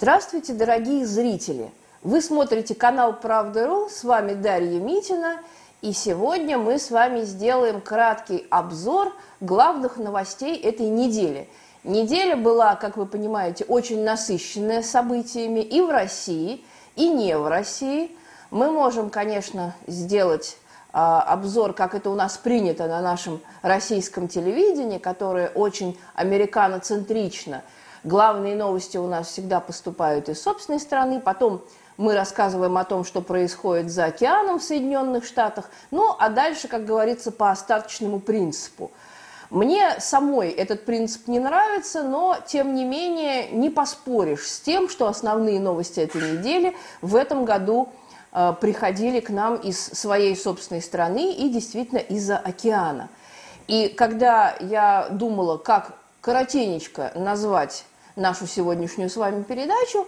Здравствуйте, 0.00 0.54
дорогие 0.54 1.04
зрители! 1.04 1.70
Вы 2.02 2.22
смотрите 2.22 2.74
канал 2.74 3.12
Правда.ру, 3.12 3.90
с 3.90 4.02
вами 4.02 4.32
Дарья 4.32 4.80
Митина, 4.80 5.42
и 5.82 5.92
сегодня 5.92 6.56
мы 6.56 6.78
с 6.78 6.90
вами 6.90 7.20
сделаем 7.20 7.82
краткий 7.82 8.46
обзор 8.48 9.12
главных 9.40 9.98
новостей 9.98 10.56
этой 10.56 10.86
недели. 10.86 11.50
Неделя 11.84 12.36
была, 12.36 12.76
как 12.76 12.96
вы 12.96 13.04
понимаете, 13.04 13.66
очень 13.66 14.02
насыщенная 14.02 14.82
событиями 14.82 15.60
и 15.60 15.82
в 15.82 15.90
России, 15.90 16.64
и 16.96 17.06
не 17.06 17.36
в 17.36 17.46
России. 17.46 18.16
Мы 18.50 18.70
можем, 18.70 19.10
конечно, 19.10 19.74
сделать 19.86 20.56
а, 20.94 21.20
обзор, 21.20 21.74
как 21.74 21.94
это 21.94 22.08
у 22.08 22.14
нас 22.14 22.38
принято 22.38 22.86
на 22.86 23.02
нашем 23.02 23.42
российском 23.60 24.28
телевидении, 24.28 24.96
которое 24.96 25.48
очень 25.48 25.98
американоцентрично. 26.14 27.62
Главные 28.04 28.54
новости 28.54 28.96
у 28.96 29.06
нас 29.06 29.28
всегда 29.28 29.60
поступают 29.60 30.28
из 30.28 30.42
собственной 30.42 30.80
страны, 30.80 31.20
потом 31.20 31.62
мы 31.96 32.14
рассказываем 32.14 32.78
о 32.78 32.84
том, 32.84 33.04
что 33.04 33.20
происходит 33.20 33.90
за 33.90 34.06
океаном 34.06 34.58
в 34.58 34.62
Соединенных 34.62 35.24
Штатах, 35.24 35.70
ну 35.90 36.14
а 36.18 36.28
дальше, 36.30 36.68
как 36.68 36.86
говорится, 36.86 37.30
по 37.30 37.50
остаточному 37.50 38.20
принципу. 38.20 38.90
Мне 39.50 39.96
самой 39.98 40.50
этот 40.50 40.84
принцип 40.84 41.26
не 41.26 41.40
нравится, 41.40 42.04
но, 42.04 42.38
тем 42.46 42.74
не 42.74 42.84
менее, 42.84 43.50
не 43.50 43.68
поспоришь 43.68 44.46
с 44.46 44.60
тем, 44.60 44.88
что 44.88 45.08
основные 45.08 45.58
новости 45.58 46.00
этой 46.00 46.32
недели 46.32 46.76
в 47.02 47.16
этом 47.16 47.44
году 47.44 47.88
Э, 48.32 48.54
приходили 48.60 49.20
к 49.20 49.30
нам 49.30 49.56
из 49.56 49.80
своей 49.80 50.36
собственной 50.36 50.82
страны 50.82 51.32
и 51.32 51.48
действительно 51.48 51.98
из-за 51.98 52.38
океана. 52.38 53.08
И 53.66 53.88
когда 53.88 54.54
я 54.60 55.08
думала, 55.10 55.56
как 55.56 55.96
коротенечко 56.20 57.12
назвать 57.14 57.84
нашу 58.16 58.46
сегодняшнюю 58.46 59.10
с 59.10 59.16
вами 59.16 59.42
передачу, 59.42 60.06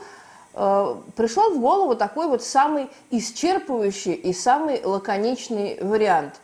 э, 0.55 0.97
пришел 1.16 1.55
в 1.55 1.61
голову 1.61 1.97
такой 1.97 2.27
вот 2.27 2.42
самый 2.42 2.91
исчерпывающий 3.11 4.14
и 4.14 4.33
самый 4.33 4.84
лаконичный 4.84 5.78
вариант. 5.81 6.41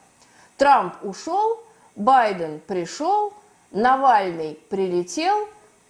Трамп 0.57 0.95
ушел, 1.03 1.61
Байден 1.97 2.61
пришел, 2.67 3.33
Навальный 3.71 4.59
прилетел, 4.71 5.47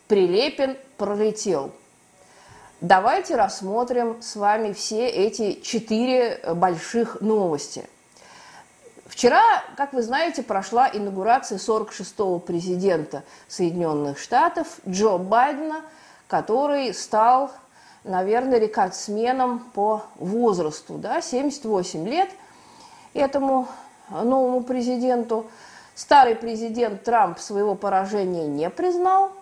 Прилепин 0.08 0.76
пролетел– 0.96 1.70
Давайте 2.80 3.34
рассмотрим 3.34 4.22
с 4.22 4.36
вами 4.36 4.72
все 4.72 5.08
эти 5.08 5.60
четыре 5.62 6.40
больших 6.54 7.20
новости. 7.20 7.88
Вчера, 9.18 9.42
как 9.76 9.94
вы 9.94 10.02
знаете, 10.02 10.44
прошла 10.44 10.88
инаугурация 10.88 11.58
46-го 11.58 12.38
президента 12.38 13.24
Соединенных 13.48 14.16
Штатов 14.16 14.78
Джо 14.88 15.18
Байдена, 15.18 15.80
который 16.28 16.94
стал, 16.94 17.50
наверное, 18.04 18.60
рекордсменом 18.60 19.58
по 19.74 20.04
возрасту, 20.20 20.98
да, 20.98 21.20
78 21.20 22.06
лет 22.06 22.30
этому 23.12 23.66
новому 24.08 24.62
президенту. 24.62 25.50
Старый 25.96 26.36
президент 26.36 27.02
Трамп 27.02 27.40
своего 27.40 27.74
поражения 27.74 28.46
не 28.46 28.70
признал. 28.70 29.32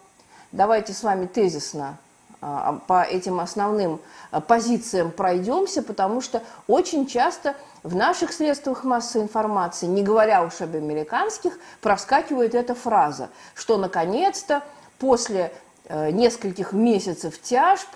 Давайте 0.52 0.94
с 0.94 1.02
вами 1.02 1.26
тезисно 1.26 1.98
а, 2.40 2.80
по 2.86 3.02
этим 3.02 3.40
основным 3.40 4.00
а, 4.30 4.40
позициям 4.40 5.10
пройдемся, 5.10 5.82
потому 5.82 6.22
что 6.22 6.42
очень 6.66 7.06
часто 7.06 7.56
в 7.86 7.94
наших 7.94 8.32
средствах 8.32 8.84
массовой 8.84 9.24
информации, 9.24 9.86
не 9.86 10.02
говоря 10.02 10.42
уж 10.42 10.60
об 10.60 10.74
американских, 10.74 11.58
проскакивает 11.80 12.54
эта 12.54 12.74
фраза, 12.74 13.30
что 13.54 13.76
наконец-то 13.76 14.62
после 14.98 15.52
э, 15.84 16.10
нескольких 16.10 16.72
месяцев 16.72 17.40
тяжб, 17.40 17.88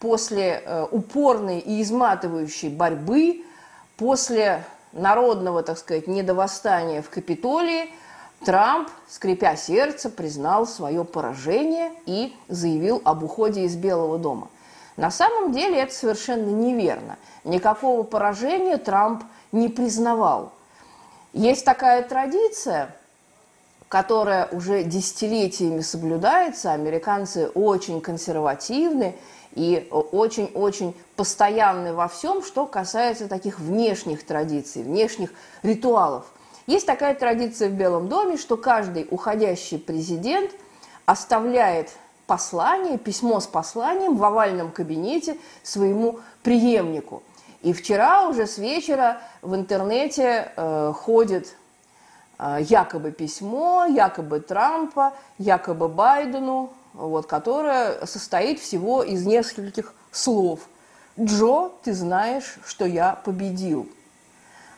после 0.00 0.62
э, 0.64 0.86
упорной 0.90 1.60
и 1.60 1.80
изматывающей 1.82 2.68
борьбы, 2.68 3.44
после 3.96 4.64
народного, 4.92 5.62
так 5.62 5.78
сказать, 5.78 6.06
недовостания 6.06 7.00
в 7.00 7.08
Капитолии– 7.10 7.90
Трамп, 8.44 8.88
скрипя 9.08 9.56
сердце, 9.56 10.10
признал 10.10 10.66
свое 10.66 11.04
поражение 11.04 11.92
и 12.04 12.36
заявил 12.48 13.00
об 13.04 13.24
уходе 13.24 13.62
из 13.62 13.76
Белого 13.76 14.18
дома. 14.18 14.48
На 14.96 15.10
самом 15.10 15.52
деле 15.52 15.80
это 15.80 15.92
совершенно 15.92 16.50
неверно. 16.50 17.16
Никакого 17.44 18.02
поражения 18.02 18.76
Трамп 18.76 19.24
не 19.52 19.68
признавал. 19.68 20.52
Есть 21.32 21.64
такая 21.64 22.02
традиция, 22.02 22.94
которая 23.88 24.48
уже 24.48 24.82
десятилетиями 24.82 25.80
соблюдается. 25.80 26.72
Американцы 26.72 27.48
очень 27.48 28.00
консервативны 28.00 29.14
и 29.54 29.88
очень-очень 29.90 30.94
постоянны 31.14 31.94
во 31.94 32.08
всем, 32.08 32.42
что 32.42 32.66
касается 32.66 33.28
таких 33.28 33.58
внешних 33.58 34.24
традиций, 34.24 34.82
внешних 34.82 35.30
ритуалов. 35.62 36.26
Есть 36.66 36.86
такая 36.86 37.14
традиция 37.14 37.68
в 37.68 37.74
Белом 37.74 38.08
доме, 38.08 38.36
что 38.36 38.56
каждый 38.56 39.06
уходящий 39.10 39.78
президент 39.78 40.50
оставляет 41.04 41.90
послание, 42.26 42.98
письмо 42.98 43.38
с 43.40 43.46
посланием 43.46 44.16
в 44.16 44.24
овальном 44.24 44.72
кабинете 44.72 45.36
своему 45.62 46.18
преемнику. 46.42 47.22
И 47.66 47.72
вчера 47.72 48.28
уже 48.28 48.46
с 48.46 48.58
вечера 48.58 49.22
в 49.42 49.52
интернете 49.56 50.52
э, 50.54 50.92
ходит 50.94 51.56
э, 52.38 52.58
якобы 52.60 53.10
письмо, 53.10 53.86
якобы 53.86 54.38
Трампа, 54.38 55.14
якобы 55.36 55.88
Байдену, 55.88 56.72
вот, 56.92 57.26
которое 57.26 58.06
состоит 58.06 58.60
всего 58.60 59.02
из 59.02 59.26
нескольких 59.26 59.94
слов. 60.12 60.60
Джо, 61.18 61.70
ты 61.82 61.92
знаешь, 61.92 62.56
что 62.64 62.84
я 62.84 63.18
победил. 63.24 63.88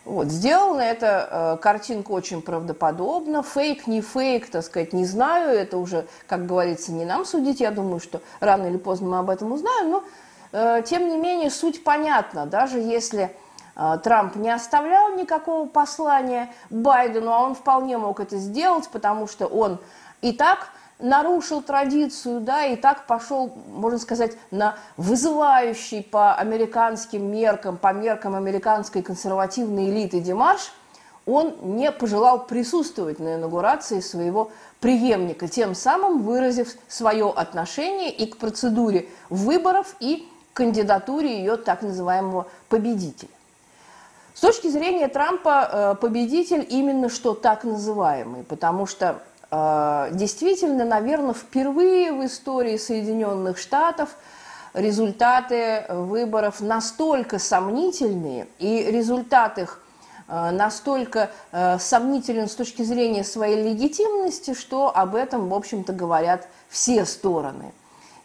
Вот, 0.06 0.28
сделана 0.28 0.80
эта 0.80 1.28
э, 1.30 1.62
картинка 1.62 2.12
очень 2.12 2.40
правдоподобно. 2.40 3.42
Фейк, 3.42 3.86
не 3.86 4.00
фейк, 4.00 4.48
так 4.48 4.64
сказать, 4.64 4.94
не 4.94 5.04
знаю. 5.04 5.50
Это 5.50 5.76
уже, 5.76 6.06
как 6.26 6.46
говорится, 6.46 6.92
не 6.92 7.04
нам 7.04 7.26
судить. 7.26 7.60
Я 7.60 7.70
думаю, 7.70 8.00
что 8.00 8.22
рано 8.40 8.66
или 8.68 8.78
поздно 8.78 9.08
мы 9.08 9.18
об 9.18 9.28
этом 9.28 9.52
узнаем. 9.52 9.90
Но, 9.90 10.04
тем 10.52 11.08
не 11.08 11.16
менее, 11.16 11.50
суть 11.50 11.84
понятна. 11.84 12.46
Даже 12.46 12.78
если 12.78 13.34
э, 13.76 13.98
Трамп 14.02 14.36
не 14.36 14.50
оставлял 14.50 15.14
никакого 15.14 15.68
послания 15.68 16.52
Байдену, 16.70 17.32
а 17.32 17.40
он 17.40 17.54
вполне 17.54 17.98
мог 17.98 18.20
это 18.20 18.36
сделать, 18.36 18.88
потому 18.88 19.26
что 19.26 19.46
он 19.46 19.78
и 20.22 20.32
так 20.32 20.70
нарушил 20.98 21.62
традицию, 21.62 22.40
да, 22.40 22.64
и 22.64 22.76
так 22.76 23.06
пошел, 23.06 23.52
можно 23.68 23.98
сказать, 23.98 24.32
на 24.50 24.76
вызывающий 24.96 26.02
по 26.02 26.34
американским 26.34 27.30
меркам, 27.30 27.76
по 27.76 27.92
меркам 27.92 28.34
американской 28.34 29.02
консервативной 29.02 29.90
элиты 29.90 30.20
демарш, 30.20 30.72
он 31.24 31.54
не 31.76 31.92
пожелал 31.92 32.46
присутствовать 32.46 33.18
на 33.18 33.34
инаугурации 33.36 34.00
своего 34.00 34.50
преемника, 34.80 35.46
тем 35.46 35.74
самым 35.74 36.22
выразив 36.22 36.74
свое 36.88 37.30
отношение 37.30 38.10
и 38.10 38.26
к 38.26 38.38
процедуре 38.38 39.08
выборов, 39.28 39.94
и 40.00 40.26
кандидатуре 40.58 41.38
ее 41.38 41.56
так 41.56 41.82
называемого 41.82 42.48
победителя. 42.68 43.30
С 44.34 44.40
точки 44.40 44.66
зрения 44.66 45.06
Трампа 45.06 45.68
э, 45.70 45.94
победитель 46.00 46.66
именно 46.68 47.08
что 47.08 47.34
так 47.34 47.62
называемый, 47.62 48.42
потому 48.42 48.86
что 48.86 49.22
а, 49.50 50.10
действительно, 50.10 50.84
наверное, 50.84 51.32
впервые 51.32 52.12
в 52.12 52.26
истории 52.26 52.76
Соединенных 52.76 53.56
Штатов 53.56 54.10
результаты 54.74 55.86
выборов 55.88 56.60
настолько 56.60 57.38
сомнительные, 57.38 58.48
и 58.58 58.82
результат 58.90 59.58
их 59.58 59.80
а, 60.26 60.50
настолько 60.50 61.30
сомнителен 61.78 62.48
с 62.48 62.54
точки 62.56 62.82
зрения 62.82 63.24
своей 63.24 63.62
легитимности, 63.62 64.54
что 64.54 64.94
об 64.94 65.14
этом, 65.14 65.48
в 65.48 65.54
общем-то, 65.54 65.92
говорят 65.92 66.48
все 66.68 67.06
стороны. 67.06 67.72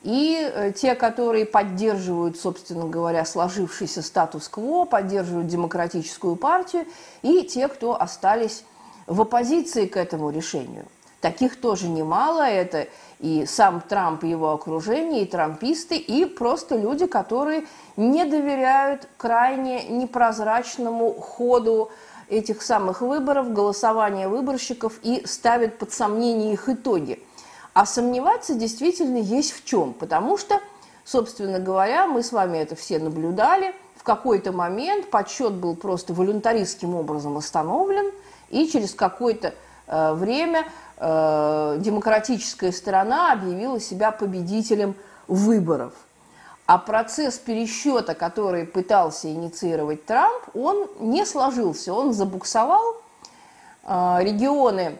И 0.03 0.37
э, 0.37 0.73
те, 0.73 0.95
которые 0.95 1.45
поддерживают, 1.45 2.37
собственно 2.37 2.87
говоря, 2.87 3.25
сложившийся 3.25 4.01
статус-кво, 4.01 4.85
поддерживают 4.85 5.47
демократическую 5.47 6.35
партию, 6.35 6.85
и 7.21 7.43
те, 7.43 7.67
кто 7.69 7.99
остались 7.99 8.63
в 9.07 9.21
оппозиции 9.21 9.87
к 9.87 9.97
этому 9.97 10.29
решению. 10.29 10.85
Таких 11.21 11.61
тоже 11.61 11.87
немало. 11.87 12.41
Это 12.41 12.87
и 13.19 13.45
сам 13.45 13.79
Трамп, 13.79 14.25
и 14.25 14.29
его 14.29 14.51
окружение, 14.51 15.21
и 15.21 15.25
трамписты, 15.25 15.95
и 15.95 16.25
просто 16.25 16.75
люди, 16.75 17.05
которые 17.05 17.65
не 17.95 18.25
доверяют 18.25 19.07
крайне 19.15 19.85
непрозрачному 19.85 21.13
ходу 21.13 21.89
этих 22.27 22.61
самых 22.61 22.99
выборов, 22.99 23.53
голосования 23.53 24.27
выборщиков 24.27 24.99
и 25.01 25.25
ставят 25.25 25.77
под 25.77 25.93
сомнение 25.93 26.51
их 26.51 26.67
итоги. 26.67 27.23
А 27.73 27.85
сомневаться 27.85 28.53
действительно 28.53 29.17
есть 29.17 29.51
в 29.51 29.65
чем, 29.65 29.93
потому 29.93 30.37
что, 30.37 30.59
собственно 31.03 31.59
говоря, 31.59 32.07
мы 32.07 32.21
с 32.21 32.31
вами 32.31 32.59
это 32.59 32.75
все 32.75 32.99
наблюдали, 32.99 33.73
в 33.95 34.03
какой-то 34.03 34.51
момент 34.51 35.09
подсчет 35.09 35.53
был 35.53 35.75
просто 35.75 36.13
волюнтаристским 36.13 36.93
образом 36.93 37.37
остановлен, 37.37 38.11
и 38.49 38.67
через 38.67 38.93
какое-то 38.93 39.55
э, 39.87 40.13
время 40.13 40.67
э, 40.97 41.77
демократическая 41.79 42.71
сторона 42.71 43.31
объявила 43.31 43.79
себя 43.79 44.11
победителем 44.11 44.95
выборов. 45.27 45.93
А 46.65 46.77
процесс 46.77 47.39
пересчета, 47.39 48.13
который 48.13 48.65
пытался 48.65 49.31
инициировать 49.31 50.05
Трамп, 50.05 50.43
он 50.53 50.87
не 50.99 51.25
сложился, 51.25 51.93
он 51.93 52.13
забуксовал. 52.13 52.97
Э, 53.83 54.17
регионы 54.19 54.97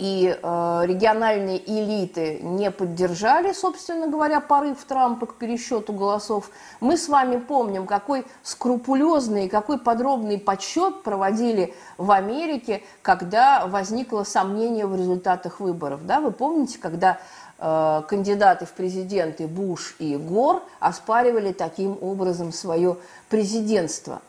и 0.00 0.34
э, 0.34 0.82
региональные 0.86 1.58
элиты 1.58 2.40
не 2.40 2.70
поддержали, 2.70 3.52
собственно 3.52 4.08
говоря, 4.08 4.40
порыв 4.40 4.82
Трампа 4.84 5.26
к 5.26 5.34
пересчету 5.34 5.92
голосов. 5.92 6.50
Мы 6.80 6.96
с 6.96 7.06
вами 7.06 7.36
помним, 7.36 7.86
какой 7.86 8.24
скрупулезный, 8.42 9.50
какой 9.50 9.78
подробный 9.78 10.38
подсчет 10.38 11.02
проводили 11.02 11.74
в 11.98 12.10
Америке, 12.12 12.82
когда 13.02 13.66
возникло 13.66 14.24
сомнение 14.24 14.86
в 14.86 14.96
результатах 14.96 15.60
выборов. 15.60 16.06
Да? 16.06 16.20
Вы 16.20 16.30
помните, 16.30 16.78
когда 16.78 17.18
э, 17.58 18.02
кандидаты 18.08 18.64
в 18.64 18.72
президенты 18.72 19.46
Буш 19.46 19.96
и 19.98 20.16
Гор 20.16 20.62
оспаривали 20.80 21.52
таким 21.52 21.98
образом 22.00 22.54
свое 22.54 22.96
президентство. 23.28 24.22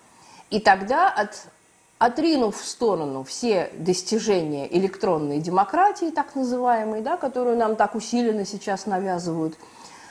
И 0.49 0.59
тогда 0.59 1.09
от 1.09 1.45
отринув 2.01 2.59
в 2.59 2.65
сторону 2.65 3.23
все 3.23 3.69
достижения 3.73 4.67
электронной 4.75 5.37
демократии, 5.37 6.09
так 6.09 6.33
называемой, 6.33 7.01
да, 7.01 7.15
которую 7.15 7.57
нам 7.57 7.75
так 7.75 7.93
усиленно 7.93 8.43
сейчас 8.43 8.87
навязывают, 8.87 9.53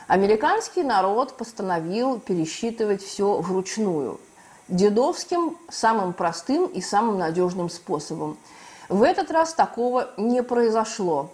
американский 0.07 0.85
народ 0.85 1.37
постановил 1.37 2.21
пересчитывать 2.21 3.03
все 3.03 3.41
вручную, 3.41 4.21
дедовским, 4.69 5.59
самым 5.69 6.13
простым 6.13 6.67
и 6.67 6.81
самым 6.81 7.19
надежным 7.19 7.69
способом. 7.69 8.39
В 8.89 9.03
этот 9.03 9.33
раз 9.33 9.53
такого 9.53 10.11
не 10.17 10.45
произошло. 10.45 11.33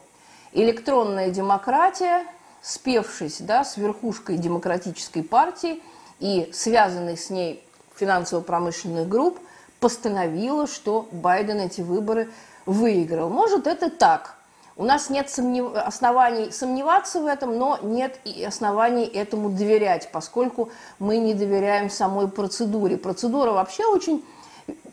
Электронная 0.52 1.28
демократия, 1.28 2.24
спевшись 2.62 3.42
да, 3.42 3.62
с 3.62 3.76
верхушкой 3.76 4.38
демократической 4.38 5.20
партии 5.20 5.82
и 6.18 6.48
связанной 6.54 7.18
с 7.18 7.28
ней 7.28 7.62
финансово-промышленных 7.94 9.06
групп, 9.06 9.38
постановила, 9.80 10.66
что 10.66 11.08
Байден 11.12 11.60
эти 11.60 11.80
выборы 11.80 12.30
выиграл. 12.64 13.28
Может, 13.28 13.66
это 13.66 13.90
так. 13.90 14.34
У 14.76 14.84
нас 14.84 15.08
нет 15.08 15.30
сомнев... 15.30 15.74
оснований 15.74 16.50
сомневаться 16.50 17.20
в 17.20 17.26
этом, 17.26 17.56
но 17.56 17.78
нет 17.82 18.18
и 18.24 18.44
оснований 18.44 19.04
этому 19.04 19.48
доверять, 19.48 20.10
поскольку 20.12 20.68
мы 20.98 21.16
не 21.16 21.32
доверяем 21.32 21.88
самой 21.88 22.28
процедуре. 22.28 22.98
Процедура 22.98 23.52
вообще 23.52 23.86
очень 23.86 24.22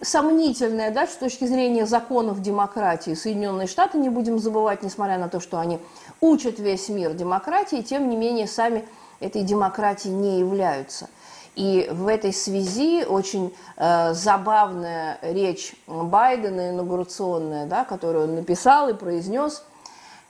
сомнительная, 0.02 0.92
да, 0.92 1.06
с 1.06 1.16
точки 1.16 1.46
зрения 1.46 1.86
законов 1.86 2.42
демократии. 2.42 3.14
Соединенные 3.14 3.68
Штаты, 3.68 3.98
не 3.98 4.10
будем 4.10 4.40
забывать, 4.40 4.84
несмотря 4.84 5.18
на 5.18 5.28
то, 5.28 5.42
что 5.42 5.60
они 5.60 5.80
учат 6.22 6.60
весь 6.60 6.88
мир 6.88 7.14
демократии, 7.14 7.82
тем 7.82 8.08
не 8.08 8.16
менее 8.16 8.48
сами 8.48 8.88
этой 9.20 9.44
демократией 9.44 10.14
не 10.14 10.40
являются– 10.40 11.10
и 11.56 11.88
в 11.92 12.08
этой 12.08 12.34
связи 12.34 13.04
очень 13.04 13.56
э, 13.78 14.14
забавная 14.14 15.20
речь 15.22 15.76
Байдена 15.88 16.72
инаугурационная, 16.72 17.68
да, 17.68 17.86
которую 17.86 18.26
он 18.26 18.36
написал 18.36 18.90
и 18.90 18.94
произнес, 18.94 19.64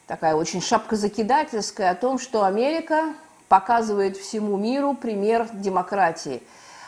такая 0.05 0.35
очень 0.35 0.61
шапкозакидательская 0.61 1.91
о 1.91 1.95
том, 1.95 2.19
что 2.19 2.43
Америка 2.43 3.13
показывает 3.47 4.17
всему 4.17 4.57
миру 4.57 4.95
пример 4.95 5.47
демократии. 5.53 6.43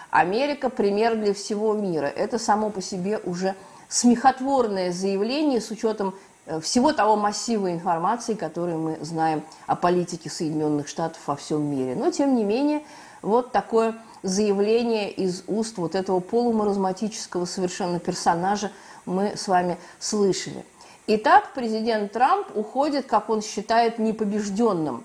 Америка– 0.09 0.69
пример 0.71 1.15
для 1.15 1.33
всего 1.33 1.73
мира. 1.73 2.05
Это 2.05 2.39
само 2.39 2.69
по 2.69 2.81
себе 2.81 3.19
уже 3.23 3.55
смехотворное 3.87 4.91
заявление 4.91 5.61
с 5.61 5.71
учетом 5.71 6.15
э, 6.45 6.59
всего 6.59 6.91
того 6.91 7.15
массива 7.15 7.71
информации, 7.71 8.33
который 8.33 8.75
мы 8.75 8.97
знаем 9.01 9.43
о 9.67 9.75
политике 9.75 10.29
Соединенных 10.29 10.87
Штатов 10.87 11.21
во 11.25 11.35
всем 11.35 11.63
мире. 11.63 11.95
Но, 11.95 12.11
тем 12.11 12.35
не 12.35 12.43
менее, 12.43 12.83
вот 13.21 13.51
такое 13.51 13.95
заявление 14.25 15.11
из 15.11 15.43
уст 15.47 15.77
вот 15.77 15.95
этого 15.95 16.19
полумаразматического 16.19 17.45
совершенно 17.45 17.99
персонажа 17.99 18.71
мы 19.05 19.37
с 19.37 19.47
вами 19.47 19.77
слышали. 19.99 20.65
Итак, 21.07 21.51
президент 21.53 22.11
Трамп 22.11 22.47
уходит, 22.55 23.05
как 23.05 23.29
он 23.29 23.43
считает, 23.43 23.99
непобежденным. 23.99 25.03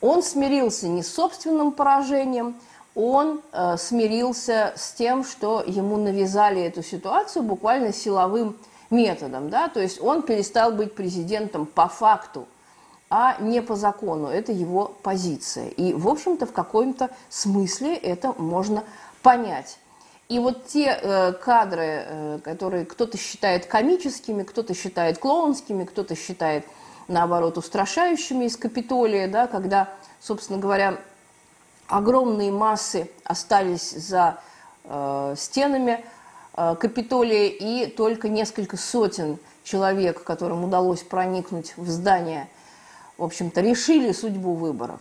Он 0.00 0.22
смирился 0.22 0.86
не 0.86 1.02
с 1.02 1.12
собственным 1.12 1.72
поражением, 1.72 2.54
он 2.94 3.40
э, 3.50 3.76
смирился 3.76 4.72
с 4.76 4.92
тем, 4.92 5.24
что 5.24 5.64
ему 5.66 5.96
навязали 5.96 6.62
эту 6.62 6.84
ситуацию 6.84 7.42
буквально 7.42 7.92
силовым 7.92 8.56
методом. 8.90 9.50
Да? 9.50 9.68
То 9.68 9.80
есть 9.80 10.00
он 10.00 10.22
перестал 10.22 10.70
быть 10.70 10.94
президентом 10.94 11.66
по 11.66 11.88
факту 11.88 12.46
а 13.16 13.36
не 13.38 13.62
по 13.62 13.76
закону. 13.76 14.26
Это 14.26 14.50
его 14.50 14.92
позиция. 15.04 15.68
И, 15.68 15.92
в 15.92 16.08
общем-то, 16.08 16.46
в 16.46 16.52
каком-то 16.52 17.10
смысле 17.28 17.94
это 17.94 18.34
можно 18.38 18.82
понять. 19.22 19.78
И 20.28 20.40
вот 20.40 20.66
те 20.66 20.98
э, 21.00 21.32
кадры, 21.34 22.06
э, 22.06 22.38
которые 22.42 22.84
кто-то 22.84 23.16
считает 23.16 23.66
комическими, 23.66 24.42
кто-то 24.42 24.74
считает 24.74 25.18
клоунскими, 25.18 25.84
кто-то 25.84 26.16
считает, 26.16 26.66
наоборот, 27.06 27.56
устрашающими 27.56 28.46
из 28.46 28.56
Капитолия, 28.56 29.28
да, 29.28 29.46
когда, 29.46 29.90
собственно 30.20 30.58
говоря, 30.58 30.98
огромные 31.86 32.50
массы 32.50 33.08
остались 33.22 33.92
за 33.92 34.40
э, 34.82 35.34
стенами 35.38 36.04
э, 36.56 36.74
Капитолия, 36.80 37.46
и 37.46 37.86
только 37.86 38.28
несколько 38.28 38.76
сотен 38.76 39.38
человек, 39.62 40.24
которым 40.24 40.64
удалось 40.64 41.04
проникнуть 41.04 41.74
в 41.76 41.88
здание– 41.88 42.48
в 43.18 43.24
общем-то, 43.24 43.60
решили 43.60 44.12
судьбу 44.12 44.54
выборов. 44.54 45.00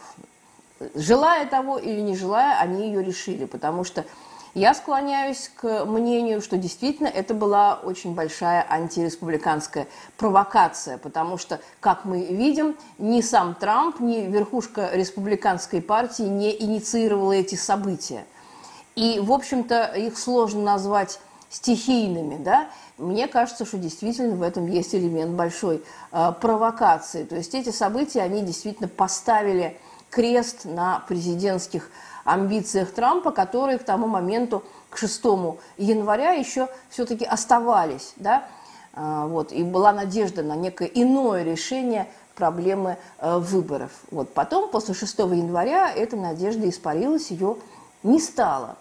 Желая 0.96 1.46
того 1.46 1.78
или 1.78 2.02
не 2.02 2.16
желая, 2.16 2.60
они 2.60 2.88
ее 2.88 3.04
решили, 3.04 3.46
потому 3.46 3.84
что 3.84 4.06
я 4.54 4.76
склоняюсь 4.76 5.50
к 5.56 5.86
мнению, 5.86 6.40
что 6.40 6.58
действительно 6.58 7.08
это 7.08 7.34
была 7.34 7.74
очень 7.76 8.14
большая 8.14 8.64
антиреспубликанская 8.70 9.88
провокация, 10.18 11.00
потому 11.00 11.40
что, 11.40 11.60
как 11.80 12.06
мы 12.06 12.26
видим, 12.26 12.76
ни 13.00 13.22
сам 13.22 13.56
Трамп, 13.56 14.00
ни 14.00 14.22
верхушка 14.22 14.92
республиканской 14.94 15.82
партии 15.82 16.24
не 16.24 16.56
инициировала 16.62 17.32
эти 17.32 17.56
события. 17.56 18.26
И, 18.96 19.20
в 19.20 19.32
общем-то, 19.32 19.86
их 19.96 20.20
сложно 20.20 20.62
назвать 20.62 21.20
стихийными, 21.50 22.38
да, 22.44 22.68
мне 22.98 23.28
кажется, 23.28 23.66
что 23.66 23.78
действительно 23.78 24.36
в 24.36 24.42
этом 24.42 24.68
есть 24.68 24.94
элемент 24.94 25.32
большой 25.32 25.84
э, 26.12 26.32
провокации. 26.40 27.24
То 27.24 27.36
есть 27.36 27.56
эти 27.56 27.70
события, 27.70 28.22
они 28.22 28.42
действительно 28.42 28.88
поставили 28.88 29.80
крест 30.10 30.66
на 30.66 31.00
президентских 31.08 31.90
амбициях 32.24 32.92
Трампа, 32.92 33.32
которые 33.32 33.80
к 33.80 33.84
тому 33.84 34.08
моменту, 34.08 34.64
к 34.90 34.98
6 34.98 35.24
января, 35.78 36.34
еще 36.34 36.70
все-таки 36.90 37.26
оставались. 37.26 38.14
Да? 38.18 38.46
Э, 38.94 39.26
вот, 39.28 39.52
и 39.52 39.64
была 39.64 39.92
надежда 39.92 40.44
на 40.44 40.56
некое 40.56 40.88
иное 40.94 41.44
решение 41.44 42.08
проблемы 42.36 42.98
э, 43.18 43.38
выборов. 43.38 43.92
Вот. 44.12 44.34
Потом, 44.34 44.70
после 44.70 44.94
6 44.94 45.18
января, 45.20 45.92
эта 45.92 46.16
надежда 46.16 46.70
испарилась, 46.70 47.32
ее 47.32 47.58
не 48.04 48.20
стало. 48.20 48.78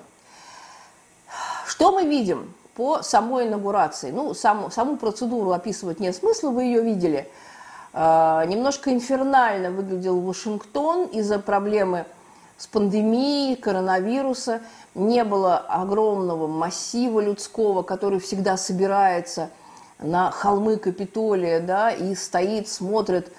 Что 1.66 1.92
мы 1.92 2.04
видим? 2.04 2.52
По 2.74 3.02
самой 3.02 3.48
инаугурации. 3.48 4.10
Ну, 4.10 4.34
саму, 4.34 4.70
саму 4.70 4.96
процедуру 4.96 5.52
описывать 5.52 6.00
нет 6.00 6.14
смысла, 6.16 6.50
вы 6.50 6.64
ее 6.64 6.82
видели. 6.82 7.28
Э, 7.92 8.42
немножко 8.46 8.92
инфернально 8.92 9.70
выглядел 9.70 10.20
Вашингтон 10.20 11.06
из-за 11.06 11.38
проблемы 11.38 12.06
с 12.56 12.66
пандемией, 12.66 13.56
коронавируса. 13.56 14.60
Не 14.94 15.24
было 15.24 15.56
огромного 15.56 16.46
массива 16.46 17.20
людского, 17.20 17.82
который 17.82 18.20
всегда 18.20 18.56
собирается 18.56 19.50
на 19.98 20.30
холмы 20.30 20.76
Капитолия 20.76 21.60
да, 21.60 21.90
и 21.90 22.14
стоит, 22.14 22.68
смотрит 22.68 23.32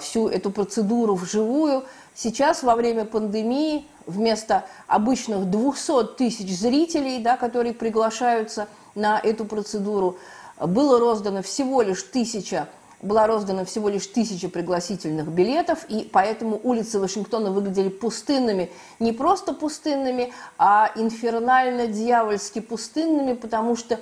всю 0.00 0.28
эту 0.28 0.50
процедуру 0.50 1.14
вживую. 1.14 1.84
Сейчас 2.14 2.62
во 2.62 2.76
время 2.76 3.04
пандемии 3.04 3.86
вместо 4.06 4.64
обычных 4.86 5.50
200 5.50 6.16
тысяч 6.16 6.56
зрителей, 6.58 7.18
да, 7.18 7.36
которые 7.36 7.74
приглашаются 7.74 8.68
на 8.94 9.18
эту 9.18 9.44
процедуру, 9.44 10.16
было 10.58 10.98
роздано 10.98 11.42
всего 11.42 11.82
лишь 11.82 12.02
тысяча 12.02 12.68
была 13.02 13.26
роздана 13.26 13.64
всего 13.64 13.88
лишь 13.88 14.06
тысяча 14.06 14.48
пригласительных 14.48 15.28
билетов, 15.28 15.84
и 15.88 16.08
поэтому 16.10 16.58
улицы 16.62 16.98
Вашингтона 16.98 17.50
выглядели 17.50 17.88
пустынными. 17.88 18.70
Не 18.98 19.12
просто 19.12 19.52
пустынными, 19.52 20.32
а 20.58 20.90
инфернально-дьявольски 20.94 22.60
пустынными, 22.60 23.34
потому 23.34 23.76
что 23.76 23.94
э, 23.94 23.98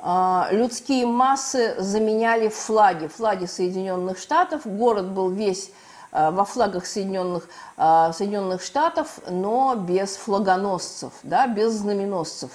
людские 0.00 1.06
массы 1.06 1.74
заменяли 1.78 2.48
флаги, 2.48 3.08
флаги 3.08 3.46
Соединенных 3.46 4.18
Штатов. 4.18 4.62
Город 4.64 5.08
был 5.10 5.30
весь 5.30 5.70
Э, 6.10 6.30
во 6.30 6.44
флагах 6.44 6.86
Соединенных, 6.86 7.48
э, 7.76 8.10
Соединенных 8.14 8.62
Штатов, 8.62 9.20
но 9.28 9.74
без 9.76 10.16
флагоносцев, 10.16 11.12
да, 11.22 11.46
без 11.46 11.72
знаменосцев. 11.72 12.50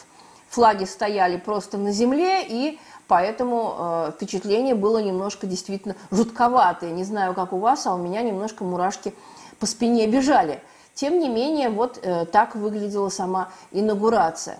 Флаги 0.49 0.85
стояли 0.85 1.37
просто 1.37 1.77
на 1.77 1.91
земле, 1.91 2.45
и 2.47 2.79
поэтому 3.07 3.75
э, 3.77 4.11
впечатление 4.15 4.75
было 4.75 4.99
немножко 4.99 5.45
действительно 5.45 5.95
жутковатое. 6.11 6.91
Не 6.91 7.03
знаю, 7.03 7.33
как 7.33 7.53
у 7.53 7.57
вас, 7.57 7.85
а 7.85 7.93
у 7.93 7.97
меня 7.97 8.21
немножко 8.21 8.63
мурашки 8.63 9.13
по 9.59 9.65
спине 9.65 10.07
бежали. 10.07 10.61
тем 10.95 11.19
не 11.19 11.27
менее, 11.27 11.69
вот 11.69 12.05
так 12.31 12.55
выглядела 12.55 13.09
сама 13.09 13.49
инаугурация. 13.71 14.59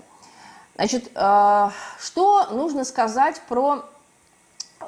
Значит, 0.75 1.11
э, 1.13 1.69
что 1.99 2.47
нужно 2.51 2.83
сказать 2.83 3.41
про 3.47 3.85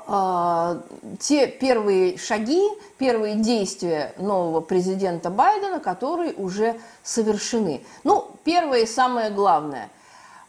э, 0.08 0.82
те 1.20 1.48
первые 1.48 2.18
шаги, 2.18 2.64
первые 2.98 3.36
действия 3.36 4.14
нового 4.18 4.62
президента 4.62 5.30
Байдена, 5.30 5.80
которые 5.80 6.34
уже 6.34 6.80
совершены? 7.04 7.84
Ну, 8.04 8.32
первое 8.44 8.80
и 8.80 8.86
самое 8.88 9.30
главное. 9.30 9.90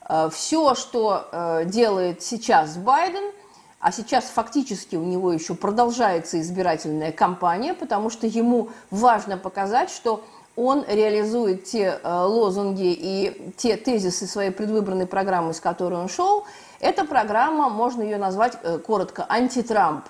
Э, 0.08 0.30
все, 0.32 0.74
что 0.74 1.62
делает 1.66 2.22
сейчас 2.22 2.76
Байден, 2.78 3.32
а 3.78 3.92
сейчас 3.92 4.24
фактически 4.24 4.96
у 4.96 5.04
него 5.04 5.32
еще 5.32 5.54
продолжается 5.54 6.40
избирательная 6.40 7.12
кампания, 7.12 7.74
потому 7.74 8.08
что 8.08 8.26
ему 8.26 8.70
важно 8.90 9.36
показать, 9.36 9.90
что 9.90 10.24
он 10.56 10.86
реализует 10.88 11.64
те 11.64 12.00
э, 12.02 12.10
лозунги 12.10 12.92
и 12.98 13.52
те 13.58 13.76
тезисы 13.76 14.26
своей 14.26 14.50
предвыборной 14.50 15.06
программы, 15.06 15.52
с 15.52 15.60
которой 15.60 16.00
он 16.00 16.08
шел. 16.08 16.44
Эта 16.80 17.04
программа, 17.04 17.68
можно 17.68 18.02
ее 18.02 18.16
назвать 18.16 18.58
э, 18.62 18.78
коротко, 18.78 19.26
антитрамп. 19.28 20.06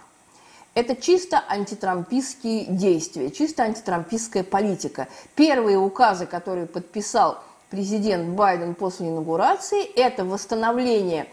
Это 0.75 0.95
чисто 0.95 1.43
антитрампистские 1.49 2.67
действия, 2.67 3.31
чисто 3.31 3.65
антитрампистская 3.65 4.45
политика. 4.45 5.09
Первые 5.35 5.79
указы, 5.79 6.26
которые 6.26 6.67
подписал 6.67 7.38
президент 7.71 8.29
Байден 8.29 8.75
после 8.75 9.09
инаугурации, 9.09 9.85
это 9.85 10.25
восстановление 10.25 11.26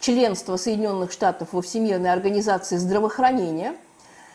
членства 0.00 0.56
Соединенных 0.56 1.12
Штатов 1.12 1.48
во 1.52 1.62
Всемирной 1.62 2.12
организации 2.12 2.78
здравоохранения, 2.78 3.76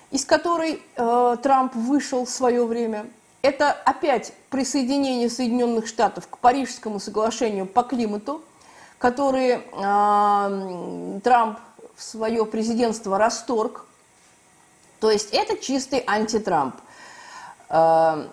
из 0.10 0.26
которой 0.26 0.82
э, 0.96 1.38
Трамп 1.44 1.76
вышел 1.76 2.24
в 2.24 2.30
свое 2.30 2.66
время– 2.66 3.08
это 3.42 3.72
опять 3.72 4.34
присоединение 4.50 5.30
Соединенных 5.30 5.88
Штатов 5.88 6.28
к 6.28 6.38
Парижскому 6.38 7.00
соглашению 7.00 7.66
по 7.66 7.84
климату, 7.84 8.42
который 8.98 9.62
э, 9.62 11.20
Трамп 11.24 11.60
в 11.96 12.04
свое 12.04 12.46
президентство 12.46 13.18
расторг. 13.18 13.86
То 15.00 15.10
есть 15.10 15.34
это 15.34 15.58
чистый 15.58 16.04
антитрамп. 16.06 16.76
Э, 17.70 18.28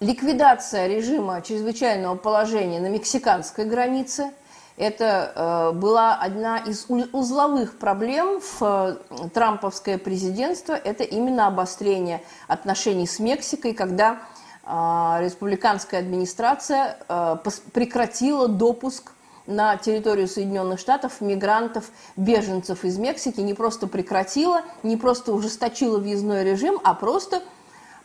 ликвидация 0.00 0.86
режима 0.86 1.42
чрезвычайного 1.42 2.16
положения 2.16 2.80
на 2.80 2.88
мексиканской 2.88 3.64
границе– 3.64 4.32
это 4.76 5.32
э, 5.72 5.78
была 5.78 6.16
одна 6.16 6.58
из 6.58 6.86
узловых 6.88 7.78
проблем 7.78 8.40
в 8.40 8.62
э, 8.62 8.96
трамповское 9.32 9.98
президентство. 9.98 10.72
Это 10.72 11.04
именно 11.04 11.46
обострение 11.46 12.22
отношений 12.48 13.06
с 13.06 13.20
Мексикой, 13.20 13.72
когда 13.72 14.18
э, 14.64 14.68
республиканская 15.20 16.00
администрация 16.00 16.98
прекратила 17.72 18.48
допуск 18.48 19.12
на 19.46 19.76
территорию 19.76 20.26
Соединенных 20.26 20.80
Штатов 20.80 21.20
мигрантов, 21.20 21.90
беженцев 22.16 22.84
из 22.84 22.98
Мексики. 22.98 23.40
Не 23.40 23.54
просто 23.54 23.86
прекратила, 23.86 24.62
не 24.82 24.96
просто 24.96 25.32
ужесточила 25.32 26.00
въездной 26.00 26.42
режим, 26.42 26.80
а 26.82 26.94
просто 26.94 27.42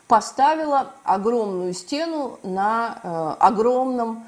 поставила 0.07 0.91
огромную 1.03 1.73
стену 1.73 2.39
на 2.43 3.37
огромном 3.39 4.25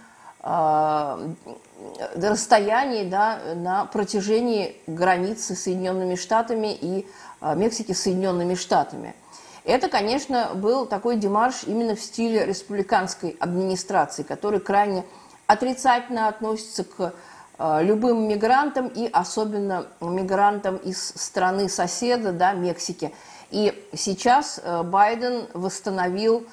расстоянии 2.16 3.08
да, 3.08 3.40
на 3.56 3.86
протяжении 3.86 4.76
границы 4.88 5.56
с 5.56 5.64
Соединенными 5.64 6.16
Штатами 6.16 6.74
и 6.80 7.08
а, 7.40 7.56
Мексики 7.56 7.94
с 7.94 8.04
Соединенными 8.04 8.56
Штатами. 8.56 9.16
Это, 9.64 9.90
конечно, 9.90 10.52
был 10.56 10.86
такой 10.86 11.18
демарш 11.18 11.64
именно 11.66 11.96
в 11.96 12.02
стиле 12.02 12.46
республиканской 12.46 13.38
администрации, 13.40 14.24
который 14.24 14.60
крайне 14.60 15.06
отрицательно 15.48 16.28
относится 16.28 16.84
к 16.84 17.14
а, 17.58 17.82
любым 17.82 18.28
мигрантам 18.28 18.88
и 18.88 19.10
особенно 19.12 19.88
мигрантам 20.00 20.78
из 20.78 21.14
страны 21.16 21.70
соседа, 21.70 22.32
да, 22.32 22.54
Мексики. 22.54 23.14
И 23.52 23.74
сейчас 23.94 24.62
Байден 24.86 25.46
восстановил 25.54 26.48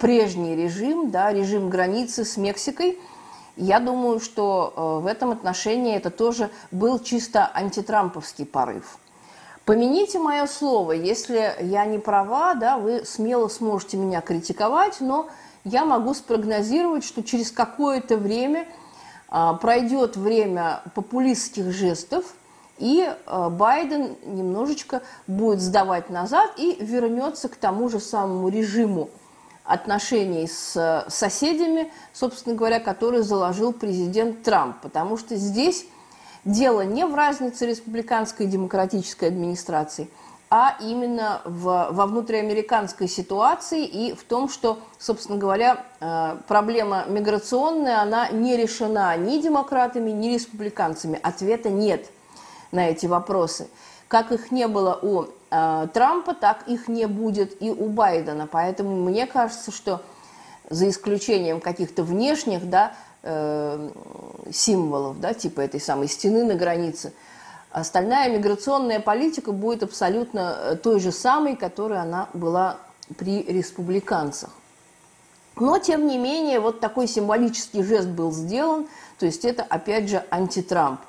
прежний 0.00 0.56
режим, 0.56 1.12
да, 1.12 1.32
режим 1.32 1.70
границы 1.70 2.24
с 2.24 2.36
Мексикой– 2.36 2.98
я 3.56 3.80
думаю, 3.80 4.20
что 4.20 4.72
э, 4.76 5.04
в 5.04 5.06
этом 5.06 5.30
отношении 5.30 5.96
это 5.96 6.10
тоже 6.10 6.50
был 6.70 6.98
чисто 6.98 7.50
антитрамповский 7.54 8.46
порыв. 8.46 8.98
Помяните 9.64 10.18
мое 10.18 10.46
слово, 10.46 10.92
если 10.92 11.54
я 11.60 11.86
не 11.86 11.98
права, 11.98 12.54
да, 12.54 12.76
вы 12.76 13.04
смело 13.04 13.48
сможете 13.48 13.96
меня 13.96 14.20
критиковать, 14.20 15.00
но 15.00 15.28
я 15.64 15.86
могу 15.86 16.12
спрогнозировать, 16.12 17.04
что 17.04 17.22
через 17.22 17.50
какое-то 17.50 18.18
время 18.18 18.68
а, 19.28 19.54
пройдет 19.54 20.16
время 20.16 20.82
популистских 20.94 21.72
жестов, 21.72 22.24
и 22.76 23.10
а, 23.24 23.48
Байден 23.48 24.16
немножечко 24.26 25.00
будет 25.26 25.60
сдавать 25.60 26.10
назад 26.10 26.52
и 26.58 26.76
вернется 26.80 27.48
к 27.48 27.56
тому 27.56 27.88
же 27.88 28.00
самому 28.00 28.48
режиму 28.48 29.08
отношений 29.64 30.46
с 30.46 30.76
э, 30.76 31.10
соседями, 31.10 31.90
собственно 32.12 32.54
говоря, 32.54 32.80
которые 32.80 33.22
заложил 33.22 33.72
президент 33.72 34.42
Трамп. 34.42 34.76
Потому 34.82 35.16
что 35.16 35.36
здесь 35.36 35.86
дело 36.44 36.82
не 36.82 37.04
в 37.06 37.14
разнице 37.14 37.66
республиканской 37.66 38.46
и 38.46 38.48
демократической 38.48 39.26
администрации, 39.26 40.10
а 40.50 40.76
именно 40.80 41.40
в, 41.46 41.88
во 41.90 42.06
внутриамериканской 42.06 43.08
ситуации 43.08 43.86
и 43.86 44.14
в 44.14 44.22
том, 44.24 44.50
что, 44.50 44.78
собственно 44.98 45.38
говоря, 45.38 45.84
э, 46.00 46.36
проблема 46.46 47.06
миграционная, 47.08 48.02
она 48.02 48.28
не 48.28 48.58
решена 48.58 49.16
ни 49.16 49.40
демократами, 49.40 50.10
ни 50.10 50.28
республиканцами. 50.34 51.18
Ответа 51.22 51.70
нет 51.70 52.10
на 52.70 52.90
эти 52.90 53.06
вопросы. 53.06 53.68
Как 54.08 54.30
их 54.30 54.50
не 54.50 54.68
было 54.68 54.98
у 55.00 55.24
Трампа, 55.92 56.34
так 56.34 56.66
их 56.66 56.88
не 56.88 57.06
будет 57.06 57.62
и 57.62 57.70
у 57.70 57.88
Байдена. 57.88 58.48
Поэтому 58.50 58.96
мне 58.96 59.26
кажется, 59.26 59.70
что 59.70 60.02
за 60.70 60.88
исключением 60.88 61.60
каких-то 61.60 62.02
внешних 62.02 62.68
да, 62.68 62.94
э, 63.22 63.90
символов, 64.50 65.20
да, 65.20 65.34
типа 65.34 65.60
этой 65.60 65.80
самой 65.80 66.08
стены 66.08 66.44
на 66.44 66.54
границе, 66.54 67.12
остальная 67.70 68.30
миграционная 68.30 69.00
политика 69.00 69.52
будет 69.52 69.82
абсолютно 69.82 70.56
э, 70.58 70.76
той 70.76 71.00
же 71.00 71.12
самой, 71.12 71.56
которой 71.56 71.98
она 71.98 72.28
была 72.32 72.78
при 73.16 73.42
республиканцах. 73.42 74.50
Но, 75.56 75.78
тем 75.78 76.06
не 76.06 76.18
менее, 76.18 76.58
вот 76.58 76.80
такой 76.80 77.06
символический 77.06 77.82
жест 77.84 78.08
был 78.08 78.32
сделан, 78.32 78.88
то 79.18 79.26
есть 79.26 79.44
это, 79.44 79.62
опять 79.62 80.08
же, 80.08 80.24
антитрамп. 80.30 81.00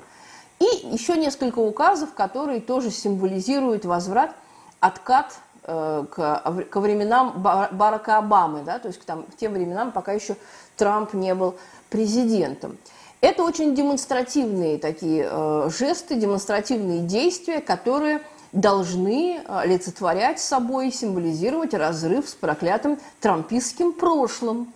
И 0.58 0.64
еще 0.86 1.16
несколько 1.16 1.58
указов, 1.58 2.14
которые 2.14 2.60
тоже 2.60 2.90
символизируют 2.90 3.84
возврат, 3.84 4.34
откат 4.80 5.34
э, 5.64 6.04
к, 6.10 6.64
к 6.70 6.80
временам 6.80 7.34
Барака 7.42 8.18
Обамы, 8.18 8.62
да, 8.62 8.78
то 8.78 8.88
есть 8.88 9.00
к, 9.00 9.04
там, 9.04 9.24
к 9.24 9.36
тем 9.36 9.52
временам, 9.52 9.92
пока 9.92 10.12
еще 10.12 10.36
Трамп 10.76 11.12
не 11.14 11.34
был 11.34 11.56
президентом. 11.90 12.78
Это 13.20 13.44
очень 13.44 13.74
демонстративные 13.74 14.78
такие 14.78 15.28
э, 15.30 15.70
жесты, 15.76 16.16
демонстративные 16.16 17.00
действия, 17.00 17.60
которые 17.60 18.22
должны 18.52 19.36
э, 19.36 19.42
олицетворять 19.46 20.40
собой, 20.40 20.90
символизировать 20.90 21.74
разрыв 21.74 22.28
с 22.28 22.34
проклятым 22.34 22.98
трампистским 23.20 23.92
прошлым 23.92 24.72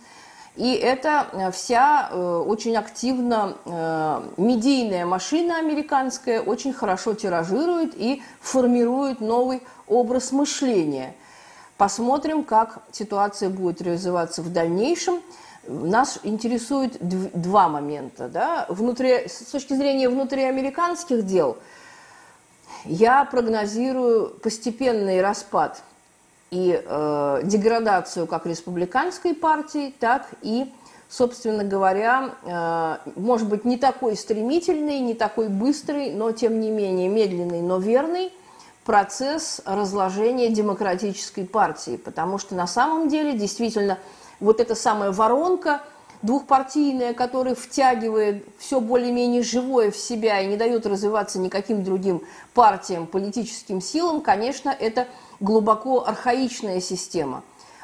и 0.57 0.73
это 0.73 1.27
э, 1.31 1.51
вся 1.51 2.09
э, 2.11 2.43
очень 2.45 2.75
активно 2.75 3.55
э, 3.65 4.21
медийная 4.35 5.05
машина 5.05 5.59
американская 5.59 6.41
очень 6.41 6.73
хорошо 6.73 7.13
тиражирует 7.13 7.93
и 7.95 8.21
формирует 8.41 9.21
новый 9.21 9.63
образ 9.87 10.33
мышления. 10.33 11.15
Посмотрим, 11.77 12.43
как 12.43 12.79
ситуация 12.91 13.49
будет 13.49 13.81
реализоваться 13.81 14.41
в 14.41 14.51
дальнейшем. 14.51 15.21
Нас 15.67 16.19
интересует 16.23 16.97
два 16.99 17.69
момента. 17.69 18.27
Да? 18.27 18.65
Внутри, 18.67 19.27
с 19.27 19.51
точки 19.51 19.73
зрения 19.73 20.09
внутриамериканских 20.09 21.25
дел, 21.25 21.57
я 22.83 23.23
прогнозирую 23.23 24.31
постепенный 24.41 25.21
распад– 25.21 25.81
и 26.51 26.83
э, 26.83 27.41
деградацию 27.45 28.27
как 28.27 28.45
республиканской 28.45 29.33
партии, 29.33 29.95
так 29.97 30.27
и, 30.41 30.69
собственно 31.07 31.63
говоря, 31.63 32.31
э, 32.43 33.09
может 33.15 33.47
быть, 33.47 33.63
не 33.63 33.77
такой 33.77 34.17
стремительный, 34.17 34.99
не 34.99 35.13
такой 35.13 35.47
быстрый, 35.47 36.11
но 36.11 36.33
тем 36.33 36.59
не 36.59 36.69
менее 36.69 37.07
медленный, 37.07 37.61
но 37.61 37.77
верный 37.77 38.33
процесс 38.83 39.61
разложения 39.63 40.49
демократической 40.49 41.45
партии, 41.45 41.95
потому 41.95 42.37
что 42.37 42.53
на 42.53 42.67
самом 42.67 43.07
деле 43.07 43.31
действительно 43.31 43.97
вот 44.41 44.59
эта 44.59 44.75
самая 44.75 45.13
воронка 45.13 45.81
двухпартийная, 46.21 47.13
которая 47.13 47.55
втягивает 47.55 48.45
все 48.57 48.81
более-менее 48.81 49.41
живое 49.41 49.89
в 49.89 49.95
себя 49.95 50.41
и 50.41 50.47
не 50.47 50.57
дает 50.57 50.85
развиваться 50.85 51.39
никаким 51.39 51.85
другим 51.85 52.23
партиям, 52.53 53.07
политическим 53.07 53.79
силам, 53.79 54.19
конечно, 54.19 54.69
это 54.69 55.07
глубоко 55.41 56.07
архаичная 56.07 56.79
система. 56.79 57.43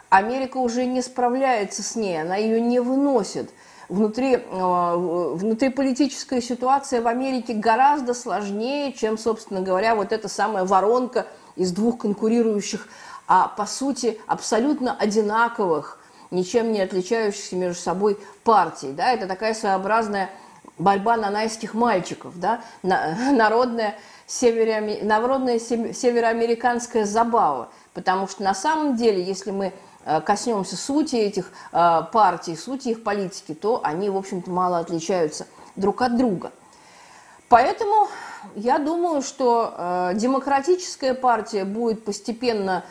Америка 0.10 0.58
уже 0.58 0.86
не 0.86 1.02
справляется 1.02 1.84
с 1.84 1.96
ней, 1.98 2.22
она 2.22 2.38
ее 2.38 2.62
не 2.62 2.80
выносит. 2.80 3.52
Внутри, 3.90 4.36
э, 4.36 4.40
внутриполитическая 4.46 6.42
ситуация 6.42 7.02
в 7.02 7.08
Америке 7.08 7.54
гораздо 7.54 8.14
сложнее, 8.14 8.94
чем, 8.94 9.18
собственно 9.18 9.62
говоря, 9.62 9.96
вот 9.96 10.12
эта 10.12 10.30
самая 10.30 10.64
воронка 10.64 11.28
из 11.56 11.72
двух 11.72 12.00
конкурирующих, 12.00 12.88
а 13.28 13.48
по 13.48 13.66
сути 13.66 14.20
абсолютно 14.28 14.96
одинаковых, 14.98 16.00
ничем 16.32 16.72
не 16.72 16.82
отличающихся 16.82 17.56
между 17.56 17.82
собой 17.82 18.18
партий. 18.44 18.92
Да? 18.92 19.12
Это 19.12 19.28
такая 19.28 19.54
своеобразная 19.54 20.30
борьба 20.78 21.18
нанайских 21.18 21.74
мальчиков, 21.74 22.40
да? 22.40 22.62
народная, 22.84 23.96
северо 24.28 25.04
народная 25.04 25.58
североамериканская 25.58 27.06
забава. 27.06 27.70
Потому 27.94 28.28
что 28.28 28.44
на 28.44 28.54
самом 28.54 28.96
деле, 28.96 29.24
если 29.24 29.50
мы 29.50 29.74
Э, 30.08 30.22
коснемся 30.22 30.78
сути 30.78 31.18
этих 31.18 31.52
э, 31.74 32.02
партий, 32.14 32.56
сути 32.56 32.90
их 32.90 33.04
политики, 33.04 33.54
то 33.54 33.82
они, 33.84 34.10
в 34.10 34.16
общем-то, 34.16 34.50
мало 34.50 34.80
отличаются 34.80 35.48
друг 35.76 36.02
от 36.02 36.16
друга. 36.18 36.54
Поэтому 37.50 38.08
я 38.56 38.78
думаю, 38.78 39.22
что 39.22 39.74
э, 39.78 40.12
демократическая 40.16 41.14
партия 41.14 41.66
будет 41.66 42.06
постепенно 42.06 42.84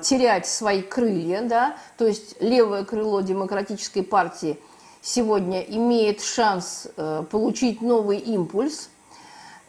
терять 0.00 0.46
свои 0.46 0.80
крылья, 0.80 1.42
да, 1.42 1.76
то 1.98 2.06
есть 2.06 2.40
левое 2.40 2.86
крыло 2.86 3.20
демократической 3.20 4.00
партии 4.00 4.58
сегодня 5.02 5.60
имеет 5.60 6.22
шанс 6.22 6.88
получить 7.30 7.82
новый 7.82 8.16
импульс. 8.16 8.88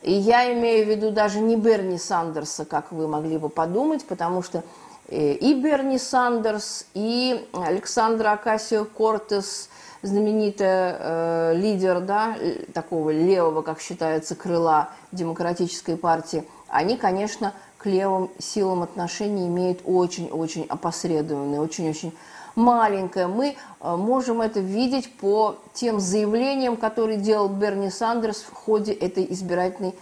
И 0.01 0.11
я 0.13 0.53
имею 0.53 0.85
в 0.85 0.89
виду 0.89 1.11
даже 1.11 1.39
не 1.39 1.55
Берни 1.55 1.97
Сандерса, 1.97 2.65
как 2.65 2.91
вы 2.91 3.07
могли 3.07 3.37
бы 3.37 3.49
подумать, 3.49 4.05
потому 4.05 4.41
что 4.41 4.63
Э, 5.09 5.33
и 5.33 5.53
Берни 5.55 5.97
Сандерс, 5.97 6.85
и 6.93 7.47
Александра 7.53 8.31
Акасио 8.31 8.85
Кортес, 8.85 9.69
знаменитый 10.01 10.67
э, 10.69 11.53
лидер 11.55 11.99
да, 11.99 12.35
такого 12.73 13.09
левого, 13.09 13.61
как 13.61 13.81
считается, 13.81 14.35
крыла 14.35 14.89
демократической 15.11 15.97
партии, 15.97 16.47
они, 16.67 16.95
конечно, 16.95 17.53
к 17.77 17.87
левым 17.87 18.29
силам 18.37 18.83
отношений 18.83 19.47
имеют 19.47 19.81
очень-очень 19.83 20.65
опосредованное, 20.69 21.59
очень-очень 21.59 22.13
маленькое. 22.59 23.27
Мы 23.27 23.55
э, 23.81 23.95
можем 23.95 24.41
это 24.41 24.59
видеть 24.59 25.11
по 25.17 25.55
тем 25.73 25.99
заявлениям, 25.99 26.77
которые 26.77 27.17
делал 27.17 27.47
Берни 27.47 27.89
Сандерс 27.89 28.41
в 28.41 28.53
ходе 28.53 28.93
этой 28.93 29.25
избирательной 29.31 29.95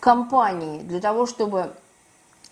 кампании. 0.00 0.80
Для 0.80 1.00
того, 1.00 1.26
чтобы 1.26 1.72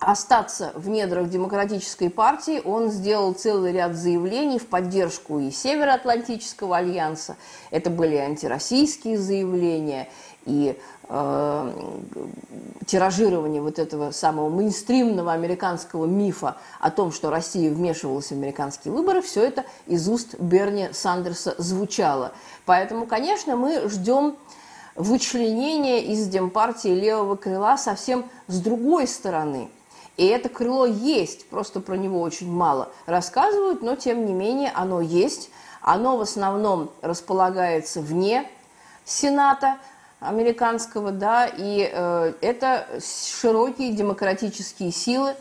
остаться 0.03 0.73
в 0.75 0.89
недрах 0.89 1.29
демократической 1.29 2.11
партии, 2.11 2.61
он 2.65 2.91
сделал 2.91 3.33
целый 3.33 3.73
ряд 3.73 3.95
заявлений 3.95 4.59
в 4.59 4.67
поддержку 4.67 5.39
и 5.39 5.51
Североатлантического 5.51 6.77
альянса. 6.79 7.37
Это 7.71 7.91
были 7.91 8.17
антироссийские 8.17 9.19
заявления 9.19 10.09
и 10.45 10.77
э, 11.09 11.73
тиражирование 12.87 13.63
вот 13.63 13.79
этого 13.79 14.11
самого 14.11 14.49
мейнстримного 14.49 15.33
американского 15.33 16.07
мифа 16.07 16.57
о 16.81 16.91
том, 16.91 17.13
что 17.13 17.31
Россия 17.31 17.71
вмешивалась 17.71 18.29
в 18.29 18.33
американские 18.33 18.93
выборы, 18.93 19.23
все 19.23 19.45
это 19.45 19.65
из 19.87 20.09
уст 20.09 20.35
Берни 20.39 20.89
Сандерса 20.93 21.55
звучало. 21.59 22.33
Поэтому, 22.67 23.07
конечно, 23.07 23.57
мы 23.57 23.89
ждем 23.89 24.37
вычленения 24.97 26.01
из 26.01 26.27
Демпартии 26.27 26.89
левого 26.89 27.37
крыла 27.37 27.77
совсем 27.79 28.25
с 28.49 28.59
другой 28.61 29.07
стороны– 29.07 29.71
и 30.17 30.27
это 30.27 30.49
крыло 30.49 30.87
есть, 30.87 31.49
просто 31.49 31.81
про 31.81 31.97
него 31.97 32.21
очень 32.21 32.51
мало 32.51 32.91
рассказывают, 33.07 33.83
но 33.83 33.97
тем 33.97 34.27
не 34.27 34.35
менее 34.35 34.71
оно 34.75 35.01
есть. 35.01 35.51
Оно 35.81 36.17
в 36.17 36.21
основном 36.21 36.91
располагается 37.01 38.01
вне 38.01 38.49
Сената 39.05 39.79
американского, 40.21 41.11
да, 41.11 41.47
и 41.47 41.91
э, 41.93 42.33
это 42.41 42.87
широкие 43.01 43.93
демократические 43.93 44.93
силы, 44.93 45.35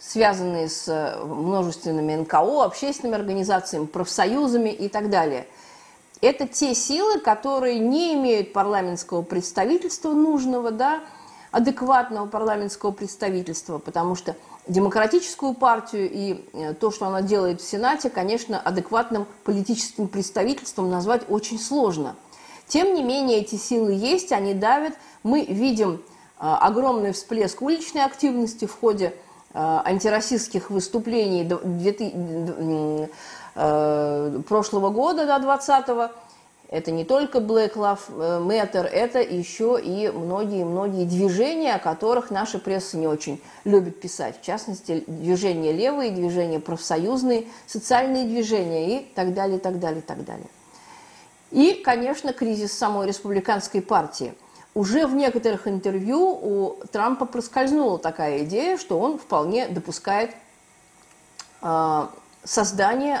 связанные 0.00 0.68
с 0.68 0.88
э, 0.88 1.24
множественными 1.24 2.16
НКО, 2.16 2.64
общественными 2.64 3.20
организациями, 3.20 3.86
профсоюзами 3.86 4.70
и 4.70 4.88
так 4.88 5.10
далее. 5.10 5.46
Это 6.20 6.48
те 6.48 6.74
силы, 6.74 7.20
которые 7.20 7.78
не 7.78 8.14
имеют 8.14 8.52
парламентского 8.52 9.22
представительства 9.22 10.12
нужного, 10.12 10.72
да, 10.72 11.02
адекватного 11.50 12.26
парламентского 12.26 12.90
представительства, 12.90 13.78
потому 13.78 14.14
что 14.14 14.36
демократическую 14.66 15.54
партию 15.54 16.10
и 16.10 16.44
э, 16.52 16.74
то, 16.74 16.90
что 16.90 17.06
она 17.06 17.22
делает 17.22 17.60
в 17.60 17.68
Сенате, 17.68 18.10
конечно, 18.10 18.60
адекватным 18.60 19.26
политическим 19.44 20.08
представительством 20.08 20.90
назвать 20.90 21.22
очень 21.28 21.58
сложно. 21.58 22.16
Тем 22.66 22.94
не 22.94 23.02
менее, 23.02 23.38
эти 23.40 23.54
силы 23.54 23.92
есть, 23.92 24.30
они 24.30 24.52
давят. 24.52 24.94
Мы 25.22 25.44
видим 25.44 25.94
э, 25.94 25.98
огромный 26.38 27.12
всплеск 27.12 27.62
уличной 27.62 28.04
активности 28.04 28.66
в 28.66 28.78
ходе 28.78 29.14
э, 29.54 29.80
антироссийских 29.84 30.70
выступлений 30.70 31.48
прошлого 33.54 34.90
года, 34.90 35.26
до 35.26 35.40
20 35.40 36.10
это 36.68 36.90
не 36.90 37.04
только 37.04 37.38
Black 37.38 37.74
Lives 37.74 38.10
Matter, 38.42 38.84
это 38.84 39.20
еще 39.20 39.80
и 39.82 40.10
многие-многие 40.10 41.06
движения, 41.06 41.74
о 41.74 41.78
которых 41.78 42.30
наша 42.30 42.58
пресса 42.58 42.98
не 42.98 43.06
очень 43.06 43.40
любит 43.64 44.00
писать. 44.00 44.38
В 44.40 44.44
частности, 44.44 45.02
движения 45.06 45.72
левые, 45.72 46.10
движения 46.10 46.60
профсоюзные, 46.60 47.46
социальные 47.66 48.26
движения 48.26 48.98
и 48.98 49.04
так 49.14 49.32
далее, 49.32 49.58
так 49.58 49.78
далее, 49.78 50.02
так 50.02 50.24
далее. 50.24 50.48
И, 51.50 51.72
конечно, 51.82 52.34
кризис 52.34 52.72
самой 52.72 53.06
республиканской 53.06 53.80
партии. 53.80 54.34
Уже 54.74 55.06
в 55.06 55.14
некоторых 55.14 55.66
интервью 55.66 56.20
у 56.20 56.76
Трампа 56.92 57.24
проскользнула 57.24 57.98
такая 57.98 58.44
идея, 58.44 58.76
что 58.76 58.98
он 58.98 59.18
вполне 59.18 59.66
допускает 59.68 60.32
а, 61.62 62.10
создание, 62.44 63.20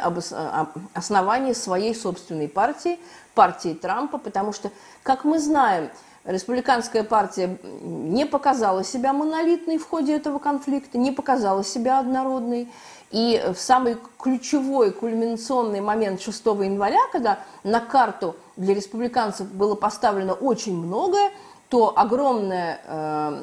основание 0.94 1.54
своей 1.54 1.94
собственной 1.94 2.48
партии, 2.48 2.98
партии 3.38 3.72
Трампа, 3.72 4.18
потому 4.18 4.52
что, 4.52 4.72
как 5.04 5.24
мы 5.24 5.38
знаем, 5.38 5.90
республиканская 6.24 7.04
партия 7.04 7.56
не 7.62 8.26
показала 8.26 8.82
себя 8.82 9.12
монолитной 9.12 9.78
в 9.78 9.88
ходе 9.88 10.16
этого 10.16 10.40
конфликта, 10.40 10.98
не 10.98 11.12
показала 11.12 11.62
себя 11.62 12.00
однородной. 12.00 12.68
И 13.12 13.40
в 13.54 13.60
самый 13.60 13.96
ключевой, 14.18 14.90
кульминационный 14.90 15.80
момент 15.80 16.20
6 16.20 16.46
января, 16.46 16.98
когда 17.12 17.38
на 17.62 17.78
карту 17.78 18.34
для 18.56 18.74
республиканцев 18.74 19.46
было 19.52 19.76
поставлено 19.76 20.32
очень 20.32 20.76
многое, 20.76 21.30
то 21.68 21.96
огромная, 21.96 22.80
э, 22.86 23.42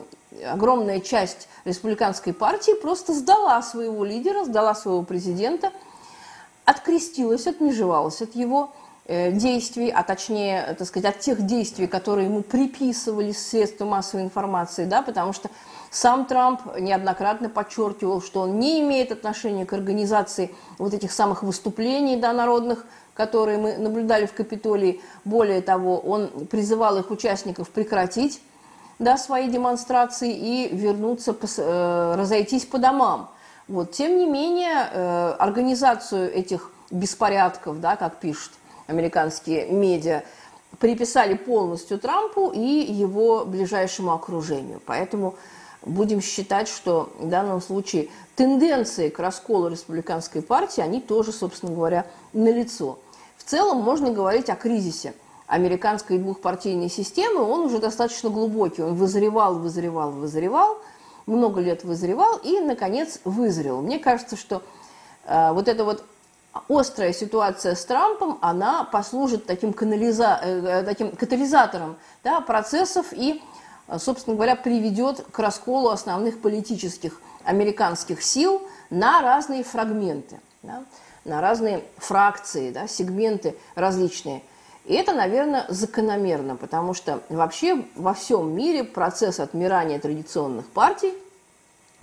огромная 0.51 0.99
часть 0.99 1.47
республиканской 1.63 2.34
партии 2.34 2.73
просто 2.81 3.13
сдала 3.13 3.62
своего 3.62 4.03
лидера, 4.03 4.43
сдала 4.43 4.75
своего 4.75 5.03
президента, 5.03 5.71
открестилась, 6.65 7.47
отмежевалась 7.47 8.21
от 8.21 8.36
его 8.36 8.73
действий, 9.07 9.91
а 9.91 10.01
точнее, 10.01 10.75
так 10.77 10.87
сказать, 10.87 11.15
от 11.15 11.19
тех 11.21 11.45
действий, 11.45 11.85
которые 11.85 12.27
ему 12.27 12.41
приписывали 12.41 13.31
средства 13.33 13.85
массовой 13.85 14.23
информации, 14.23 14.85
да, 14.85 15.03
потому 15.03 15.31
что 15.31 15.49
сам 15.95 16.25
Трамп 16.25 16.61
неоднократно 16.77 17.49
подчеркивал, 17.49 18.21
что 18.21 18.41
он 18.41 18.59
не 18.59 18.81
имеет 18.81 19.13
отношения 19.13 19.65
к 19.65 19.71
организации 19.71 20.53
вот 20.77 20.93
этих 20.93 21.13
самых 21.13 21.41
выступлений 21.41 22.17
да, 22.17 22.33
народных, 22.33 22.85
которые 23.13 23.57
мы 23.57 23.77
наблюдали 23.77 24.25
в 24.25 24.33
Капитолии. 24.33 25.01
Более 25.23 25.61
того, 25.61 25.99
он 25.99 26.47
призывал 26.47 26.97
их 26.97 27.11
участников 27.11 27.69
прекратить 27.69 28.41
да, 28.99 29.17
свои 29.17 29.47
демонстрации 29.47 30.35
и 30.35 30.75
вернуться, 30.75 31.33
э, 31.57 32.15
разойтись 32.17 32.65
по 32.65 32.77
домам. 32.77 33.29
Вот. 33.69 33.91
Тем 33.91 34.17
не 34.17 34.25
менее, 34.25 34.89
э, 34.91 35.35
организацию 35.39 36.29
этих 36.33 36.71
беспорядков, 36.91 37.79
да, 37.79 37.95
как 37.95 38.19
пишут 38.19 38.51
американские 38.88 39.67
медиа, 39.67 40.24
приписали 40.80 41.36
полностью 41.36 42.00
Трампу 42.00 42.52
и 42.52 42.60
его 42.60 43.45
ближайшему 43.45 44.12
окружению. 44.12 44.82
Поэтому 44.86 45.36
будем 45.82 46.21
считать, 46.21 46.67
что 46.67 47.10
в 47.17 47.30
данном 47.30 47.62
случае 47.62 48.10
тенденции 48.36 49.10
к 49.10 49.19
расколу 49.19 49.69
республиканской 49.69 50.41
партии, 50.41 50.82
они 50.82 51.02
тоже, 51.02 51.32
собственно 51.32 51.74
говоря, 51.74 52.06
налицо. 52.34 53.00
В 53.38 53.43
целом 53.43 53.78
можно 53.78 54.12
говорить 54.12 54.50
о 54.50 54.56
кризисе 54.56 55.13
американской 55.48 56.17
двухпартийной 56.17 56.89
системы, 56.89 57.41
он 57.41 57.62
уже 57.62 57.78
достаточно 57.80 58.30
глубокий, 58.30 58.82
он 58.82 58.95
вызревал, 58.95 59.60
вызревал, 59.60 60.12
вызревал, 60.12 60.80
много 61.28 61.62
лет 61.62 61.84
вызревал 61.84 62.39
и, 62.43 62.60
наконец, 62.60 63.19
вызрел. 63.24 63.82
Мне 63.82 64.00
кажется, 64.00 64.36
что 64.36 64.63
э, 65.26 65.52
вот 65.54 65.67
это 65.67 65.84
вот 65.86 66.04
острая 66.69 67.13
ситуация 67.13 67.75
с 67.75 67.85
Трампом, 67.85 68.37
она 68.41 68.83
послужит 68.83 69.45
таким, 69.45 69.73
канализа, 69.73 70.39
э, 70.41 70.83
таким 70.83 71.11
катализатором 71.11 71.97
да, 72.23 72.41
процессов 72.41 73.07
и, 73.11 73.41
собственно 73.97 74.35
говоря, 74.35 74.55
приведет 74.55 75.25
к 75.31 75.39
расколу 75.39 75.89
основных 75.89 76.41
политических 76.41 77.19
американских 77.43 78.23
сил 78.23 78.61
на 78.89 79.21
разные 79.21 79.63
фрагменты. 79.63 80.39
да, 80.63 80.83
на 81.25 81.41
разные 81.41 81.83
фракции, 81.97 82.71
да, 82.71 82.87
сегменты 82.87 83.57
различные. 83.73 84.43
И 84.85 84.93
это, 84.93 85.13
наверное, 85.13 85.65
закономерно, 85.67 86.55
потому 86.55 86.93
что 86.93 87.21
вообще 87.29 87.85
во 87.95 88.13
всем 88.13 88.55
мире 88.55 88.83
процесс 88.83 89.39
отмирания 89.39 89.99
традиционных 89.99 90.67
партий, 90.67 91.13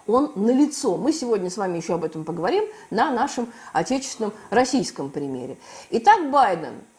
он 0.06 0.32
налицо. 0.34 0.96
Мы 0.96 1.12
сегодня 1.12 1.50
с 1.50 1.56
вами 1.56 1.78
еще 1.78 1.94
об 1.94 2.04
этом 2.04 2.24
поговорим 2.24 2.64
на 2.90 3.10
нашем 3.10 3.52
отечественном 3.72 4.32
российском 4.50 5.10
примере. 5.10 5.58
Итак, 5.90 6.30
Байден– 6.30 6.74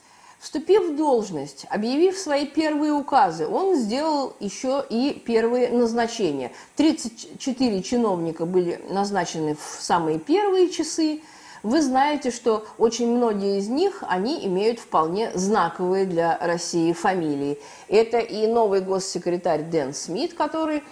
Вступив 0.43 0.89
в 0.89 0.97
должность, 0.97 1.65
объявив 1.69 2.17
свои 2.17 2.45
первые 2.45 2.91
указы, 2.91 3.47
он 3.47 3.77
сделал 3.77 4.35
еще 4.41 4.83
и 4.89 5.13
первые 5.25 5.69
назначения. 5.69 6.51
34 6.75 7.81
чиновника 7.81 8.45
были 8.45 8.83
назначены 8.89 9.55
в 9.55 9.81
самые 9.81 10.19
первые 10.19 10.69
часы. 10.69 11.21
Вы 11.63 11.81
знаете, 11.81 12.29
что 12.29 12.65
очень 12.77 13.07
многие 13.07 13.59
из 13.59 13.69
них, 13.69 14.03
они 14.05 14.45
имеют 14.45 14.79
вполне 14.79 15.31
знаковые 15.33 16.05
для 16.05 16.37
России 16.41 16.91
фамилии. 16.91 17.57
Это 17.87 18.19
и 18.19 18.45
новый 18.45 18.81
госсекретарь 18.81 19.63
Дэн 19.63 19.93
Смит, 19.93 20.33
который 20.33 20.83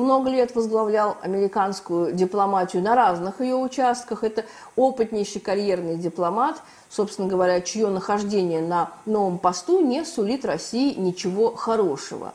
много 0.00 0.30
лет 0.30 0.54
возглавлял 0.54 1.16
американскую 1.22 2.12
дипломатию 2.12 2.82
на 2.82 2.94
разных 2.94 3.40
ее 3.40 3.56
участках. 3.56 4.24
Это 4.24 4.44
опытнейший 4.76 5.40
карьерный 5.40 5.96
дипломат, 5.96 6.62
собственно 6.88 7.28
говоря, 7.28 7.60
чье 7.60 7.88
нахождение 7.88 8.60
на 8.60 8.90
новом 9.06 9.38
посту 9.38 9.80
не 9.80 10.04
сулит 10.04 10.44
России 10.44 10.94
ничего 10.94 11.54
хорошего. 11.54 12.32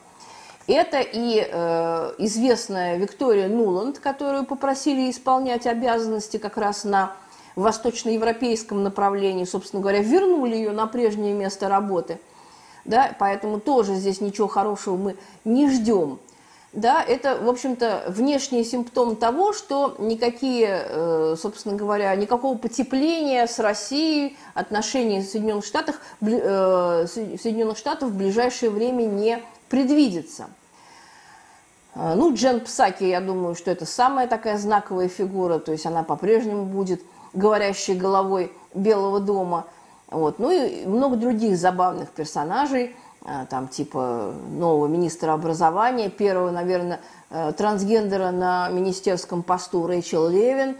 Это 0.66 1.00
и 1.00 1.46
э, 1.48 2.12
известная 2.18 2.96
Виктория 2.96 3.48
Нуланд, 3.48 4.00
которую 4.00 4.44
попросили 4.44 5.10
исполнять 5.10 5.66
обязанности 5.66 6.38
как 6.38 6.56
раз 6.56 6.84
на 6.84 7.12
восточноевропейском 7.54 8.82
направлении, 8.82 9.44
собственно 9.44 9.80
говоря, 9.80 10.00
вернули 10.00 10.56
ее 10.56 10.72
на 10.72 10.86
прежнее 10.86 11.34
место 11.34 11.68
работы. 11.68 12.18
Да, 12.84 13.14
поэтому 13.18 13.60
тоже 13.60 13.94
здесь 13.94 14.20
ничего 14.20 14.46
хорошего 14.46 14.96
мы 14.96 15.16
не 15.44 15.68
ждем 15.70 16.18
да, 16.76 17.02
это, 17.02 17.36
в 17.36 17.48
общем-то, 17.48 18.04
внешний 18.08 18.62
симптом 18.62 19.16
того, 19.16 19.54
что 19.54 19.96
никакие, 19.98 20.84
э, 20.86 21.34
собственно 21.40 21.74
говоря, 21.74 22.14
никакого 22.14 22.58
потепления 22.58 23.46
с 23.46 23.58
Россией 23.58 24.36
отношений 24.52 25.22
Соединенных 25.22 25.64
Штатов, 25.64 25.98
э, 26.20 27.06
Соединенных 27.08 27.78
Штатов 27.78 28.10
в 28.10 28.16
ближайшее 28.18 28.68
время 28.68 29.04
не 29.04 29.42
предвидится. 29.70 30.48
Э, 31.94 32.12
ну, 32.14 32.34
Джен 32.34 32.60
Псаки, 32.60 33.04
я 33.04 33.22
думаю, 33.22 33.54
что 33.54 33.70
это 33.70 33.86
самая 33.86 34.26
такая 34.26 34.58
знаковая 34.58 35.08
фигура, 35.08 35.58
то 35.58 35.72
есть 35.72 35.86
она 35.86 36.02
по-прежнему 36.02 36.66
будет 36.66 37.00
говорящей 37.32 37.94
головой 37.94 38.52
Белого 38.74 39.20
дома. 39.20 39.64
Вот. 40.08 40.38
Ну 40.38 40.50
и 40.50 40.84
много 40.84 41.16
других 41.16 41.56
забавных 41.56 42.10
персонажей– 42.10 42.94
там 43.50 43.68
типа 43.68 44.34
нового 44.50 44.86
министра 44.86 45.32
образования, 45.32 46.10
первого, 46.10 46.50
наверное, 46.50 47.00
э, 47.30 47.52
трансгендера 47.56 48.30
на 48.30 48.68
министерском 48.68 49.42
посту 49.42 49.86
Рэйчел 49.86 50.28
Левин, 50.28 50.76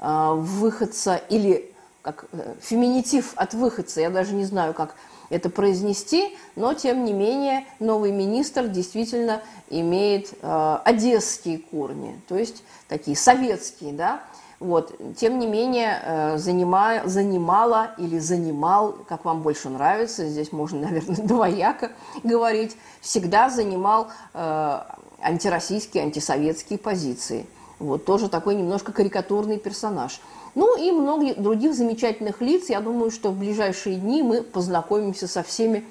э, 0.00 0.32
выходца 0.34 1.16
или 1.16 1.72
как 2.02 2.26
феминитив 2.60 3.32
от 3.36 3.54
выходца, 3.54 4.00
я 4.00 4.10
даже 4.10 4.34
не 4.34 4.44
знаю, 4.44 4.72
как 4.74 4.94
это 5.30 5.50
произнести, 5.50 6.36
но 6.56 6.72
тем 6.72 7.04
не 7.04 7.12
менее 7.12 7.66
новый 7.80 8.12
министр 8.12 8.68
действительно 8.68 9.42
имеет 9.68 10.32
одесские 10.40 11.58
корни, 11.58 12.18
то 12.28 12.38
есть 12.38 12.62
такие 12.88 13.14
советские, 13.14 13.92
да, 13.92 14.22
вот. 14.60 14.94
Тем 15.16 15.38
не 15.38 15.46
менее, 15.46 16.00
э, 16.02 16.38
занимая, 16.38 17.06
занимала 17.06 17.92
или 17.96 18.18
занимал, 18.18 18.96
как 19.08 19.24
вам 19.24 19.42
больше 19.42 19.68
нравится, 19.68 20.26
здесь 20.26 20.52
можно, 20.52 20.80
наверное, 20.88 21.16
двояко 21.16 21.92
говорить, 22.24 22.76
всегда 23.00 23.50
занимал 23.50 24.08
э, 24.34 24.80
антироссийские, 25.22 26.04
антисоветские 26.04 26.78
позиции. 26.78 27.46
Вот, 27.78 28.04
тоже 28.04 28.28
такой 28.28 28.56
немножко 28.56 28.92
карикатурный 28.92 29.58
персонаж. 29.58 30.20
Ну 30.56 30.76
и 30.76 30.90
много 30.90 31.34
других 31.34 31.74
замечательных 31.74 32.40
лиц. 32.40 32.68
Я 32.68 32.80
думаю, 32.80 33.12
что 33.12 33.30
в 33.30 33.38
ближайшие 33.38 33.96
дни 33.96 34.22
мы 34.22 34.42
познакомимся 34.42 35.28
со 35.28 35.44
всеми 35.44 35.84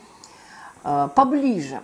э, 0.84 1.08
поближе. 1.16 1.80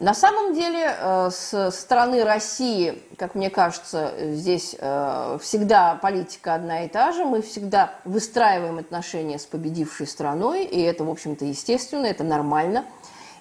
На 0.00 0.14
самом 0.14 0.54
деле, 0.54 0.96
э, 0.98 1.28
с 1.30 1.70
стороны 1.72 2.24
России, 2.24 3.02
как 3.18 3.34
мне 3.34 3.50
кажется, 3.50 4.14
здесь 4.18 4.74
э, 4.78 5.38
всегда 5.42 5.96
политика 5.96 6.54
одна 6.54 6.86
и 6.86 6.88
та 6.88 7.12
же. 7.12 7.26
Мы 7.26 7.42
всегда 7.42 7.92
выстраиваем 8.06 8.78
отношения 8.78 9.38
с 9.38 9.44
победившей 9.44 10.06
страной, 10.06 10.64
и 10.64 10.80
это, 10.80 11.04
в 11.04 11.10
общем-то, 11.10 11.44
естественно, 11.44 12.06
это 12.06 12.24
нормально. 12.24 12.86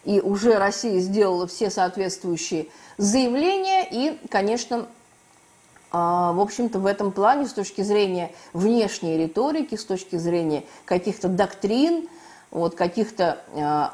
И 0.04 0.20
уже 0.20 0.58
Россия 0.58 1.00
сделала 1.00 1.48
все 1.48 1.70
соответствующие 1.70 2.68
заявления, 2.98 3.88
и, 3.90 4.20
конечно, 4.30 4.80
э, 4.80 4.84
в 5.94 6.42
общем-то, 6.42 6.80
в 6.80 6.88
этом 6.88 7.14
плане, 7.14 7.48
с 7.48 7.54
точки 7.54 7.84
зрения 7.84 8.34
внешней 8.52 9.18
риторики, 9.18 9.76
с 9.76 9.86
точки 9.86 10.18
зрения 10.18 10.66
каких-то 10.84 11.30
доктрин, 11.30 12.10
вот, 12.52 12.76
каких-то 12.76 13.40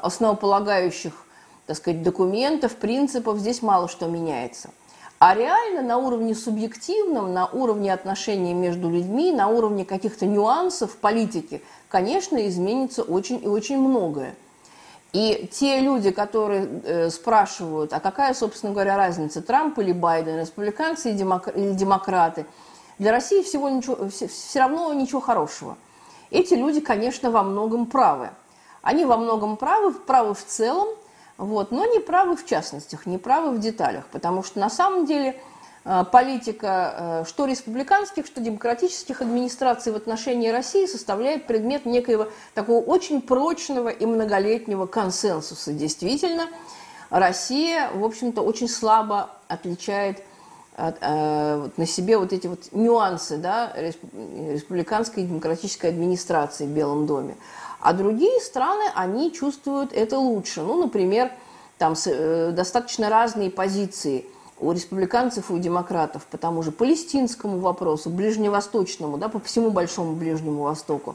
основополагающих 0.02 1.25
так 1.66 1.76
сказать, 1.76 2.02
документов, 2.02 2.76
принципов, 2.76 3.38
здесь 3.38 3.62
мало 3.62 3.88
что 3.88 4.06
меняется. 4.06 4.70
А 5.18 5.34
реально 5.34 5.82
на 5.82 5.96
уровне 5.96 6.34
субъективном, 6.34 7.32
на 7.32 7.46
уровне 7.46 7.92
отношений 7.92 8.52
между 8.52 8.90
людьми, 8.90 9.32
на 9.32 9.48
уровне 9.48 9.84
каких-то 9.84 10.26
нюансов 10.26 10.96
политики, 10.98 11.62
конечно, 11.88 12.46
изменится 12.46 13.02
очень 13.02 13.42
и 13.42 13.46
очень 13.46 13.78
многое. 13.78 14.34
И 15.12 15.48
те 15.50 15.80
люди, 15.80 16.10
которые 16.10 16.68
э, 16.84 17.10
спрашивают, 17.10 17.94
а 17.94 18.00
какая, 18.00 18.34
собственно 18.34 18.72
говоря, 18.72 18.98
разница, 18.98 19.40
Трамп 19.40 19.78
или 19.78 19.92
Байден, 19.92 20.38
республиканцы 20.38 21.08
или, 21.10 21.16
демокр... 21.16 21.52
или 21.52 21.72
демократы, 21.72 22.44
для 22.98 23.12
России 23.12 23.42
всего 23.42 23.70
ничего, 23.70 24.10
все 24.10 24.58
равно 24.58 24.92
ничего 24.92 25.20
хорошего. 25.20 25.78
Эти 26.30 26.52
люди, 26.52 26.80
конечно, 26.80 27.30
во 27.30 27.42
многом 27.42 27.86
правы. 27.86 28.30
Они 28.82 29.06
во 29.06 29.16
многом 29.16 29.56
правы, 29.56 29.92
правы 29.92 30.34
в 30.34 30.44
целом, 30.44 30.88
вот, 31.38 31.70
но 31.70 31.84
не 31.84 32.00
правы 32.00 32.36
в 32.36 32.46
частностях, 32.46 33.06
не 33.06 33.18
правы 33.18 33.50
в 33.52 33.60
деталях, 33.60 34.06
потому 34.10 34.42
что 34.42 34.58
на 34.58 34.70
самом 34.70 35.04
деле 35.04 35.40
э, 35.84 36.04
политика 36.10 36.94
э, 36.98 37.24
что 37.28 37.44
республиканских, 37.44 38.26
что 38.26 38.40
демократических 38.40 39.20
администраций 39.20 39.92
в 39.92 39.96
отношении 39.96 40.48
России 40.48 40.86
составляет 40.86 41.46
предмет 41.46 41.84
некоего 41.84 42.28
такого 42.54 42.82
очень 42.82 43.20
прочного 43.20 43.90
и 43.90 44.06
многолетнего 44.06 44.86
консенсуса. 44.86 45.72
Действительно, 45.72 46.46
Россия, 47.10 47.90
в 47.92 48.04
общем-то, 48.04 48.40
очень 48.40 48.68
слабо 48.68 49.30
отличает 49.48 50.22
от, 50.76 50.96
э, 51.00 51.68
на 51.76 51.86
себе 51.86 52.18
вот 52.18 52.32
эти 52.32 52.46
вот 52.46 52.72
нюансы 52.72 53.38
да, 53.38 53.72
республиканской 53.76 55.22
и 55.22 55.26
демократической 55.26 55.86
администрации 55.86 56.66
в 56.66 56.70
Белом 56.70 57.06
доме. 57.06 57.36
А 57.86 57.92
другие 57.92 58.40
страны, 58.40 58.82
они 58.96 59.32
чувствуют 59.32 59.92
это 59.92 60.18
лучше. 60.18 60.60
Ну, 60.60 60.74
например, 60.74 61.30
там 61.78 61.94
э, 62.04 62.50
достаточно 62.50 63.08
разные 63.08 63.48
позиции 63.48 64.26
у 64.58 64.72
республиканцев 64.72 65.50
и 65.50 65.52
у 65.52 65.58
демократов 65.58 66.26
по 66.26 66.36
тому 66.36 66.64
же 66.64 66.72
палестинскому 66.72 67.60
вопросу, 67.60 68.10
ближневосточному, 68.10 69.18
да, 69.18 69.28
по 69.28 69.38
всему 69.38 69.70
Большому 69.70 70.16
Ближнему 70.16 70.64
Востоку, 70.64 71.14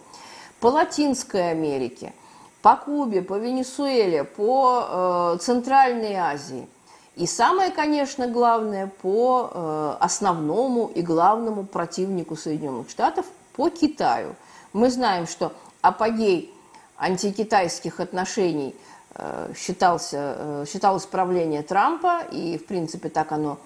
по 0.62 0.68
Латинской 0.68 1.52
Америке, 1.52 2.14
по 2.62 2.78
Кубе, 2.78 3.22
по 3.22 3.38
Венесуэле, 3.38 4.24
по 4.24 5.34
э, 5.36 5.38
Центральной 5.42 6.16
Азии. 6.16 6.70
И 7.18 7.28
самое, 7.28 7.72
конечно, 7.72 8.28
главное, 8.28 8.90
по 9.02 9.52
э, 9.54 9.96
основному 10.00 10.90
и 10.96 11.02
главному 11.02 11.66
противнику 11.66 12.38
Соединенных 12.38 12.90
Штатов, 12.90 13.26
по 13.58 13.68
Китаю. 13.68 14.36
Мы 14.72 14.90
знаем, 14.90 15.28
что 15.28 15.52
апогей 15.82 16.54
антикитайских 17.02 18.00
отношений 18.00 18.76
э, 19.16 19.54
считался, 19.58 20.36
э, 20.38 20.66
считалось 20.72 21.06
правление 21.06 21.64
Трампа, 21.64 22.22
и, 22.32 22.58
в 22.58 22.66
принципе, 22.66 23.10
так 23.10 23.32
оно 23.32 23.58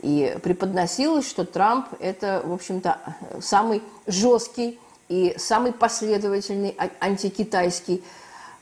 и 0.00 0.36
преподносилось, 0.42 1.26
что 1.26 1.46
Трамп– 1.46 1.86
это, 1.98 2.42
в 2.44 2.52
общем-то, 2.52 2.98
самый 3.40 3.82
жесткий 4.06 4.78
и 5.08 5.34
самый 5.38 5.72
последовательный 5.72 6.76
антикитайский 7.00 8.04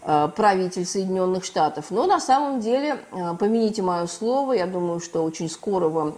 э, 0.03 0.29
правитель 0.37 0.87
Соединенных 0.87 1.45
Штатов. 1.45 1.87
Но 1.91 2.07
на 2.07 2.21
самом 2.21 2.61
деле, 2.61 2.99
помяните 3.41 3.83
мое 3.83 4.07
слово, 4.07 4.53
я 4.53 4.67
думаю, 4.67 5.01
что 5.01 5.25
очень 5.25 5.51
скоро 5.51 5.89
вам 5.89 6.15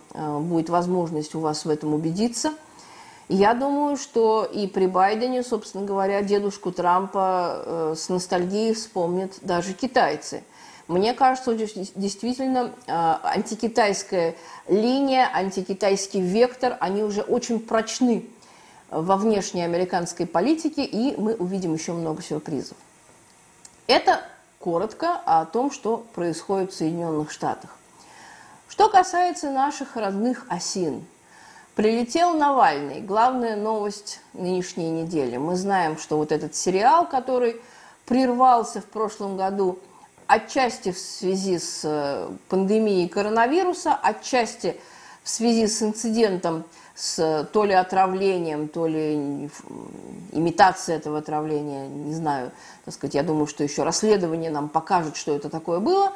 будет 0.46 0.68
возможность 0.68 1.34
у 1.34 1.40
вас 1.40 1.64
в 1.64 1.70
этом 1.70 1.94
убедиться– 1.94 2.52
я 3.28 3.54
думаю, 3.54 3.96
что 3.96 4.44
и 4.44 4.66
при 4.66 4.86
Байдене, 4.86 5.42
собственно 5.42 5.84
говоря, 5.84 6.22
дедушку 6.22 6.72
Трампа 6.72 7.62
э, 7.64 7.94
с 7.96 8.08
ностальгией 8.08 8.74
вспомнят 8.74 9.32
даже 9.40 9.72
китайцы. 9.72 10.44
Мне 10.88 11.14
кажется, 11.14 11.54
действительно 11.54 12.72
э, 12.86 12.92
антикитайская 13.22 14.36
линия, 14.68 15.30
антикитайский 15.32 16.20
вектор, 16.20 16.76
они 16.80 17.02
уже 17.02 17.22
очень 17.22 17.60
прочны 17.60 18.26
во 18.90 19.16
внешней 19.16 19.62
американской 19.62 20.26
политике, 20.26 20.84
и 20.84 21.18
мы 21.18 21.34
увидим 21.34 21.72
еще 21.72 21.92
много 21.92 22.22
сюрпризов. 22.22 22.76
Это 23.86 24.20
коротко 24.58 25.20
о 25.24 25.46
том, 25.46 25.70
что 25.70 26.06
происходит 26.14 26.72
в 26.72 26.76
Соединенных 26.76 27.30
Штатах. 27.30 27.70
Что 28.68 28.88
касается 28.88 29.50
наших 29.50 29.96
родных 29.96 30.46
осин, 30.48 31.04
прилетел 31.74 32.34
Навальный. 32.34 33.00
Главная 33.00 33.56
новость 33.56 34.20
нынешней 34.32 34.90
недели. 34.90 35.36
Мы 35.36 35.56
знаем, 35.56 35.98
что 35.98 36.16
вот 36.16 36.32
этот 36.32 36.54
сериал, 36.54 37.06
который 37.06 37.60
прервался 38.06 38.80
в 38.80 38.86
прошлом 38.86 39.36
году, 39.36 39.78
отчасти 40.26 40.92
в 40.92 40.98
связи 40.98 41.58
с 41.58 41.80
э, 41.84 42.28
пандемией 42.48 43.08
коронавируса, 43.08 43.94
отчасти 43.94 44.76
в 45.22 45.28
связи 45.28 45.66
с 45.66 45.82
инцидентом 45.82 46.64
с 46.94 47.48
то 47.52 47.64
ли 47.64 47.72
отравлением, 47.72 48.68
то 48.68 48.86
ли 48.86 49.50
имитацией 50.32 50.98
этого 50.98 51.18
отравления, 51.18 51.88
не 51.88 52.14
знаю, 52.14 52.52
так 52.84 52.94
сказать, 52.94 53.14
я 53.14 53.24
думаю, 53.24 53.48
что 53.48 53.64
еще 53.64 53.82
расследование 53.82 54.50
нам 54.50 54.68
покажет, 54.68 55.16
что 55.16 55.34
это 55.34 55.48
такое 55.50 55.80
было. 55.80 56.12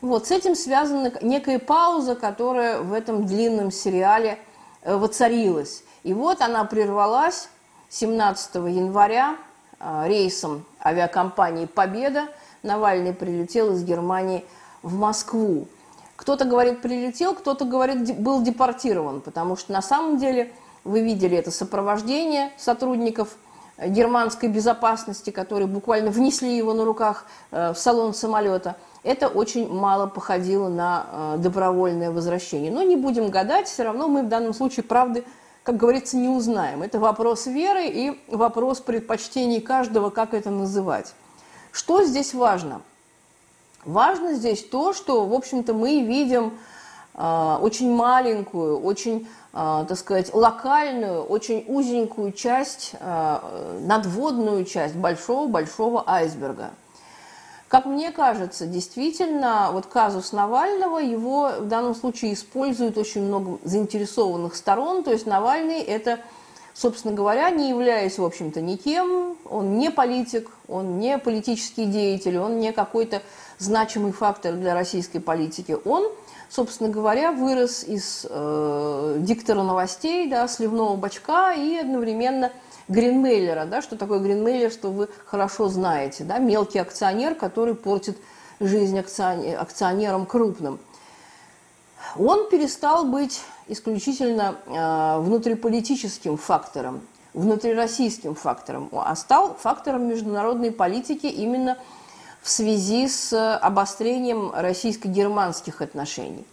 Вот, 0.00 0.26
с 0.26 0.30
этим 0.32 0.56
связана 0.56 1.12
некая 1.22 1.58
пауза, 1.58 2.16
которая 2.16 2.80
в 2.80 2.92
этом 2.92 3.26
длинном 3.26 3.70
сериале 3.70 4.32
э, 4.32 4.47
воцарилась. 4.84 5.82
И 6.02 6.12
вот 6.14 6.40
она 6.40 6.64
прервалась 6.64 7.48
17 7.90 8.54
января 8.56 9.36
э, 9.80 10.04
рейсом 10.06 10.64
авиакомпании 10.84 11.66
«Победа». 11.66 12.28
Навальный 12.62 13.14
прилетел 13.14 13.72
из 13.74 13.84
Германии 13.84 14.44
в 14.82 14.94
Москву. 14.94 15.68
Кто-то 16.16 16.44
говорит 16.44 16.82
прилетел, 16.82 17.34
кто-то 17.34 17.64
говорит 17.64 18.18
был 18.18 18.42
депортирован, 18.42 19.20
потому 19.20 19.56
что 19.56 19.72
на 19.72 19.80
самом 19.80 20.18
деле 20.18 20.52
вы 20.82 21.00
видели 21.02 21.36
это 21.36 21.52
сопровождение 21.52 22.50
сотрудников 22.56 23.36
германской 23.80 24.48
безопасности, 24.48 25.30
которые 25.30 25.68
буквально 25.68 26.10
внесли 26.10 26.56
его 26.56 26.74
на 26.74 26.84
руках 26.84 27.26
э, 27.50 27.72
в 27.72 27.78
салон 27.78 28.14
самолета. 28.14 28.76
Это 29.04 29.28
очень 29.28 29.72
мало 29.72 30.06
походило 30.06 30.68
на 30.68 31.06
э, 31.10 31.36
добровольное 31.38 32.10
возвращение. 32.10 32.72
Но 32.72 32.82
не 32.82 32.96
будем 32.96 33.30
гадать, 33.30 33.68
все 33.68 33.84
равно 33.84 34.08
мы 34.08 34.22
в 34.22 34.28
данном 34.28 34.52
случае 34.52 34.82
правды, 34.82 35.24
как 35.62 35.76
говорится, 35.76 36.16
не 36.16 36.28
узнаем. 36.28 36.82
Это 36.82 36.98
вопрос 36.98 37.46
веры 37.46 37.86
и 37.86 38.20
вопрос 38.28 38.80
предпочтений 38.80 39.60
каждого, 39.60 40.10
как 40.10 40.34
это 40.34 40.50
называть. 40.50 41.14
Что 41.70 42.02
здесь 42.04 42.34
важно? 42.34 42.80
Важно 43.84 44.34
здесь 44.34 44.64
то, 44.64 44.92
что, 44.92 45.26
в 45.26 45.32
общем-то, 45.32 45.74
мы 45.74 46.02
видим 46.02 46.58
э, 47.14 47.58
очень 47.60 47.94
маленькую, 47.94 48.80
очень, 48.80 49.28
э, 49.52 49.84
так 49.88 49.96
сказать, 49.96 50.34
локальную, 50.34 51.22
очень 51.22 51.64
узенькую 51.68 52.32
часть, 52.32 52.94
надводную 53.00 54.64
часть 54.64 54.96
большого-большого 54.96 56.02
айсберга. 56.04 56.70
Как 57.68 57.84
мне 57.84 58.12
кажется, 58.12 58.66
действительно, 58.66 59.68
вот 59.72 59.86
казус 59.86 60.32
Навального, 60.32 60.98
его 60.98 61.52
в 61.58 61.68
данном 61.68 61.94
случае 61.94 62.32
используют 62.32 62.96
очень 62.96 63.22
много 63.22 63.58
заинтересованных 63.62 64.56
сторон. 64.56 65.04
То 65.04 65.12
есть 65.12 65.26
Навальный– 65.26 65.80
это 65.82 66.18
собственно 66.78 67.12
говоря, 67.12 67.50
не 67.50 67.70
являясь, 67.70 68.18
в 68.18 68.24
общем-то, 68.24 68.60
никем, 68.60 69.36
он 69.44 69.78
не 69.78 69.90
политик, 69.90 70.48
он 70.68 71.00
не 71.00 71.18
политический 71.18 71.86
деятель, 71.86 72.38
он 72.38 72.60
не 72.60 72.72
какой-то 72.72 73.20
значимый 73.58 74.12
фактор 74.12 74.54
для 74.54 74.74
российской 74.74 75.18
политики. 75.18 75.76
Он, 75.84 76.08
собственно 76.48 76.88
говоря, 76.88 77.32
вырос 77.32 77.82
из 77.82 78.24
э, 78.30 79.16
диктора 79.18 79.64
новостей, 79.64 80.30
да, 80.30 80.46
сливного 80.46 80.94
бачка 80.94 81.52
и 81.52 81.76
одновременно 81.76 82.52
гринмейлера. 82.88 83.64
Да, 83.66 83.82
что 83.82 83.96
такое 83.96 84.18
гринмейлер, 84.20 84.70
что 84.70 84.90
вы 84.90 85.08
хорошо 85.26 85.68
знаете. 85.68 86.24
Да, 86.24 86.38
мелкий 86.38 86.78
акционер, 86.78 87.34
который 87.34 87.74
портит 87.74 88.18
жизнь 88.60 88.98
акционерам 88.98 90.26
крупным. 90.26 90.78
Он 92.16 92.48
перестал 92.48 93.04
быть 93.04 93.40
исключительно 93.68 94.56
э, 94.66 95.20
внутриполитическим 95.20 96.36
фактором, 96.36 97.02
внутрироссийским 97.34 98.34
фактором, 98.34 98.88
а 98.92 99.14
стал 99.14 99.54
фактором 99.54 100.08
международной 100.08 100.72
политики 100.72 101.26
именно 101.26 101.76
в 102.40 102.48
связи 102.48 103.08
с 103.08 103.56
обострением 103.58 104.52
российско-германских 104.54 105.82
отношений. 105.82 106.46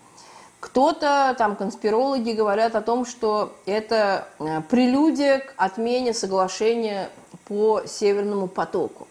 Кто-то, 0.65 1.35
там, 1.37 1.55
конспирологи 1.55 2.31
говорят 2.31 2.75
о 2.75 2.81
том, 2.81 3.05
что 3.05 3.55
это 3.67 4.27
э, 4.39 4.61
прелюдия 4.61 5.37
к 5.37 5.53
отмене 5.57 6.11
соглашения 6.11 7.11
по 7.47 7.83
Северному 7.85 8.47
потоку. 8.47 9.07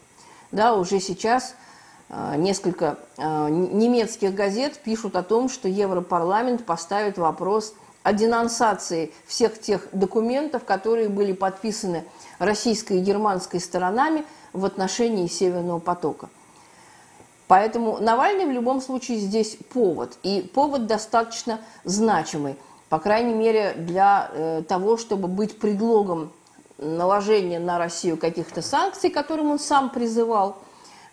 Да, 0.51 0.75
уже 0.75 0.99
сейчас 0.99 1.55
э, 2.09 2.35
несколько 2.35 2.97
э, 3.17 3.47
немецких 3.49 4.35
газет 4.35 4.77
пишут 4.79 5.15
о 5.15 5.23
том, 5.23 5.47
что 5.47 5.69
Европарламент 5.69 6.65
поставит 6.65 7.17
вопрос 7.17 7.73
о 8.03 8.11
денонсации 8.11 9.13
всех 9.25 9.57
тех 9.61 9.87
документов, 9.93 10.65
которые 10.65 11.07
были 11.07 11.31
подписаны 11.31 12.03
российской 12.37 12.97
и 12.97 13.01
германской 13.01 13.61
сторонами 13.61 14.25
в 14.51 14.65
отношении 14.65 15.27
Северного 15.27 15.79
потока. 15.79 16.27
Поэтому 17.47 17.99
Навальный 17.99 18.45
в 18.45 18.51
любом 18.51 18.81
случае 18.81 19.19
здесь 19.19 19.57
повод. 19.71 20.17
И 20.23 20.41
повод 20.53 20.87
достаточно 20.87 21.59
значимый. 21.83 22.55
По 22.89 22.99
крайней 22.99 23.33
мере, 23.33 23.73
для 23.77 24.29
э, 24.31 24.63
того, 24.67 24.97
чтобы 24.97 25.27
быть 25.27 25.59
предлогом 25.59 26.31
наложения 26.77 27.59
на 27.59 27.77
Россию 27.77 28.17
каких-то 28.17 28.61
санкций, 28.61 29.09
которым 29.09 29.51
он 29.51 29.59
сам 29.59 29.89
призывал. 29.89 30.57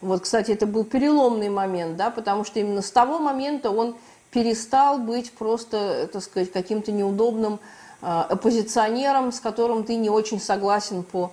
Вот, 0.00 0.22
кстати, 0.22 0.50
это 0.50 0.66
был 0.66 0.84
переломный 0.84 1.48
момент, 1.48 1.96
да, 1.96 2.10
потому 2.10 2.44
что 2.44 2.58
именно 2.60 2.82
с 2.82 2.90
того 2.90 3.18
момента 3.18 3.70
он 3.70 3.94
перестал 4.30 4.98
быть 4.98 5.32
просто, 5.32 6.08
так 6.12 6.22
сказать, 6.22 6.50
каким-то 6.50 6.90
неудобным 6.90 7.60
э, 8.00 8.06
оппозиционером, 8.06 9.32
с 9.32 9.40
которым 9.40 9.84
ты 9.84 9.96
не 9.96 10.10
очень 10.10 10.40
согласен 10.40 11.04
по 11.04 11.30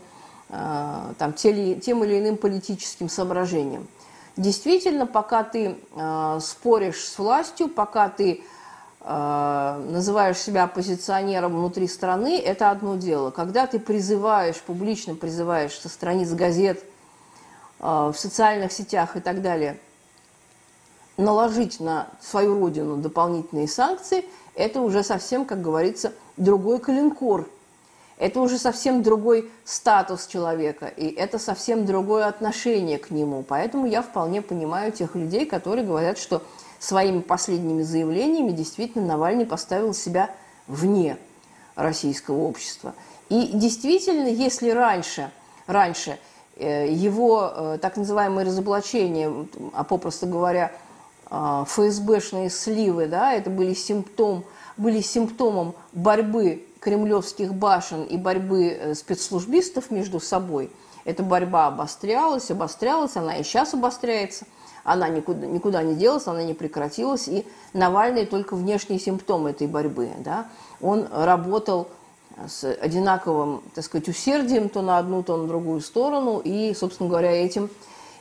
э, 0.49 1.13
там, 1.17 1.33
тем 1.33 2.03
или 2.03 2.19
иным 2.19 2.37
политическим 2.37 3.09
соображениям. 3.09 3.87
Действительно, 4.39 5.05
пока 5.05 5.43
ты 5.43 5.75
э, 5.95 6.39
споришь 6.41 7.03
с 7.03 7.19
властью, 7.19 7.67
пока 7.67 8.07
ты 8.07 8.41
э, 9.01 9.83
называешь 9.89 10.37
себя 10.37 10.63
оппозиционером 10.63 11.57
внутри 11.57 11.89
страны, 11.89 12.39
это 12.39 12.71
одно 12.71 12.95
дело. 12.95 13.31
Когда 13.31 13.67
ты 13.67 13.79
призываешь, 13.79 14.55
публично 14.61 15.15
призываешь 15.15 15.77
со 15.77 15.89
страниц 15.89 16.29
газет, 16.29 16.81
э, 17.81 17.83
в 17.83 18.15
социальных 18.17 18.71
сетях 18.71 19.17
и 19.17 19.19
так 19.19 19.41
далее, 19.41 19.77
наложить 21.17 21.81
на 21.81 22.07
свою 22.21 22.57
родину 22.57 22.95
дополнительные 22.95 23.67
санкции, 23.67 24.23
это 24.55 24.79
уже 24.79 25.03
совсем, 25.03 25.43
как 25.43 25.61
говорится, 25.61 26.13
другой 26.37 26.79
калинкор– 26.79 27.45
это 28.19 28.41
уже 28.41 28.57
совсем 28.57 29.01
другой 29.01 29.49
статус 29.63 30.27
человека, 30.27 30.87
и 30.87 31.07
это 31.07 31.39
совсем 31.39 31.85
другое 31.85 32.27
отношение 32.27 32.99
к 32.99 33.11
нему. 33.11 33.43
Поэтому 33.47 33.85
я 33.85 34.01
вполне 34.01 34.41
понимаю 34.41 34.91
тех 34.91 35.15
людей, 35.15 35.45
которые 35.45 35.85
говорят, 35.85 36.17
что 36.17 36.43
своими 36.79 37.21
последними 37.21 37.81
заявлениями 37.81 38.51
действительно 38.51 39.05
Навальный 39.07 39.45
поставил 39.45 39.93
себя 39.93 40.29
вне 40.67 41.17
российского 41.75 42.39
общества. 42.43 42.93
И 43.29 43.51
действительно, 43.53 44.27
если 44.27 44.69
раньше, 44.71 45.31
раньше 45.65 46.19
э, 46.57 46.91
его 46.91 47.51
э, 47.55 47.77
так 47.81 47.95
называемые 47.95 48.45
разоблачения, 48.45 49.31
а 49.73 49.85
попросту 49.85 50.27
говоря, 50.27 50.73
э, 51.29 51.63
ФСБшные 51.67 52.49
сливы, 52.49 53.07
да, 53.07 53.33
это 53.33 53.49
были, 53.49 53.73
симптом, 53.73 54.43
были 54.75 54.99
симптомом 54.99 55.73
борьбы 55.93 56.65
кремлевских 56.89 57.53
башен 57.53 58.03
и 58.03 58.17
борьбы 58.17 58.69
э, 58.69 58.95
спецслужбистов 58.95 59.91
между 59.91 60.19
собой, 60.19 60.71
эта 61.05 61.21
борьба 61.21 61.67
обострялась, 61.67 62.49
обострялась, 62.49 63.15
она 63.15 63.37
и 63.37 63.43
сейчас 63.43 63.75
обостряется, 63.75 64.45
она 64.83 65.07
никуда, 65.07 65.45
никуда 65.45 65.83
не 65.83 65.93
делась, 65.93 66.25
она 66.25 66.41
не 66.43 66.55
прекратилась, 66.55 67.27
и 67.27 67.45
Навальный 67.73 68.25
только 68.25 68.55
внешний 68.55 68.97
симптом 68.97 69.45
этой 69.45 69.67
борьбы. 69.67 70.09
Да? 70.19 70.47
Он 70.81 71.07
работал 71.11 71.89
с 72.47 72.63
одинаковым, 72.63 73.61
так 73.75 73.85
сказать, 73.85 74.07
усердием 74.07 74.67
то 74.67 74.81
на 74.81 74.97
одну, 74.97 75.21
то 75.21 75.37
на 75.37 75.47
другую 75.47 75.81
сторону, 75.81 76.41
и, 76.43 76.73
собственно 76.73 77.07
говоря, 77.07 77.31
этим 77.31 77.69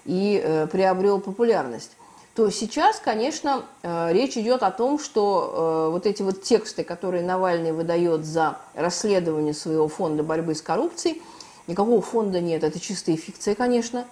и 0.05 0.43
э, 0.45 0.67
приобрел 0.67 1.21
популярность 1.21 1.93
то 2.39 2.49
сейчас, 2.51 3.01
конечно, 3.01 3.65
э, 3.83 4.13
речь 4.13 4.37
идет 4.37 4.63
о 4.63 4.71
том, 4.71 5.01
что 5.01 5.89
э, 5.89 5.91
вот 5.91 6.07
эти 6.07 6.23
вот 6.23 6.45
тексты, 6.45 6.85
которые 6.85 7.25
Навальный 7.25 7.73
выдает 7.73 8.25
за 8.25 8.61
расследование 8.75 9.53
своего 9.53 9.89
фонда 9.89 10.23
борьбы 10.23 10.55
с 10.55 10.63
коррупцией, 10.63 11.21
никакого 11.67 12.01
фонда 12.01 12.41
нет, 12.41 12.63
это 12.63 12.79
чистая 12.79 13.17
фикция, 13.17 13.57
конечно. 13.57 14.07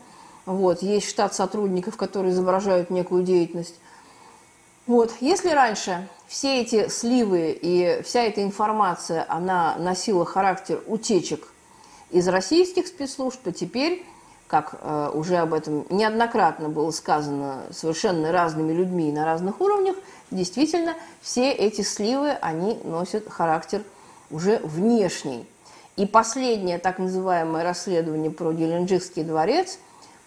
Вот, 0.45 0.83
есть 0.83 1.09
штат 1.09 1.37
сотрудников, 1.37 1.97
которые 1.97 2.33
изображают 2.33 2.91
некую 2.91 3.23
деятельность. 3.23 3.77
Вот, 4.89 5.13
если 5.21 5.51
раньше 5.51 6.09
все 6.27 6.63
эти 6.63 6.89
сливы 6.89 7.57
и 7.63 8.03
вся 8.03 8.23
эта 8.23 8.43
информация, 8.43 9.25
она 9.29 9.77
носила 9.79 10.25
характер 10.25 10.83
утечек 10.89 11.47
из 12.11 12.27
российских 12.27 12.89
спецслужб, 12.89 13.47
а 13.47 13.53
теперь, 13.53 14.05
как 14.47 14.77
э, 14.81 15.11
уже 15.13 15.37
об 15.37 15.55
этом 15.55 15.87
неоднократно 15.91 16.69
было 16.69 16.91
сказано 16.91 17.63
совершенно 17.71 18.33
разными 18.33 18.73
людьми 18.73 19.11
на 19.13 19.25
разных 19.25 19.61
уровнях, 19.61 19.97
действительно, 20.31 20.95
все 21.21 21.51
эти 21.51 21.83
сливы, 21.83 22.31
они 22.31 22.79
носят 22.85 23.29
характер 23.29 23.83
уже 24.31 24.59
внешний. 24.63 25.47
И 25.97 26.07
последнее 26.07 26.79
так 26.79 26.99
называемое 26.99 27.65
расследование 27.65 28.31
про 28.31 28.53
Геленджикский 28.53 29.25
дворец, 29.25 29.79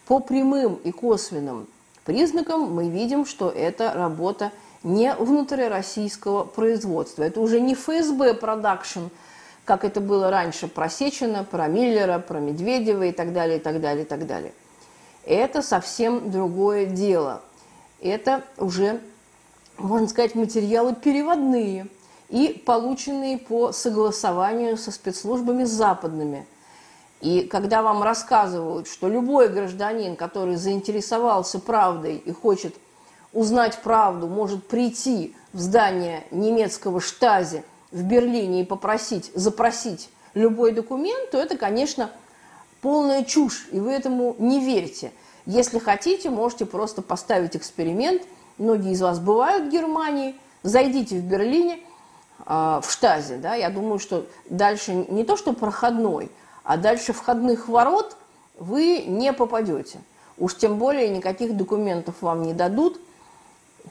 по 0.07 0.19
прямым 0.19 0.75
и 0.83 0.91
косвенным 0.91 1.67
признакам 2.03 2.73
мы 2.73 2.89
видим, 2.89 3.25
что 3.25 3.49
это 3.49 3.93
работа 3.93 4.51
не 4.81 5.13
внутрироссийского 5.13 6.43
производства. 6.43 7.21
Это 7.21 7.39
уже 7.39 7.61
не 7.61 7.75
ФСБ 7.75 8.33
продакшн, 8.33 9.09
как 9.69 9.85
это 9.85 10.01
было 10.01 10.29
раньше 10.29 10.67
про 10.67 10.89
Сечина, 10.89 11.45
про 11.45 11.67
Миллера, 11.67 12.19
про 12.19 12.39
Медведева 12.39 13.03
и 13.03 13.11
так 13.11 13.31
далее, 13.31 13.59
и 13.59 13.61
так 13.61 13.79
далее, 13.79 14.03
и 14.03 14.07
так 14.07 14.27
далее. 14.27 14.51
Это 15.25 15.61
совсем 15.61 16.31
другое 16.31 16.85
дело. 16.85 17.41
Это 18.01 18.43
уже, 18.57 18.99
можно 19.77 20.09
сказать, 20.09 20.35
материалы 20.35 20.93
переводные– 20.93 21.87
и 22.29 22.61
полученные 22.65 23.37
по 23.37 23.71
согласованию 23.71 24.77
со 24.77 24.91
спецслужбами 24.91 25.63
западными. 25.63 26.45
И 27.21 27.41
когда 27.41 27.81
вам 27.81 28.01
рассказывают, 28.01 28.87
что 28.87 29.09
любой 29.09 29.49
гражданин, 29.49 30.15
который 30.15 30.55
заинтересовался 30.55 31.59
правдой 31.59 32.17
и 32.17 32.31
хочет 32.31 32.75
узнать 33.33 33.79
правду, 33.81 34.27
может 34.27 34.67
прийти 34.67 35.35
в 35.51 35.59
здание 35.59 36.23
немецкого 36.31 37.01
штази 37.01 37.63
в 37.91 38.03
Берлине 38.03 38.61
и 38.61 38.65
попросить, 38.65 39.31
запросить 39.33 40.09
любой 40.33 40.71
документ, 40.71 41.31
то 41.31 41.37
это, 41.37 41.57
конечно, 41.57 42.11
полная 42.81 43.23
чушь, 43.23 43.67
и 43.71 43.79
вы 43.79 43.91
этому 43.91 44.35
не 44.39 44.63
верите. 44.63 45.11
Если 45.45 45.79
хотите, 45.79 46.29
можете 46.29 46.65
просто 46.65 47.01
поставить 47.01 47.55
эксперимент. 47.55 48.21
Многие 48.57 48.91
из 48.91 49.01
вас 49.01 49.19
бывают 49.19 49.65
в 49.67 49.71
Германии, 49.71 50.35
зайдите 50.63 51.19
в 51.19 51.23
Берлине– 51.23 51.79
а, 52.45 52.81
в 52.81 52.91
штазе, 52.91 53.37
да, 53.37 53.55
я 53.55 53.69
думаю, 53.69 53.99
что 53.99 54.25
дальше 54.49 54.93
не 54.93 55.23
то, 55.23 55.35
что 55.35 55.53
проходной, 55.53 56.31
а 56.63 56.77
дальше 56.77 57.13
входных 57.13 57.67
ворот 57.67 58.15
вы 58.57 59.03
не 59.05 59.33
попадете. 59.33 59.99
Уж 60.37 60.55
тем 60.55 60.77
более 60.77 61.09
никаких 61.09 61.57
документов 61.57 62.15
вам 62.21 62.43
не 62.43 62.53
дадут, 62.53 62.99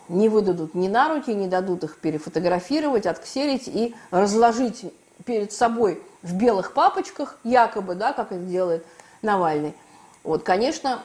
не 0.08 0.28
выдадут 0.28 0.74
ни 0.74 0.88
на 0.88 1.08
руки, 1.08 1.34
не 1.34 1.48
дадут 1.48 1.84
их 1.84 1.98
перефотографировать, 1.98 3.06
отксерить 3.06 3.68
и 3.68 3.94
разложить 4.10 4.92
перед 5.24 5.52
собой 5.52 6.02
в 6.22 6.34
белых 6.34 6.72
папочках, 6.72 7.38
якобы, 7.44 7.94
да, 7.94 8.12
как 8.12 8.32
это 8.32 8.42
делает 8.42 8.84
Навальный. 9.22 9.74
Вот, 10.24 10.42
конечно, 10.42 11.02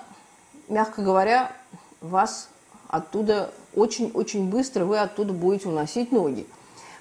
мягко 0.69 1.01
говоря, 1.01 1.51
вас 2.01 2.49
оттуда 2.87 3.51
очень-очень 3.75 4.49
быстро, 4.49 4.85
вы 4.85 4.99
оттуда 4.99 5.33
будете 5.33 5.69
уносить 5.69 6.11
ноги. 6.11 6.47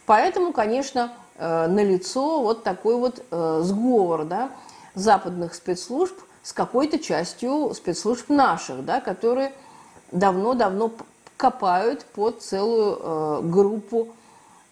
Поэтому, 0.07 0.53
конечно, 0.53 1.13
э, 1.37 1.67
налицо 1.67 2.41
вот 2.41 2.65
такой 2.65 2.97
вот 2.97 3.25
э, 3.31 3.61
сговор 3.63 4.25
да, 4.25 4.51
западных 4.95 5.55
спецслужб 5.55 6.19
с 6.43 6.53
какой-то 6.53 6.99
частью 6.99 7.73
спецслужб 7.75 8.29
наших, 8.29 8.85
да, 8.85 9.01
которые 9.01 9.53
давно-давно 10.11 10.93
копают 11.43 12.05
под 12.05 12.41
целую 12.41 13.01
э, 13.01 13.41
группу 13.43 14.11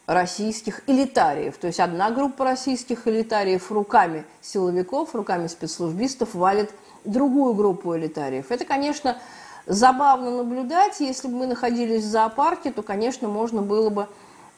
российских 0.07 0.83
элитариев. 0.87 1.57
То 1.59 1.67
есть 1.67 1.81
одна 1.81 2.13
группа 2.13 2.45
российских 2.45 3.09
элитариев 3.09 3.73
руками 3.73 4.25
силовиков, 4.41 5.13
руками 5.17 5.49
спецслужбистов 5.49 6.33
валит 6.33 6.71
другую 7.05 7.55
группу 7.55 7.97
элитариев. 7.97 8.53
Это, 8.53 8.65
конечно, 8.65 9.19
забавно 9.67 10.31
наблюдать. 10.31 11.01
Если 11.01 11.27
бы 11.27 11.39
мы 11.39 11.47
находились 11.49 12.05
в 12.05 12.09
зоопарке, 12.09 12.71
то, 12.71 12.83
конечно, 12.83 13.27
можно 13.27 13.63
было 13.63 13.91
бы 13.91 14.07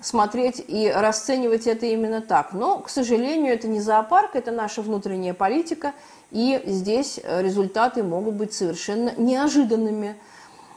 смотреть 0.01 0.63
и 0.69 0.93
расценивать 0.95 1.67
это 1.67 1.87
именно 1.87 2.21
так. 2.21 2.53
Но, 2.53 2.81
к 2.81 2.91
сожалению, 2.91 3.55
это 3.55 3.69
не 3.69 3.81
зоопарк, 3.81 4.37
это 4.37 4.51
наша 4.51 4.83
внутренняя 4.83 5.33
политика, 5.33 5.95
и 6.31 6.63
здесь 6.67 7.19
результаты 7.25 8.03
могут 8.03 8.35
быть 8.35 8.53
совершенно 8.53 9.15
неожиданными. 9.17 10.17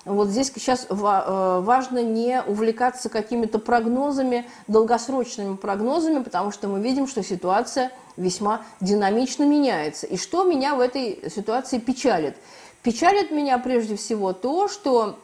Вот 0.06 0.30
здесь 0.30 0.52
сейчас 0.54 0.86
э, 0.88 0.94
важно 0.94 2.04
не 2.04 2.42
увлекаться 2.44 3.10
какими-то 3.10 3.58
прогнозами, 3.58 4.46
долгосрочными 4.68 5.56
прогнозами, 5.56 6.22
потому 6.22 6.52
что 6.52 6.68
мы 6.68 6.80
видим, 6.80 7.08
что 7.08 7.24
ситуация 7.24 7.92
весьма 8.16 8.62
динамично 8.82 9.46
меняется. 9.46 10.06
И 10.06 10.18
что 10.18 10.44
меня 10.44 10.76
в 10.76 10.80
этой 10.80 11.24
ситуации 11.30 11.80
печалит? 11.80 12.36
Печалит 12.84 13.32
меня 13.32 13.58
прежде 13.58 13.96
всего 13.96 14.32
то, 14.32 14.68
что 14.68 15.18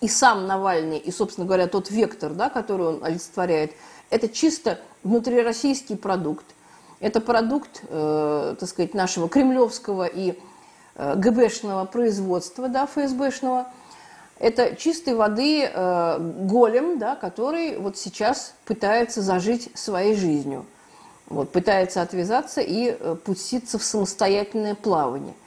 и 0.00 0.06
сам 0.06 0.46
Навальный, 0.46 0.98
и, 0.98 1.10
собственно 1.10 1.44
говоря, 1.44 1.66
тот 1.66 1.90
вектор, 1.90 2.32
да, 2.32 2.50
который 2.50 2.86
он 2.86 3.04
олицетворяет, 3.04 3.72
это 4.10 4.28
чисто 4.28 4.78
внутрироссийский 5.02 5.96
продукт. 5.96 6.44
Это 7.00 7.20
продукт, 7.20 7.82
э, 7.88 8.56
так 8.58 8.68
сказать, 8.68 8.94
нашего 8.94 9.28
кремлевского 9.28 10.06
и 10.06 10.38
э, 10.94 11.14
ГБшного 11.16 11.84
производства, 11.84 12.68
да, 12.68 12.86
ФСБшного. 12.86 13.66
Это 14.38 14.76
чистой 14.76 15.14
воды 15.14 15.64
э, 15.64 16.18
голем, 16.18 16.98
да, 16.98 17.16
который 17.16 17.78
вот 17.78 17.96
сейчас 17.96 18.54
пытается 18.64 19.20
зажить 19.22 19.70
своей 19.74 20.14
жизнью. 20.14 20.64
Вот, 21.26 21.50
пытается 21.50 22.02
отвязаться 22.02 22.60
и 22.60 22.96
э, 22.98 23.16
пуститься 23.24 23.78
в 23.78 23.84
самостоятельное 23.84 24.74
плавание– 24.74 25.34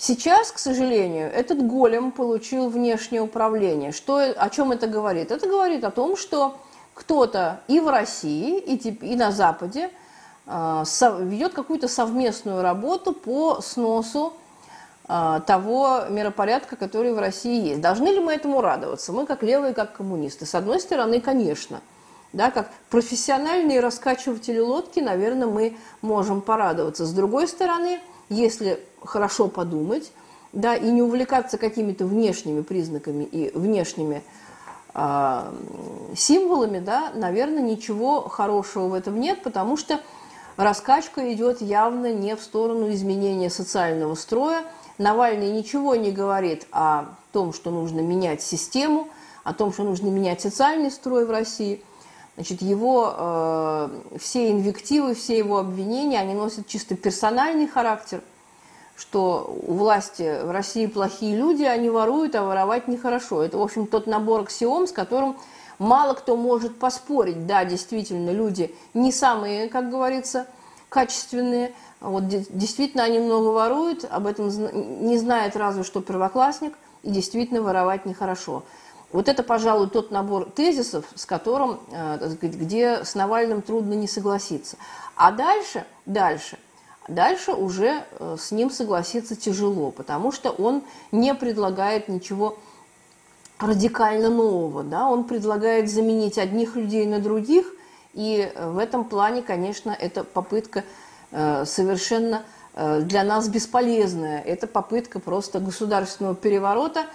Сейчас, 0.00 0.52
к 0.52 0.58
сожалению, 0.58 1.28
этот 1.28 1.66
голем 1.66 2.12
получил 2.12 2.68
внешнее 2.68 3.20
управление. 3.20 3.90
Что, 3.90 4.18
о 4.20 4.48
чем 4.48 4.70
это 4.70 4.86
говорит? 4.86 5.32
Это 5.32 5.48
говорит 5.48 5.82
о 5.82 5.90
том, 5.90 6.16
что 6.16 6.56
кто-то 6.94 7.60
и 7.66 7.80
в 7.80 7.88
России, 7.88 8.60
и, 8.60 8.76
и 8.76 9.16
на 9.16 9.32
Западе 9.32 9.90
э, 10.46 10.84
ведет 11.22 11.52
какую-то 11.52 11.88
совместную 11.88 12.62
работу 12.62 13.12
по 13.12 13.60
сносу 13.60 14.34
того 15.08 16.02
миропорядка, 16.10 16.76
который 16.76 17.14
в 17.14 17.18
России 17.18 17.68
есть. 17.68 17.80
Должны 17.80 18.08
ли 18.08 18.20
мы 18.20 18.34
этому 18.34 18.60
радоваться? 18.60 19.12
Мы 19.12 19.24
как 19.24 19.42
левые, 19.42 19.72
как 19.72 19.96
коммунисты. 19.96 20.44
С 20.44 20.54
одной 20.54 20.80
стороны, 20.80 21.20
конечно. 21.20 21.80
Да, 22.34 22.50
как 22.50 22.70
профессиональные 22.90 23.80
раскачиватели 23.80 24.58
лодки, 24.58 25.00
наверное, 25.00 25.46
мы 25.46 25.78
можем 26.02 26.42
порадоваться. 26.42 27.06
С 27.06 27.12
другой 27.12 27.48
стороны, 27.48 28.00
если 28.28 28.80
хорошо 29.02 29.48
подумать, 29.48 30.12
да, 30.52 30.74
и 30.76 30.90
не 30.90 31.02
увлекаться 31.02 31.56
какими-то 31.56 32.04
внешними 32.04 32.60
признаками 32.60 33.24
и 33.24 33.50
внешними 33.56 34.22
э, 34.94 35.52
символами, 36.14 36.80
да, 36.80 37.12
наверное, 37.14 37.62
ничего 37.62 38.28
хорошего 38.28 38.88
в 38.88 38.94
этом 38.94 39.18
нет, 39.18 39.42
потому 39.42 39.78
что 39.78 40.00
раскачка 40.56 41.32
идет 41.32 41.62
явно 41.62 42.12
не 42.12 42.36
в 42.36 42.42
сторону 42.42 42.92
изменения 42.92 43.48
социального 43.48 44.14
строя. 44.14 44.64
Навальный 44.98 45.50
ничего 45.50 45.94
не 45.94 46.10
говорит 46.10 46.66
о 46.72 47.06
том, 47.32 47.52
что 47.52 47.70
нужно 47.70 48.00
менять 48.00 48.42
систему, 48.42 49.08
о 49.44 49.54
том, 49.54 49.72
что 49.72 49.84
нужно 49.84 50.08
менять 50.08 50.40
социальный 50.40 50.90
строй 50.90 51.24
в 51.24 51.30
России. 51.30 51.82
Значит, 52.34 52.62
его 52.62 53.14
э, 53.16 53.88
все 54.20 54.50
инвективы, 54.50 55.14
все 55.14 55.38
его 55.38 55.58
обвинения, 55.58 56.20
они 56.20 56.34
носят 56.34 56.66
чисто 56.66 56.96
персональный 56.96 57.66
характер– 57.66 58.22
что 58.98 59.56
у 59.64 59.74
власти 59.74 60.42
в 60.42 60.50
России 60.50 60.86
плохие 60.86 61.36
люди, 61.36 61.62
они 61.62 61.88
воруют, 61.88 62.34
а 62.34 62.42
воровать 62.42 62.88
нехорошо. 62.88 63.44
Это, 63.44 63.56
в 63.56 63.62
общем, 63.62 63.86
тот 63.86 64.08
набор 64.08 64.40
аксиом, 64.40 64.88
с 64.88 64.92
которым 64.92 65.36
мало 65.78 66.14
кто 66.14 66.36
может 66.36 66.76
поспорить. 66.78 67.46
Да, 67.46 67.64
действительно, 67.64 68.30
люди 68.30 68.74
не 68.94 69.12
самые, 69.12 69.68
как 69.68 69.88
говорится, 69.88 70.46
качественные. 70.88 71.72
Вот 72.00 72.28
действительно 72.28 73.04
они 73.04 73.18
много 73.18 73.48
воруют, 73.48 74.04
об 74.08 74.26
этом 74.26 74.48
не 75.04 75.18
знает 75.18 75.56
разве 75.56 75.82
что 75.82 76.00
первоклассник, 76.00 76.74
и 77.02 77.10
действительно 77.10 77.62
воровать 77.62 78.06
нехорошо. 78.06 78.64
Вот 79.10 79.28
это, 79.28 79.42
пожалуй, 79.42 79.88
тот 79.88 80.10
набор 80.10 80.50
тезисов, 80.50 81.06
с 81.14 81.24
которым, 81.24 81.80
э, 81.90 82.34
где 82.42 83.04
с 83.04 83.14
Навальным 83.14 83.62
трудно 83.62 83.94
не 83.94 84.06
согласиться. 84.06 84.76
А 85.16 85.32
дальше, 85.32 85.84
дальше– 86.06 86.58
Дальше 87.08 87.52
уже 87.52 88.04
э, 88.10 88.36
с 88.38 88.52
ним 88.52 88.70
согласиться 88.70 89.34
тяжело, 89.34 89.90
потому 89.90 90.30
что 90.30 90.50
он 90.50 90.82
не 91.10 91.34
предлагает 91.34 92.08
ничего 92.08 92.58
радикально 93.58 94.28
нового. 94.28 94.82
Да? 94.82 95.08
Он 95.08 95.24
предлагает 95.24 95.90
заменить 95.90 96.36
одних 96.36 96.76
людей 96.76 97.06
на 97.06 97.18
других, 97.18 97.72
и 98.12 98.52
э, 98.54 98.70
в 98.70 98.76
этом 98.76 99.04
плане, 99.04 99.40
конечно, 99.40 99.90
это 99.90 100.22
попытка 100.22 100.84
совершенно 101.30 102.42
для 102.74 103.24
нас 103.24 103.48
бесполезная. 103.48 104.40
Это 104.40 104.66
попытка 104.66 105.20
просто 105.20 105.60
государственного 105.60 106.34
переворота, 106.34 107.06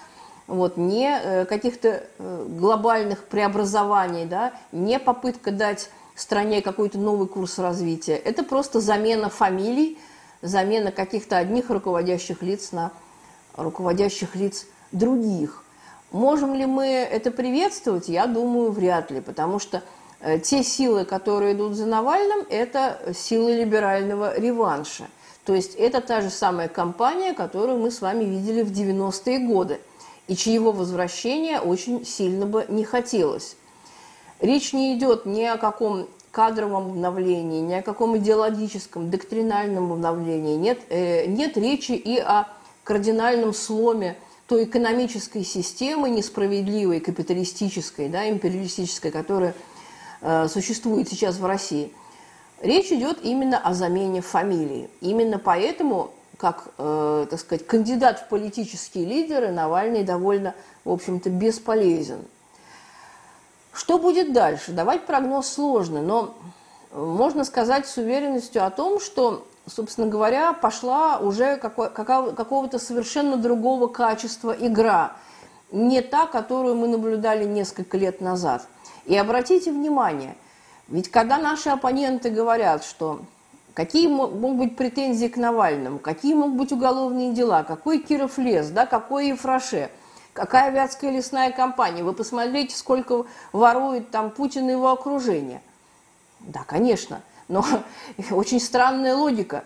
вот, 0.48 0.78
не 0.78 1.46
каких-то 1.46 2.04
глобальных 2.20 3.24
преобразований, 3.26 4.26
да, 4.26 4.54
не 4.72 5.00
попытка 5.00 5.52
дать 5.52 5.90
стране 6.16 6.62
какой-то 6.62 7.00
новый 7.00 7.28
курс 7.28 7.60
развития. 7.60 8.16
Это 8.16 8.44
просто 8.44 8.80
замена 8.80 9.30
фамилий, 9.30 9.98
замена 10.42 10.92
каких-то 10.92 11.38
одних 11.38 11.70
руководящих 11.70 12.42
лиц 12.44 12.72
на 12.72 12.92
руководящих 13.56 14.36
лиц 14.36 14.68
других. 14.92 15.64
Можем 16.12 16.54
ли 16.54 16.66
мы 16.66 16.86
это 16.86 17.32
приветствовать? 17.32 18.10
Я 18.10 18.28
думаю, 18.28 18.72
вряд 18.72 19.10
ли, 19.10 19.22
потому 19.22 19.58
что 19.58 19.78
э, 19.78 19.82
те 20.44 20.64
силы, 20.64 21.06
которые 21.06 21.54
идут 21.54 21.76
за 21.76 21.86
Навальным, 21.86 22.46
это 22.50 23.00
силы 23.14 23.54
либерального 23.54 24.38
реванша. 24.38 25.06
То 25.46 25.54
есть 25.54 25.76
это 25.76 26.00
та 26.02 26.22
же 26.22 26.30
самая 26.30 26.70
кампания, 26.70 27.34
которую 27.34 27.80
мы 27.80 27.92
с 27.92 28.02
вами 28.02 28.24
видели 28.24 28.62
в 28.62 28.72
90-е 28.72 29.40
годы, 29.40 29.80
и 30.28 30.36
чьего 30.36 30.72
возвращения 30.72 31.60
очень 31.60 32.06
сильно 32.06 32.46
бы 32.46 32.66
не 32.70 32.86
хотелось. 32.86 33.58
Речь 34.40 34.72
не 34.74 34.98
идет 34.98 35.26
ни 35.26 35.44
о 35.44 35.58
каком 35.58 36.08
кадровом 36.32 36.92
обновлении, 36.92 37.62
ни 37.62 37.74
о 37.74 37.82
каком 37.82 38.18
идеологическом, 38.18 39.10
доктринальном 39.10 39.92
обновлении. 39.92 40.56
Нет, 40.56 40.80
э, 40.90 41.26
нет 41.28 41.58
речи 41.58 41.92
и 41.92 42.18
о 42.18 42.48
кардинальном 42.84 43.54
сломе 43.54 44.18
той 44.48 44.64
экономической 44.64 45.44
системы 45.44 46.10
несправедливой, 46.10 47.02
капиталистической, 47.02 48.10
да, 48.10 48.30
империалистической, 48.30 49.12
которая 49.12 49.52
э, 49.52 49.73
существует 50.48 51.10
сейчас 51.10 51.38
в 51.38 51.46
России. 51.46 51.94
Речь 52.62 52.92
идет 52.92 53.20
именно 53.24 53.58
о 53.58 53.74
замене 53.74 54.22
фамилии. 54.22 54.90
Именно 55.02 55.38
поэтому, 55.38 56.12
как, 56.38 56.70
э, 56.78 57.28
так 57.30 57.40
сказать, 57.40 57.68
кандидат 57.68 58.20
в 58.20 58.30
политические 58.30 59.06
лидеры, 59.06 59.52
Навальный 59.52 60.04
довольно, 60.04 60.56
в 60.86 60.92
общем-то, 60.92 61.30
бесполезен. 61.30 62.20
Что 63.74 63.98
будет 63.98 64.32
дальше? 64.32 64.72
Давать 64.72 65.06
прогноз 65.06 65.50
сложно, 65.50 66.02
но 66.02 66.36
можно 66.94 67.44
сказать 67.44 67.88
с 67.88 67.98
уверенностью 67.98 68.66
о 68.66 68.70
том, 68.70 69.00
что 69.00 69.46
собственно 69.68 70.08
говоря, 70.08 70.54
пошла 70.54 71.20
уже 71.20 71.58
какого-то 71.58 72.80
совершенно 72.80 73.38
другого 73.38 73.88
качества 73.88 74.52
игра, 74.52 75.14
не 75.72 76.02
та, 76.02 76.28
которую 76.28 76.76
мы 76.76 76.88
наблюдали 76.88 77.46
несколько 77.46 77.98
лет 77.98 78.22
назад. 78.22 78.68
И 79.06 79.16
обратите 79.18 79.72
внимание, 79.72 80.36
ведь 80.88 81.10
когда 81.12 81.38
наши 81.38 81.70
оппоненты 81.70 82.30
говорят, 82.30 82.84
что 82.84 83.22
какие 83.74 84.08
могут 84.08 84.56
быть 84.56 84.76
претензии 84.76 85.28
к 85.28 85.38
Навальному, 85.38 86.00
какие 86.00 86.34
могут 86.34 86.56
быть 86.56 86.72
уголовные 86.72 87.34
дела, 87.34 87.64
какой 87.64 88.00
Киров 88.00 88.38
лес, 88.38 88.70
да, 88.70 88.86
какой 88.86 89.30
Ефраше, 89.30 89.90
какая 90.34 90.72
Вятская 90.72 91.12
лесная 91.12 91.52
компания, 91.52 92.04
вы 92.04 92.14
посмотрите, 92.14 92.76
сколько 92.76 93.26
ворует 93.52 94.12
там 94.12 94.32
Путин 94.32 94.70
и 94.70 94.74
его 94.74 94.92
окружение. 94.92 95.62
Да, 96.40 96.64
конечно– 96.66 97.22
но 97.48 97.66
очень 98.32 98.60
странная 98.60 99.16
логика. 99.16 99.64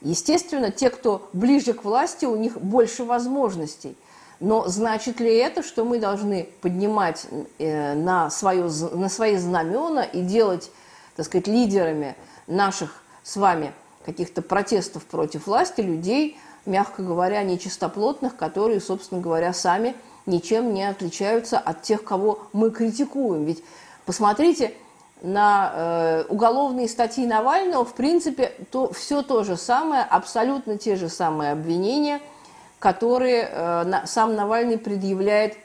Естественно, 0.00 0.70
те, 0.70 0.90
кто 0.90 1.28
ближе 1.32 1.72
к 1.72 1.84
власти, 1.84 2.24
у 2.24 2.36
них 2.36 2.60
больше 2.60 3.04
возможностей. 3.04 3.96
Но 4.40 4.68
значит 4.68 5.18
ли 5.20 5.34
это, 5.36 5.62
что 5.62 5.84
мы 5.84 5.98
должны 5.98 6.48
поднимать 6.60 7.26
э, 7.58 7.94
на, 7.94 8.30
свое, 8.30 8.70
на 8.92 9.08
свои 9.08 9.36
знамена 9.36 10.04
и 10.04 10.20
делать, 10.20 10.70
так 11.16 11.26
сказать, 11.26 11.48
лидерами 11.48 12.14
наших 12.46 13.02
с 13.24 13.36
вами 13.36 13.72
каких-то 14.04 14.40
протестов 14.40 15.04
против 15.04 15.46
власти 15.46 15.80
людей, 15.80 16.38
мягко 16.66 17.02
говоря, 17.02 17.42
нечистоплотных, 17.42 18.36
которые, 18.36 18.80
собственно 18.80 19.20
говоря, 19.20 19.52
сами 19.52 19.94
ничем 20.26 20.72
не 20.72 20.88
отличаются 20.88 21.58
от 21.58 21.82
тех, 21.82 22.04
кого 22.04 22.46
мы 22.52 22.70
критикуем. 22.70 23.44
Ведь 23.44 23.64
посмотрите, 24.06 24.72
на 25.20 25.72
э, 25.74 26.24
уголовные 26.28 26.88
статьи 26.88 27.26
Навального, 27.26 27.84
в 27.84 27.94
принципе, 27.94 28.52
то, 28.70 28.92
все 28.92 29.22
то 29.22 29.42
же 29.42 29.56
самое, 29.56 30.02
абсолютно 30.02 30.78
те 30.78 30.96
же 30.96 31.08
самые 31.08 31.52
обвинения, 31.52 32.20
которые 32.78 33.48
э, 33.50 34.06
сам 34.06 34.34
Навальный 34.34 34.78
предъявляет 34.78 35.56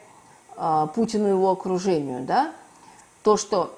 э, 0.57 0.87
Путину 0.95 1.27
и 1.27 1.31
его 1.31 1.51
окружению. 1.51 2.23
Да? 2.25 2.51
То, 3.23 3.37
что 3.37 3.77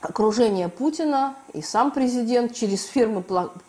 окружение 0.00 0.68
Путина 0.68 1.34
и 1.52 1.62
сам 1.62 1.90
президент 1.90 2.54
через 2.54 2.84
фирмы 2.84 3.22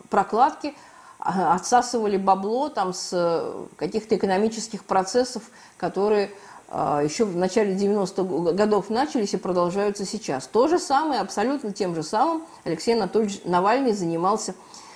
прокладки 0.10 0.76
а, 1.20 1.56
отсасывали 1.56 2.18
бабло 2.18 2.70
там, 2.70 2.94
с 2.94 3.12
э, 3.14 3.66
каких-то 3.76 4.16
экономических 4.16 4.84
процессов, 4.84 5.44
которые 5.78 6.32
еще 6.70 7.24
в 7.24 7.38
начале 7.38 7.76
90-х 7.76 8.52
годов 8.52 8.90
начались 8.90 9.34
и 9.34 9.38
продолжаются 9.38 10.06
сейчас. 10.06 10.48
То 10.48 10.68
же 10.68 10.80
самое, 10.80 11.22
абсолютно 11.22 11.72
тем 11.72 11.96
же 11.96 12.04
самым 12.04 12.44
Алексей 12.66 12.94
Анатольевич 12.94 13.40
Навальный 13.46 13.94
занимался 13.94 14.54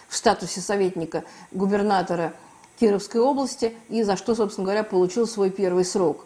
в 0.09 0.17
статусе 0.17 0.59
советника 0.59 1.23
губернатора 1.53 2.33
Кировской 2.81 3.21
области 3.21 3.75
и 3.89 4.01
за 4.01 4.17
что, 4.17 4.33
собственно 4.33 4.65
говоря, 4.65 4.83
получил 4.83 5.27
свой 5.27 5.51
первый 5.51 5.85
срок. 5.85 6.25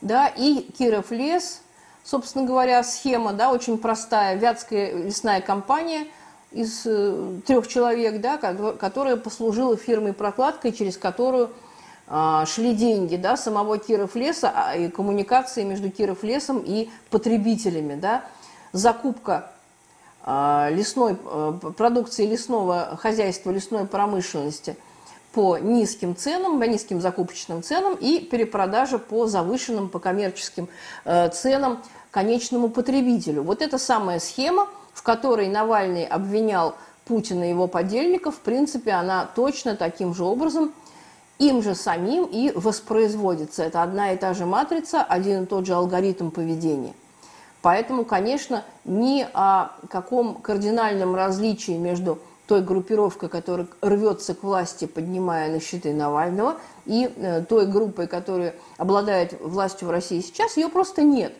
Да, 0.00 0.26
и 0.26 0.62
Киров 0.76 1.12
лес, 1.12 1.62
собственно 2.02 2.44
говоря, 2.44 2.82
схема, 2.82 3.32
да, 3.32 3.52
очень 3.52 3.78
простая, 3.78 4.34
Вятская 4.34 5.04
лесная 5.04 5.40
компания 5.40 6.08
из 6.50 6.82
э, 6.86 7.40
трех 7.46 7.68
человек, 7.68 8.20
да, 8.20 8.36
которая 8.36 9.16
послужила 9.16 9.76
фирмой 9.76 10.12
прокладкой, 10.12 10.72
через 10.72 10.96
которую 10.96 11.50
а, 12.08 12.46
шли 12.46 12.74
деньги 12.74 13.14
да, 13.14 13.36
самого 13.36 13.78
Киров 13.78 14.16
леса 14.16 14.52
а, 14.52 14.76
и 14.76 14.88
коммуникации 14.88 15.62
между 15.62 15.88
Киров 15.88 16.24
лесом 16.24 16.64
и 16.66 16.90
потребителями. 17.10 17.94
Да. 17.94 18.24
Закупка 18.72 19.52
а, 20.24 20.68
лесной, 20.68 21.14
продукции 21.14 22.26
лесного 22.26 22.98
хозяйства, 23.00 23.52
лесной 23.52 23.86
промышленности 23.86 24.76
по 25.32 25.58
низким 25.58 26.14
ценам, 26.16 26.60
по 26.60 26.64
низким 26.64 27.00
закупочным 27.00 27.62
ценам 27.62 27.94
и 27.94 28.20
перепродажа 28.20 28.98
по 28.98 29.26
завышенным, 29.26 29.88
по 29.88 29.98
коммерческим 29.98 30.68
ценам 31.32 31.82
конечному 32.10 32.68
потребителю. 32.68 33.42
Вот 33.42 33.62
эта 33.62 33.78
самая 33.78 34.20
схема, 34.20 34.68
в 34.92 35.02
которой 35.02 35.48
Навальный 35.48 36.04
обвинял 36.04 36.74
Путина 37.04 37.44
и 37.44 37.48
его 37.48 37.66
подельников, 37.66 38.36
в 38.36 38.40
принципе, 38.40 38.92
она 38.92 39.28
точно 39.34 39.74
таким 39.74 40.14
же 40.14 40.24
образом 40.24 40.72
им 41.38 41.62
же 41.62 41.74
самим 41.74 42.24
и 42.24 42.52
воспроизводится. 42.54 43.64
Это 43.64 43.82
одна 43.82 44.12
и 44.12 44.16
та 44.16 44.34
же 44.34 44.46
матрица, 44.46 45.02
один 45.02 45.42
и 45.42 45.46
тот 45.46 45.66
же 45.66 45.74
алгоритм 45.74 46.30
поведения. 46.30 46.94
Поэтому, 47.62 48.04
конечно, 48.04 48.64
ни 48.84 49.26
о 49.32 49.72
каком 49.88 50.34
кардинальном 50.34 51.14
различии 51.14 51.72
между 51.72 52.18
той 52.52 52.60
группировкой, 52.60 53.30
которая 53.30 53.66
рвется 53.80 54.34
к 54.34 54.42
власти, 54.42 54.84
поднимая 54.84 55.50
на 55.50 55.58
щиты 55.58 55.94
Навального, 55.94 56.56
и 56.84 57.10
э, 57.16 57.42
той 57.48 57.64
группой, 57.64 58.06
которая 58.06 58.54
обладает 58.76 59.40
властью 59.40 59.88
в 59.88 59.90
России 59.90 60.20
сейчас, 60.20 60.58
ее 60.58 60.68
просто 60.68 61.00
нет. 61.00 61.32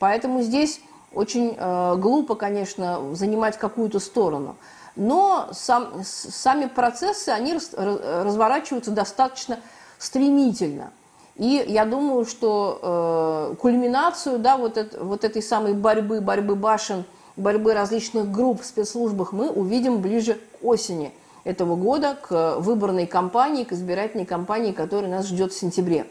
Поэтому 0.00 0.42
здесь 0.42 0.80
очень 1.14 1.54
э, 1.56 1.94
глупо, 1.96 2.34
конечно, 2.34 3.14
занимать 3.14 3.58
какую-то 3.58 4.00
сторону 4.00 4.56
но 4.96 5.48
сам, 5.52 6.02
сами 6.02 6.66
процессы, 6.66 7.28
они 7.28 7.54
разворачиваются 7.54 8.90
достаточно 8.90 9.60
стремительно. 9.98 10.90
И 11.36 11.64
я 11.68 11.84
думаю, 11.84 12.26
что 12.26 13.52
э, 13.52 13.54
кульминацию 13.54 14.40
да, 14.40 14.56
вот, 14.56 14.76
это, 14.76 15.02
вот 15.02 15.24
этой 15.24 15.42
самой 15.42 15.74
борьбы, 15.74 16.20
борьбы 16.20 16.56
башен, 16.56 17.04
борьбы 17.36 17.74
различных 17.74 18.30
групп 18.30 18.62
в 18.62 18.66
спецслужбах 18.66 19.32
мы 19.32 19.50
увидим 19.50 20.00
ближе 20.00 20.34
к 20.34 20.64
осени 20.64 21.12
этого 21.44 21.76
года, 21.76 22.16
к 22.20 22.58
выборной 22.58 23.06
кампании, 23.06 23.64
к 23.64 23.72
избирательной 23.72 24.26
кампании, 24.26 24.72
которая 24.72 25.10
нас 25.10 25.26
ждет 25.26 25.52
в 25.52 25.58
сентябре. 25.58 26.06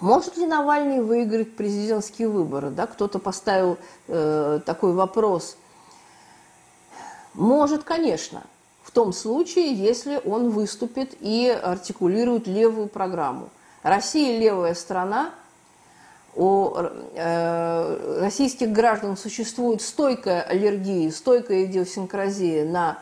Может 0.00 0.36
ли 0.36 0.46
Навальный 0.46 1.02
выиграть 1.02 1.56
президентские 1.56 2.28
выборы? 2.28 2.70
Да? 2.70 2.86
Кто-то 2.86 3.18
поставил 3.18 3.76
э, 4.08 4.60
такой 4.64 4.92
вопрос– 4.92 5.56
может, 7.34 7.84
конечно, 7.84 8.42
в 8.82 8.90
том 8.90 9.12
случае, 9.12 9.72
если 9.72 10.20
он 10.24 10.50
выступит 10.50 11.14
и 11.20 11.48
артикулирует 11.48 12.46
левую 12.46 12.88
программу. 12.88 13.50
Россия 13.82 14.38
левая 14.38 14.74
страна, 14.74 15.30
у 16.36 16.72
э, 16.76 18.20
российских 18.20 18.70
граждан 18.70 19.16
существует 19.16 19.82
стойкая 19.82 20.42
аллергия, 20.42 21.10
стойкая 21.10 21.64
идиосинкразия 21.64 22.64
на 22.64 22.98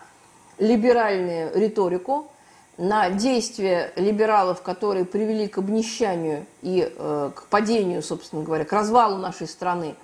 либеральную 0.59 1.53
риторику, 1.55 2.31
на 2.79 3.11
действия 3.11 3.93
либералов, 3.97 4.63
которые 4.63 5.05
привели 5.05 5.49
к 5.49 5.59
обнищанию 5.59 6.47
и 6.63 6.91
э, 6.95 7.31
к 7.35 7.45
падению, 7.49 8.03
собственно 8.03 8.43
говоря, 8.43 8.65
к 8.65 8.73
развалу 8.73 9.19
нашей 9.19 9.49
страны 9.49 9.95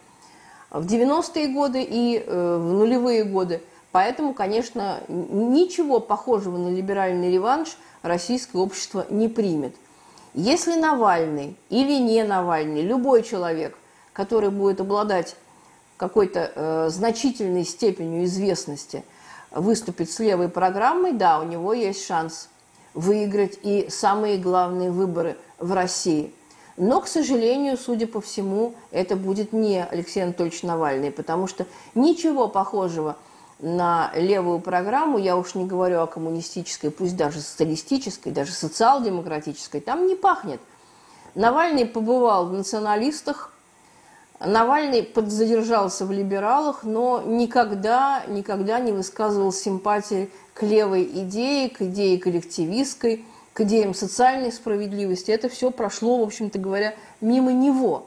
в 0.71 0.87
90-е 0.87 1.49
годы 1.49 1.83
и 1.83 2.19
э, 2.19 2.57
в 2.59 2.73
нулевые 2.73 3.25
годы– 3.25 3.63
Поэтому, 3.95 4.35
конечно, 4.35 5.05
ничего 5.07 6.01
похожего 6.01 6.59
на 6.59 6.69
либеральный 6.69 7.31
реванш 7.31 7.79
российское 8.03 8.59
общество 8.59 9.07
не 9.09 9.29
примет. 9.29 9.77
Если 10.35 10.75
Навальный 10.75 11.57
или 11.71 12.01
не 12.01 12.25
Навальный, 12.25 12.83
любой 12.83 13.23
человек, 13.23 13.79
который 14.13 14.51
будет 14.51 14.81
обладать 14.81 15.37
какой-то 15.97 16.51
э, 16.53 16.89
значительной 16.91 17.65
степенью 17.65 18.25
известности, 18.25 19.05
выступит 19.53 20.11
с 20.11 20.19
левой 20.19 20.49
программой, 20.49 21.13
да, 21.13 21.39
у 21.39 21.45
него 21.45 21.73
есть 21.73 22.05
шанс 22.05 22.49
выиграть 22.95 23.61
и 23.63 23.87
самые 23.89 24.37
главные 24.37 24.91
выборы 24.91 25.37
в 25.61 25.73
России. 25.73 26.35
Но, 26.77 27.01
к 27.01 27.07
сожалению, 27.07 27.79
судя 27.79 28.09
по 28.09 28.21
всему, 28.21 28.75
это 28.91 29.15
будет 29.15 29.53
не 29.53 29.85
Алексей 29.85 30.25
Анатольевич 30.25 30.65
Навальный, 30.65 31.13
потому 31.13 31.47
что 31.47 31.67
ничего 31.95 32.49
похожего 32.49 33.17
на 33.61 34.11
левую 34.15 34.61
программу, 34.61 35.19
я 35.19 35.37
уж 35.37 35.55
не 35.55 35.65
говорю 35.65 36.01
о 36.01 36.07
коммунистической, 36.07 36.91
пусть 36.91 37.17
даже 37.17 37.41
социалистической, 37.41 38.33
даже 38.33 38.53
социал-демократической, 38.53 39.81
там 39.81 40.07
не 40.07 40.15
пахнет. 40.15 40.61
Навальный 41.35 41.87
побывал 41.87 42.47
в 42.47 42.53
националистах, 42.53 43.55
Навальный 44.41 45.03
подзадержался 45.03 46.05
в 46.05 46.13
либералах, 46.13 46.83
но 46.83 47.23
никогда, 47.25 48.25
никогда 48.27 48.81
не 48.81 48.93
высказывал 48.93 49.53
симпатии 49.53 50.29
к 50.55 50.63
левой 50.63 51.05
идее, 51.05 51.71
к 51.71 51.83
идее 51.83 52.19
коллективистской, 52.19 53.25
к 53.53 53.61
идеям 53.61 53.95
социальной 53.95 54.53
справедливости. 54.53 55.31
Это 55.31 55.49
все 55.49 55.71
прошло, 55.71 56.19
в 56.19 56.23
общем-то 56.23 56.59
говоря, 56.59 56.95
мимо 57.21 57.53
него. 57.53 58.07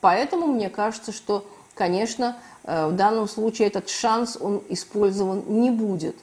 Поэтому 0.00 0.46
мне 0.46 0.70
кажется, 0.70 1.12
что, 1.12 1.46
конечно, 1.74 2.36
в 2.66 2.92
данном 2.92 3.28
случае 3.28 3.68
этот 3.68 3.88
шанс 3.88 4.36
он 4.40 4.62
использован 4.68 5.44
не 5.46 5.70
будет. 5.70 6.16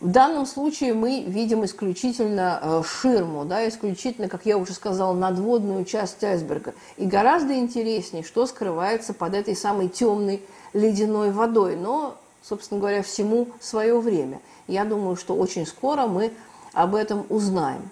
В 0.00 0.10
данном 0.10 0.46
случае 0.46 0.94
мы 0.94 1.22
видим 1.22 1.64
исключительно 1.64 2.60
э, 2.62 2.82
ширму, 2.86 3.44
да, 3.44 3.68
исключительно, 3.68 4.28
как 4.28 4.46
я 4.46 4.56
уже 4.56 4.72
сказала, 4.72 5.12
надводную 5.12 5.84
часть 5.84 6.22
айсберга. 6.22 6.74
И 6.98 7.04
гораздо 7.04 7.54
интереснее, 7.58 8.22
что 8.22 8.46
скрывается 8.46 9.12
под 9.12 9.34
этой 9.34 9.56
самой 9.56 9.88
темной 9.88 10.40
ледяной 10.72 11.32
водой. 11.32 11.74
Но, 11.74 12.16
собственно 12.44 12.78
говоря, 12.78 13.02
всему 13.02 13.48
свое 13.58 13.98
время. 13.98 14.40
Я 14.68 14.84
думаю, 14.84 15.16
что 15.16 15.34
очень 15.34 15.66
скоро 15.66 16.06
мы 16.06 16.32
об 16.74 16.94
этом 16.94 17.26
узнаем. 17.28 17.90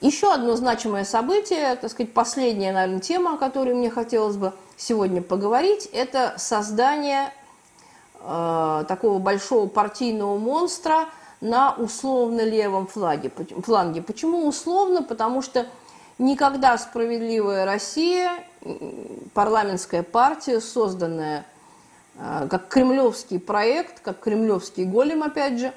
Еще 0.00 0.32
одно 0.32 0.56
значимое 0.56 1.04
событие, 1.04 1.76
так 1.76 1.90
сказать, 1.90 2.14
последняя, 2.14 2.72
наверное, 2.72 3.00
тема, 3.00 3.34
о 3.34 3.36
которой 3.36 3.74
мне 3.74 3.90
хотелось 3.90 4.36
бы 4.36 4.54
сегодня 4.78 5.20
поговорить, 5.20 5.86
это 5.92 6.34
создание 6.38 7.32
э, 8.20 8.84
такого 8.88 9.18
большого 9.18 9.66
партийного 9.66 10.38
монстра 10.38 11.08
на 11.40 11.74
условно 11.74 12.40
левом 12.42 12.86
флаге, 12.86 13.30
фланге. 13.62 14.02
Почему 14.02 14.46
условно? 14.46 15.02
Потому 15.02 15.42
что 15.42 15.66
никогда 16.18 16.78
справедливая 16.78 17.64
Россия, 17.64 18.44
парламентская 19.34 20.02
партия, 20.02 20.60
созданная 20.60 21.44
э, 22.16 22.46
как 22.48 22.68
кремлевский 22.68 23.40
проект, 23.40 24.00
как 24.00 24.20
кремлевский 24.20 24.84
голем, 24.84 25.22
опять 25.22 25.58
же, 25.58 25.72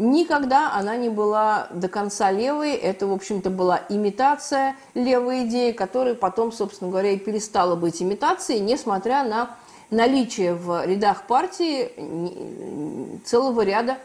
никогда 0.00 0.72
она 0.72 0.96
не 0.96 1.08
была 1.08 1.68
до 1.70 1.88
конца 1.88 2.32
левой. 2.32 2.72
Это, 2.72 3.06
в 3.06 3.12
общем-то, 3.12 3.50
была 3.50 3.82
имитация 3.88 4.74
левой 4.94 5.44
идеи, 5.44 5.72
которая 5.72 6.14
потом, 6.14 6.50
собственно 6.50 6.90
говоря, 6.90 7.10
и 7.10 7.18
перестала 7.18 7.76
быть 7.76 8.02
имитацией, 8.02 8.60
несмотря 8.60 9.22
на 9.22 9.56
наличие 9.90 10.54
в 10.54 10.86
рядах 10.86 11.26
партии 11.26 11.92
целого 13.24 13.60
ряда 13.62 13.98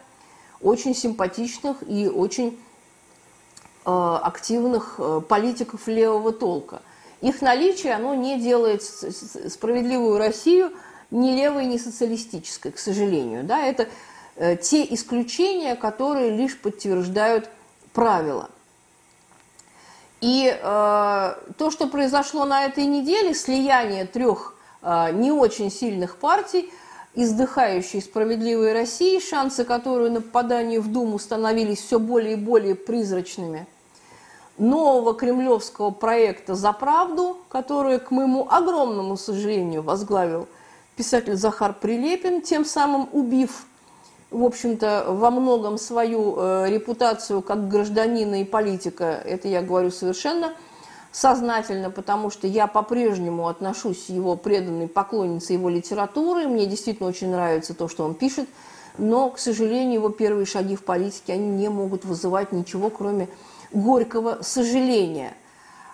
очень 0.61 0.95
симпатичных 0.95 1.77
и 1.87 2.07
очень 2.07 2.59
э, 3.85 4.17
активных 4.21 4.95
э, 4.97 5.21
политиков 5.27 5.87
левого 5.87 6.33
толка. 6.33 6.81
Их 7.21 7.41
наличие, 7.41 7.93
оно 7.93 8.15
не 8.15 8.39
делает 8.39 8.83
справедливую 8.83 10.17
Россию 10.17 10.71
ни 11.11 11.31
левой, 11.31 11.65
ни 11.65 11.77
социалистической, 11.77 12.71
к 12.71 12.79
сожалению. 12.79 13.43
Да? 13.43 13.63
Это 13.63 13.87
те 14.37 14.93
исключения, 14.93 15.75
которые 15.75 16.31
лишь 16.31 16.59
подтверждают 16.59 17.49
правила. 17.93 18.49
И 20.21 20.47
э, 20.47 21.35
то, 21.57 21.71
что 21.71 21.87
произошло 21.87 22.45
на 22.45 22.65
этой 22.65 22.85
неделе, 22.85 23.33
слияние 23.33 24.05
трех 24.05 24.55
а, 24.87 25.09
не 25.11 25.31
очень 25.31 25.71
сильных 25.71 26.17
партий, 26.17 26.71
издыхающей 27.15 28.03
справедливой 28.03 28.71
России, 28.71 29.19
шансы 29.19 29.65
которой 29.65 30.11
на 30.11 30.21
попадание 30.21 30.79
в 30.79 30.91
Думу 30.91 31.17
становились 31.17 31.79
все 31.79 31.97
более 31.97 32.33
и 32.33 32.35
более 32.35 32.75
призрачными, 32.75 33.65
нового 34.59 35.15
кремлевского 35.15 35.89
проекта 35.89 36.53
«За 36.53 36.71
правду», 36.71 37.37
который, 37.49 37.99
к 37.99 38.11
моему 38.11 38.47
огромному 38.47 39.17
сожалению, 39.17 39.81
возглавил 39.81 40.47
писатель 40.95 41.35
Захар 41.35 41.73
Прилепин, 41.73 42.41
тем 42.41 42.63
самым 42.63 43.09
убив, 43.11 43.65
в 44.31 44.43
общем-то, 44.43 45.05
во 45.09 45.29
многом 45.29 45.77
свою 45.77 46.35
э, 46.37 46.69
репутацию 46.69 47.41
как 47.41 47.67
гражданина 47.67 48.41
и 48.41 48.43
политика, 48.43 49.21
это 49.23 49.47
я 49.47 49.61
говорю 49.61 49.91
совершенно 49.91 50.53
сознательно, 51.11 51.89
потому 51.89 52.29
что 52.29 52.47
я 52.47 52.67
по-прежнему 52.67 53.47
отношусь 53.47 54.09
его 54.09 54.35
преданной 54.35 54.87
поклоннице 54.87 55.53
его 55.53 55.69
литературы. 55.69 56.47
Мне 56.47 56.65
действительно 56.65 57.07
очень 57.07 57.29
нравится 57.29 57.73
то, 57.73 57.87
что 57.87 58.03
он 58.03 58.15
пишет. 58.15 58.49
Но, 58.97 59.29
к 59.29 59.39
сожалению, 59.39 59.95
его 59.95 60.09
первые 60.09 60.45
шаги 60.45 60.75
в 60.75 60.83
политике, 60.83 61.33
они 61.33 61.49
не 61.49 61.69
могут 61.69 62.03
вызывать 62.03 62.51
ничего, 62.51 62.89
кроме 62.89 63.29
горького 63.71 64.39
сожаления. 64.41 65.33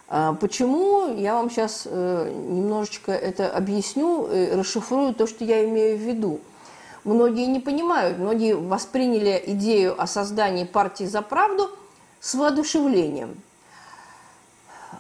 А 0.08 0.34
почему? 0.34 1.16
Я 1.16 1.36
вам 1.36 1.50
сейчас 1.50 1.84
э, 1.86 2.34
немножечко 2.34 3.12
это 3.12 3.50
объясню, 3.50 4.28
расшифрую 4.54 5.14
то, 5.14 5.28
что 5.28 5.44
я 5.44 5.64
имею 5.66 5.98
в 5.98 6.02
виду. 6.02 6.40
Многие 7.04 7.47
не 7.47 7.60
понимают, 7.60 8.18
многие 8.18 8.56
восприняли 8.56 9.41
идею 9.47 10.02
о 10.02 10.08
создании 10.08 10.66
партии 10.66 11.06
за 11.06 11.22
правду 11.22 11.70
с 12.20 12.36
воодушевлением– 12.36 13.36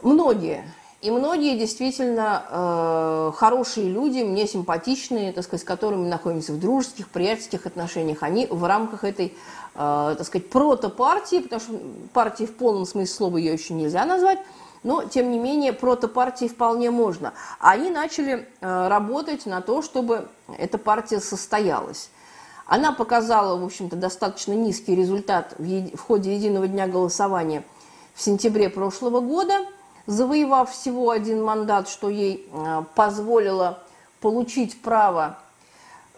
Многие. 0.01 0.63
И 1.01 1.09
многие 1.09 1.57
действительно 1.57 2.43
э, 2.47 3.31
хорошие 3.35 3.89
люди, 3.89 4.21
мне 4.21 4.45
симпатичные, 4.45 5.31
так 5.33 5.43
сказать, 5.43 5.61
с 5.61 5.63
которыми 5.63 6.01
мы 6.01 6.07
находимся 6.07 6.53
в 6.53 6.59
дружеских, 6.59 7.09
приятельских 7.09 7.65
отношениях, 7.65 8.21
они 8.21 8.45
в 8.45 8.63
рамках 8.65 9.03
этой, 9.03 9.33
э, 9.73 10.15
так 10.17 10.23
сказать, 10.23 10.49
протопартии, 10.49 11.37
потому 11.37 11.59
что 11.59 11.73
партии 12.13 12.43
в 12.45 12.55
полном 12.55 12.85
смысле 12.85 13.15
слова 13.15 13.37
ее 13.37 13.53
еще 13.53 13.73
нельзя 13.73 14.05
назвать, 14.05 14.39
но, 14.83 15.03
тем 15.03 15.31
не 15.31 15.39
менее, 15.39 15.73
протопартии 15.73 16.47
вполне 16.47 16.91
можно. 16.91 17.33
Они 17.59 17.89
начали 17.89 18.47
э, 18.61 18.87
работать 18.87 19.45
на 19.45 19.61
то, 19.61 19.81
чтобы 19.81 20.27
эта 20.57 20.77
партия 20.77 21.19
состоялась. 21.19 22.09
Она 22.65 22.91
показала, 22.91 23.59
в 23.59 23.65
общем-то, 23.65 23.95
достаточно 23.95 24.53
низкий 24.53 24.95
результат 24.95 25.55
в, 25.57 25.95
в 25.95 25.99
ходе 25.99 26.35
единого 26.35 26.67
дня 26.67 26.87
голосования 26.87 27.63
в 28.13 28.21
сентябре 28.21 28.69
прошлого 28.69 29.19
года– 29.19 29.65
завоевав 30.07 30.71
всего 30.71 31.11
один 31.11 31.43
мандат, 31.43 31.89
что 31.89 32.09
ей 32.09 32.47
э, 32.51 32.83
позволило 32.95 33.83
получить 34.19 34.81
право 34.81 35.39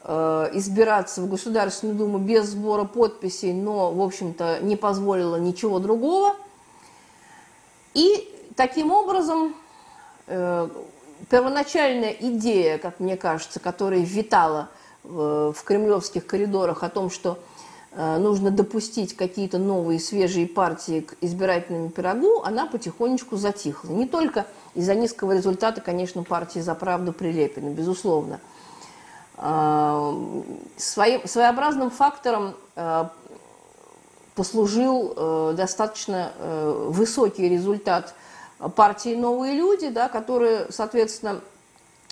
э, 0.03 0.49
избираться 0.53 1.21
в 1.21 1.29
Государственную 1.29 1.97
Думу 1.97 2.17
без 2.17 2.47
сбора 2.47 2.85
подписей, 2.85 3.53
но, 3.53 3.91
в 3.91 4.01
общем-то, 4.01 4.59
не 4.61 4.75
позволило 4.75 5.35
ничего 5.37 5.79
другого. 5.79 6.35
И 7.93 8.32
таким 8.55 8.91
образом 8.91 9.55
э, 10.27 10.69
первоначальная 11.29 12.11
идея, 12.11 12.77
как 12.77 12.99
мне 12.99 13.17
кажется, 13.17 13.59
которая 13.59 13.99
витала 13.99 14.69
в 15.03 15.55
кремлевских 15.65 16.25
коридорах 16.25 16.81
о 16.81 16.89
том, 16.89 17.09
что 17.09 17.37
Э, 17.95 18.17
нужно 18.17 18.49
допустить 18.49 19.15
какие-то 19.15 19.59
новые 19.59 19.99
свежие 19.99 20.47
партии 20.47 21.01
к 21.01 21.15
избирательному 21.21 21.89
пирогу, 21.89 22.41
она 22.43 22.65
потихонечку 22.65 23.37
затихла. 23.37 23.89
Не 23.91 24.07
только 24.07 24.47
из-за 24.73 24.95
низкого 24.95 25.33
результата, 25.33 25.79
конечно, 25.79 26.23
партии 26.23 26.59
«За 26.59 26.73
правду» 26.73 27.13
Прилепина, 27.13 27.69
безусловно. 27.69 28.39
Э, 29.37 30.41
своим, 30.77 31.27
своеобразным 31.27 31.91
фактором 31.91 32.55
э, 32.75 33.05
послужил 34.33 35.53
достаточно 35.53 36.33
высокий 36.87 37.47
результат 37.47 38.15
партии 38.69 39.15
«Новые 39.15 39.53
люди», 39.53 39.89
да, 39.89 40.09
которая, 40.09 40.67
соответственно, 40.69 41.41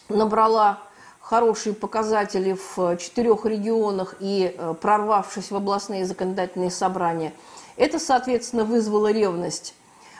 набрала 0.10 0.80
хорошие 1.20 1.74
показатели 1.74 2.58
в 2.76 2.98
четырех 2.98 3.46
регионах 3.46 4.16
и 4.20 4.54
э, 4.58 4.74
прорвавшись 4.82 5.52
в 5.52 5.56
областные 5.56 6.06
законодательные 6.06 6.72
собрания. 6.72 7.34
Это, 7.78 8.00
соответственно, 8.00 8.66
вызвало 8.66 9.12
ревность 9.12 9.74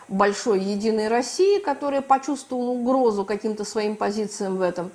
большой 0.08 0.60
Единой 0.60 1.08
России, 1.08 1.60
которая 1.60 2.02
почувствовала 2.02 2.70
угрозу 2.70 3.26
каким-то 3.26 3.66
своим 3.66 3.96
позициям 3.96 4.58
в 4.58 4.62
этом. 4.62 4.92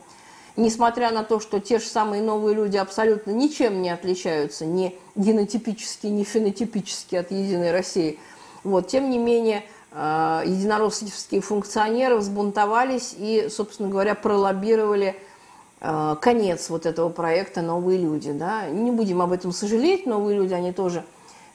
Несмотря 0.56 1.10
на 1.10 1.22
то, 1.22 1.38
что 1.38 1.60
те 1.60 1.78
же 1.78 1.86
самые 1.86 2.22
новые 2.22 2.54
люди 2.54 2.78
абсолютно 2.78 3.30
ничем 3.30 3.82
не 3.82 3.90
отличаются, 3.90 4.64
ни 4.64 4.96
генотипически, 5.14 6.06
ни 6.06 6.24
фенотипически 6.24 7.16
от 7.16 7.30
Единой 7.30 7.72
России. 7.72 8.18
Вот, 8.64 8.88
тем 8.88 9.10
не 9.10 9.18
менее, 9.18 9.64
единороссовские 9.92 11.40
функционеры 11.40 12.16
взбунтовались 12.16 13.14
и, 13.16 13.48
собственно 13.50 13.88
говоря, 13.88 14.14
пролоббировали 14.14 15.16
э, 15.80 16.16
конец 16.20 16.68
вот 16.68 16.84
этого 16.84 17.08
проекта 17.08 17.62
«Новые 17.62 17.98
люди». 17.98 18.32
Да? 18.32 18.68
Не 18.68 18.90
будем 18.90 19.22
об 19.22 19.32
этом 19.32 19.52
сожалеть, 19.52 20.04
новые 20.06 20.36
люди, 20.36 20.52
они 20.52 20.72
тоже, 20.72 21.02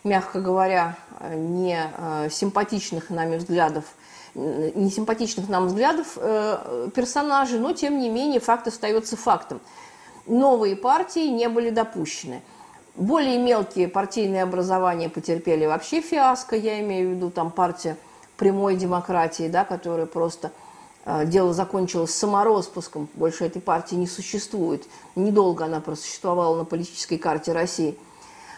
мягко 0.03 0.41
говоря, 0.41 0.97
не 1.29 1.77
э, 1.97 2.29
симпатичных 2.31 3.09
нами 3.09 3.37
взглядов, 3.37 3.85
не 4.33 4.89
симпатичных 4.89 5.49
нам 5.49 5.67
взглядов 5.67 6.17
э, 6.17 6.89
персонажей, 6.95 7.59
но 7.59 7.73
тем 7.73 7.99
не 7.99 8.09
менее 8.09 8.39
факт 8.39 8.67
остается 8.67 9.17
фактом. 9.17 9.59
Новые 10.25 10.75
партии 10.75 11.27
не 11.27 11.49
были 11.49 11.69
допущены. 11.69 12.41
Более 12.95 13.37
мелкие 13.37 13.87
партийные 13.87 14.43
образования 14.43 15.09
потерпели 15.09 15.65
вообще 15.65 16.01
фиаско, 16.01 16.55
я 16.55 16.79
имею 16.81 17.09
в 17.09 17.11
виду 17.15 17.29
там 17.29 17.51
партия 17.51 17.97
прямой 18.41 18.75
демократии, 18.75 19.47
да, 19.49 19.65
которая 19.65 20.07
просто 20.07 20.51
э, 21.05 21.27
дело 21.27 21.53
закончилось 21.53 22.09
самороспуском, 22.09 23.07
больше 23.13 23.45
этой 23.45 23.61
партии 23.61 23.93
не 23.93 24.07
существует. 24.07 24.83
Недолго 25.15 25.65
она 25.65 25.79
просуществовала 25.79 26.57
на 26.57 26.65
политической 26.65 27.17
карте 27.17 27.51
России. 27.51 27.95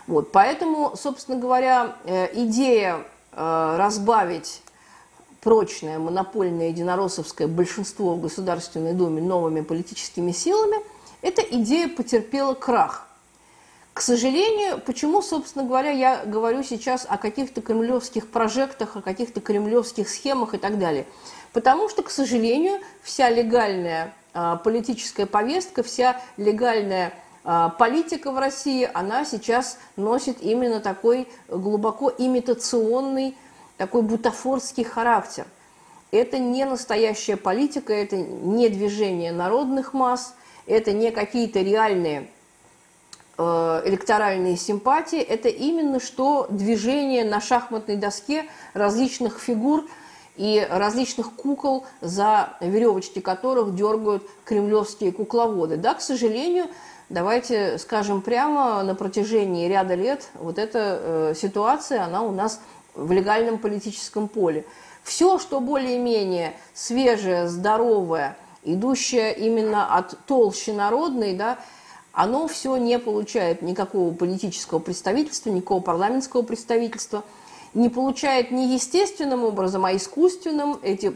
Вот, 0.07 0.31
поэтому, 0.31 0.95
собственно 0.95 1.37
говоря, 1.37 1.97
э, 2.05 2.29
идея 2.45 2.99
э, 3.33 3.75
разбавить 3.77 4.61
прочное 5.41 5.99
монопольное 5.99 6.69
единороссовское 6.69 7.49
большинство 7.49 8.15
в 8.15 8.21
Государственной 8.21 8.93
Думе 8.93 9.21
новыми 9.21 9.59
политическими 9.59 10.31
силами, 10.31 10.77
эта 11.21 11.41
идея 11.41 11.89
потерпела 11.89 12.53
крах. 12.53 13.05
К 13.93 14.01
сожалению, 14.01 14.81
почему, 14.81 15.21
собственно 15.21 15.65
говоря, 15.65 15.91
я 15.91 16.25
говорю 16.25 16.63
сейчас 16.63 17.05
о 17.07 17.17
каких-то 17.17 17.61
кремлевских 17.61 18.27
прожектах, 18.31 18.95
о 18.95 19.01
каких-то 19.01 19.39
кремлевских 19.39 20.09
схемах 20.09 20.55
и 20.55 20.57
так 20.57 20.79
далее? 20.79 21.05
Потому 21.51 21.89
что, 21.89 22.01
к 22.01 22.09
сожалению, 22.09 22.79
вся 23.03 23.29
легальная 23.29 24.15
а, 24.33 24.55
политическая 24.55 25.27
повестка, 25.27 25.83
вся 25.83 26.19
легальная 26.37 27.13
а, 27.43 27.69
политика 27.69 28.31
в 28.31 28.39
России, 28.39 28.89
она 28.95 29.25
сейчас 29.25 29.77
носит 29.95 30.41
именно 30.41 30.79
такой 30.79 31.27
глубоко 31.47 32.11
имитационный 32.17 33.37
такой 33.77 34.01
бутафорский 34.01 34.83
характер. 34.83 35.45
Это 36.09 36.39
не 36.39 36.65
настоящая 36.65 37.37
политика, 37.37 37.93
это 37.93 38.17
не 38.17 38.69
движение 38.69 39.31
народных 39.31 39.93
масс, 39.93 40.33
это 40.65 40.93
не 40.93 41.11
какие-то 41.11 41.59
реальные 41.59 42.29
электоральные 43.37 44.57
симпатии, 44.57 45.19
это 45.19 45.49
именно 45.49 45.99
что 45.99 46.47
движение 46.49 47.25
на 47.25 47.41
шахматной 47.41 47.95
доске 47.95 48.45
различных 48.73 49.39
фигур 49.39 49.85
и 50.35 50.65
различных 50.69 51.33
кукол, 51.33 51.85
за 52.01 52.57
веревочки 52.59 53.19
которых 53.19 53.75
дергают 53.75 54.23
кремлевские 54.45 55.11
кукловоды. 55.11 55.77
Да, 55.77 55.93
к 55.93 56.01
сожалению, 56.01 56.67
давайте 57.09 57.77
скажем 57.77 58.21
прямо, 58.21 58.83
на 58.83 58.95
протяжении 58.95 59.67
ряда 59.67 59.95
лет 59.95 60.27
вот 60.35 60.57
эта 60.57 60.99
э, 61.01 61.33
ситуация, 61.35 62.03
она 62.03 62.21
у 62.21 62.31
нас 62.31 62.61
в 62.95 63.11
легальном 63.11 63.57
политическом 63.57 64.27
поле. 64.27 64.65
Все, 65.03 65.37
что 65.37 65.59
более-менее 65.59 66.53
свежее, 66.73 67.47
здоровое, 67.47 68.37
идущее 68.63 69.35
именно 69.35 69.95
от 69.95 70.17
толщи 70.25 70.71
народной, 70.71 71.35
да, 71.35 71.59
оно 72.13 72.47
все 72.47 72.77
не 72.77 72.97
получает 72.99 73.61
никакого 73.61 74.13
политического 74.13 74.79
представительства, 74.79 75.49
никакого 75.49 75.81
парламентского 75.81 76.43
представительства, 76.43 77.23
не 77.73 77.89
получает 77.89 78.51
не 78.51 78.73
естественным 78.73 79.43
образом, 79.43 79.83
а 79.83 79.95
искусственным. 79.95 80.79
Эти 80.81 81.09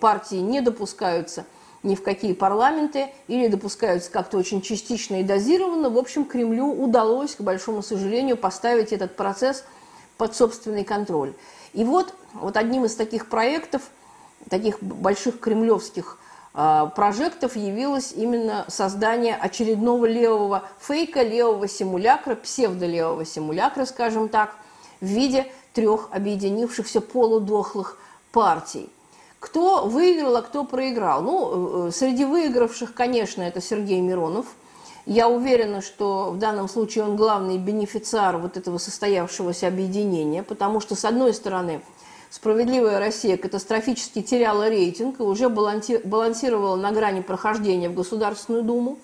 партии 0.00 0.36
не 0.36 0.60
допускаются 0.60 1.46
ни 1.82 1.94
в 1.94 2.02
какие 2.02 2.34
парламенты 2.34 3.08
или 3.28 3.46
допускаются 3.46 4.10
как-то 4.10 4.36
очень 4.36 4.60
частично 4.60 5.20
и 5.20 5.24
дозированно. 5.24 5.88
В 5.88 5.96
общем, 5.96 6.24
Кремлю 6.24 6.66
удалось, 6.70 7.36
к 7.36 7.40
большому 7.40 7.82
сожалению, 7.82 8.36
поставить 8.36 8.92
этот 8.92 9.16
процесс– 9.16 9.64
под 10.20 10.36
собственный 10.36 10.84
контроль. 10.84 11.32
И 11.72 11.82
вот, 11.82 12.14
вот 12.34 12.58
одним 12.58 12.84
из 12.84 12.94
таких 12.94 13.30
проектов, 13.30 13.80
таких 14.50 14.82
больших 14.82 15.40
кремлевских 15.40 16.18
прожектов 16.52 17.56
явилось 17.56 18.12
именно 18.12 18.64
создание 18.68 19.36
очередного 19.36 20.06
левого 20.06 20.64
фейка, 20.80 21.22
левого 21.22 21.68
симулякра, 21.68 22.34
псевдолевого 22.34 23.24
симулякра, 23.24 23.84
скажем 23.84 24.28
так, 24.28 24.56
в 25.00 25.06
виде 25.06 25.46
трех 25.72 26.08
объединившихся 26.10 27.00
полудохлых 27.00 27.98
партий. 28.32 28.90
Кто 29.38 29.86
выиграл, 29.86 30.36
а 30.36 30.42
кто 30.42 30.64
проиграл? 30.64 31.22
Ну, 31.22 31.88
э, 31.88 31.90
среди 31.92 32.24
выигравших, 32.24 32.94
конечно, 32.94 33.42
это 33.42 33.60
Сергей 33.60 34.00
Миронов– 34.00 34.46
я 35.06 35.28
уверена, 35.28 35.82
что 35.82 36.30
в 36.30 36.38
данном 36.38 36.68
случае 36.68 37.04
он 37.04 37.16
главный 37.16 37.58
бенефициар 37.58 38.36
вот 38.36 38.56
этого 38.56 38.78
состоявшегося 38.78 39.66
объединения, 39.66 40.42
потому 40.42 40.80
что, 40.80 40.94
с 40.94 41.04
одной 41.04 41.32
стороны, 41.34 41.80
«Справедливая 42.30 42.98
Россия» 42.98 43.36
катастрофически 43.36 44.22
теряла 44.22 44.68
рейтинг 44.68 45.20
и 45.20 45.22
уже 45.22 45.48
балансировала 45.48 46.76
на 46.76 46.92
грани 46.92 47.20
прохождения 47.20 47.88
в 47.88 47.94
Государственную 47.94 48.62
Думу. 48.62 48.98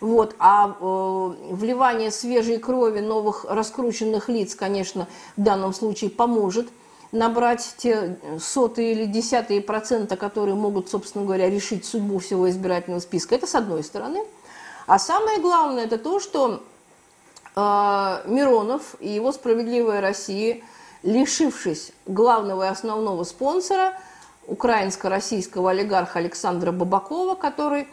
Вот. 0.00 0.34
А 0.38 0.76
э, 0.80 1.32
вливание 1.50 2.10
свежей 2.10 2.58
крови 2.58 3.00
новых 3.00 3.44
раскрученных 3.48 4.28
лиц, 4.28 4.54
конечно, 4.54 5.08
в 5.36 5.42
данном 5.42 5.74
случае 5.74 6.10
поможет 6.10 6.68
набрать 7.10 7.74
те 7.76 8.16
сотые 8.40 8.92
или 8.92 9.04
десятые 9.04 9.60
процента, 9.60 10.16
которые 10.16 10.54
могут, 10.54 10.88
собственно 10.88 11.24
говоря, 11.24 11.50
решить 11.50 11.84
судьбу 11.84 12.18
всего 12.20 12.48
избирательного 12.48 13.00
списка. 13.00 13.34
Это 13.34 13.46
с 13.46 13.54
одной 13.54 13.82
стороны– 13.82 14.24
а 14.86 14.98
самое 14.98 15.38
главное, 15.40 15.84
это 15.84 15.98
то, 15.98 16.20
что 16.20 16.62
э, 17.54 17.60
Миронов 18.26 18.96
и 19.00 19.08
его 19.08 19.32
«Справедливая 19.32 20.00
Россия», 20.00 20.62
лишившись 21.02 21.92
главного 22.06 22.64
и 22.64 22.68
основного 22.68 23.24
спонсора, 23.24 23.94
украинско-российского 24.46 25.70
олигарха 25.70 26.18
Александра 26.18 26.72
Бабакова, 26.72 27.34
который 27.34 27.88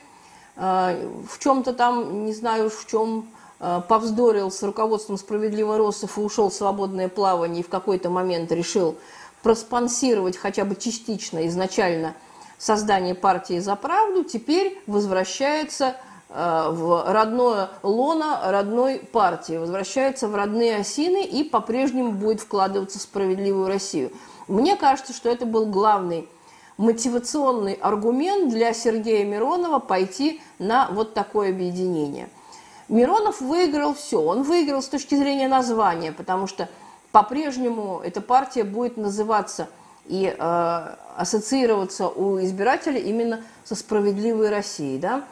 э, 0.55 1.10
в 1.28 1.39
чем-то 1.39 1.74
там, 1.74 2.26
не 2.26 2.34
знаю 2.34 2.70
в 2.70 2.86
чем, 2.88 3.30
э, 3.60 3.82
повздорил 3.88 4.51
с 4.51 4.62
руководством 4.64 5.18
«Справедливой 5.18 5.78
Россов» 5.78 6.18
и 6.18 6.22
ушел 6.22 6.49
в 6.49 6.53
свободное 6.53 7.10
плавание 7.10 7.62
и 7.62 7.64
в 7.64 7.70
какой-то 7.70 8.10
момент 8.10 8.51
решил 8.51 8.97
проспонсировать 9.43 10.38
хотя 10.38 10.66
бы 10.66 10.76
частично 10.76 11.47
изначально 11.47 12.16
создание 12.57 13.16
партии 13.16 13.60
«За 13.60 13.76
правду», 13.76 14.24
теперь 14.24 14.82
возвращается 14.86 15.95
в 16.30 17.11
родное 17.11 17.69
лоно 17.82 18.39
родной 18.45 18.99
партии, 18.99 19.57
возвращается 19.57 20.27
в 20.27 20.36
родные 20.36 20.77
осины 20.77 21.25
и 21.25 21.43
по-прежнему 21.43 22.11
будет 22.11 22.41
вкладываться 22.41 22.99
в 22.99 23.01
справедливую 23.01 23.67
Россию. 23.67 24.11
Мне 24.47 24.75
кажется, 24.75 25.13
что 25.13 25.30
это 25.30 25.45
был 25.45 25.65
главный 25.65 26.30
мотивационный 26.77 27.73
аргумент 27.73 28.49
для 28.49 28.73
Сергея 28.73 29.25
Миронова 29.25 29.80
пойти 29.80 30.41
на 30.59 30.88
вот 30.91 31.13
такое 31.13 31.49
объединение. 31.49 32.30
Миронов 32.88 33.41
выиграл 33.41 33.93
все. 33.93 34.21
Он 34.21 34.43
выиграл 34.43 34.82
с 34.82 34.88
точки 34.88 35.15
зрения 35.15 35.47
названия, 35.47 36.11
потому 36.11 36.47
что 36.47 36.69
по-прежнему 37.11 38.01
эта 38.03 38.21
партия 38.21 38.63
будет 38.63 38.97
называться 38.97 39.67
и 40.05 40.34
э, 40.36 40.95
ассоциироваться 41.17 42.07
у 42.07 42.39
избирателей 42.39 43.01
именно 43.01 43.41
со 43.63 43.75
справедливой 43.75 44.49
Россией. 44.49 44.97
Да? 44.99 45.25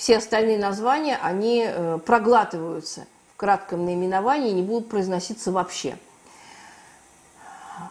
Все 0.00 0.16
остальные 0.16 0.56
названия, 0.56 1.18
они 1.22 1.62
э, 1.62 1.98
проглатываются 1.98 3.06
в 3.34 3.36
кратком 3.36 3.84
наименовании 3.84 4.48
и 4.48 4.54
не 4.54 4.62
будут 4.62 4.88
произноситься 4.88 5.52
вообще. 5.52 5.98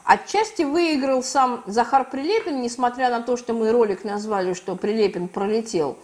Отчасти 0.06 0.64
выиграл 0.64 1.22
сам 1.22 1.62
Захар 1.68 2.10
Прилепин, 2.10 2.62
несмотря 2.62 3.12
на 3.12 3.22
то, 3.22 3.38
что 3.38 3.54
мы 3.54 3.72
ролик 3.72 4.04
назвали, 4.04 4.56
что 4.56 4.76
Прилепин 4.76 5.28
пролетел. 5.28 5.98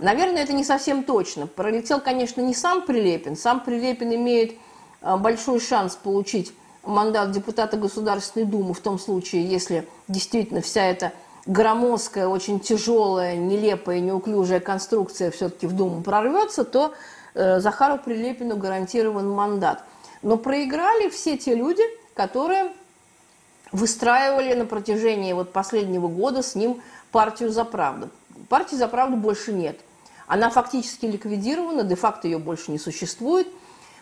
Наверное, 0.00 0.42
это 0.42 0.52
не 0.52 0.64
совсем 0.64 1.04
точно. 1.04 1.46
Пролетел, 1.46 2.00
конечно, 2.00 2.40
не 2.40 2.52
сам 2.52 2.82
Прилепин. 2.82 3.36
Сам 3.36 3.60
Прилепин 3.60 4.12
имеет 4.12 4.54
э, 5.02 5.16
большой 5.16 5.60
шанс 5.60 5.94
получить 5.94 6.52
мандат 6.82 7.30
депутата 7.30 7.76
Государственной 7.76 8.44
Думы 8.44 8.74
в 8.74 8.80
том 8.80 8.98
случае, 8.98 9.48
если 9.48 9.86
действительно 10.08 10.62
вся 10.62 10.84
эта 10.84 11.12
громоздкая, 11.46 12.26
очень 12.26 12.60
тяжелая, 12.60 13.36
нелепая, 13.36 14.00
неуклюжая 14.00 14.60
конструкция 14.60 15.30
все-таки 15.30 15.66
в 15.66 15.72
Думу 15.72 16.02
прорвется, 16.02 16.64
то 16.64 16.94
э, 17.34 17.60
Захару 17.60 17.98
Прилепину 17.98 18.56
гарантирован 18.56 19.28
мандат. 19.28 19.84
Но 20.22 20.38
проиграли 20.38 21.10
все 21.10 21.36
те 21.36 21.54
люди, 21.54 21.82
которые 22.14 22.72
выстраивали 23.72 24.54
на 24.54 24.64
протяжении 24.64 25.32
вот 25.32 25.52
последнего 25.52 26.08
года 26.08 26.42
с 26.42 26.54
ним 26.54 26.80
партию 27.10 27.50
«За 27.50 27.64
правду». 27.64 28.08
Партии 28.48 28.76
«За 28.76 28.88
правду» 28.88 29.16
больше 29.16 29.52
нет. 29.52 29.78
Она 30.26 30.48
фактически 30.48 31.04
ликвидирована, 31.04 31.82
де-факто 31.82 32.26
ее 32.26 32.38
больше 32.38 32.70
не 32.70 32.78
существует. 32.78 33.46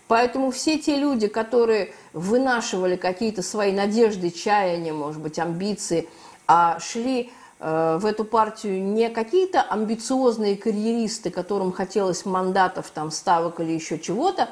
Поэтому 0.06 0.50
все 0.50 0.78
те 0.78 0.96
люди, 0.96 1.26
которые 1.26 1.92
вынашивали 2.12 2.96
какие-то 2.96 3.42
свои 3.42 3.72
надежды, 3.72 4.30
чаяния, 4.30 4.92
может 4.92 5.20
быть, 5.20 5.40
амбиции– 5.40 6.08
а 6.46 6.78
шли 6.80 7.30
э, 7.60 7.98
в 8.00 8.06
эту 8.06 8.24
партию 8.24 8.82
не 8.82 9.08
какие-то 9.10 9.62
амбициозные 9.62 10.56
карьеристы, 10.56 11.30
которым 11.30 11.72
хотелось 11.72 12.24
мандатов, 12.24 12.90
там, 12.90 13.10
ставок 13.10 13.60
или 13.60 13.72
еще 13.72 13.98
чего-то. 13.98 14.48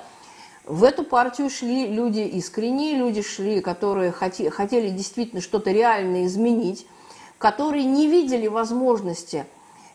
В 0.65 0.85
эту 0.85 1.05
партию 1.05 1.51
шли 1.51 1.87
люди 1.87 2.21
искренние, 2.21 2.97
люди 2.97 3.23
шли, 3.23 3.61
которые 3.61 4.13
хотели 4.13 4.91
действительно 4.91 5.41
что-то 5.41 5.71
реально 5.71 6.27
изменить, 6.27 6.87
которые 7.39 7.85
не 7.85 8.07
видели 8.07 8.47
возможности 8.47 9.47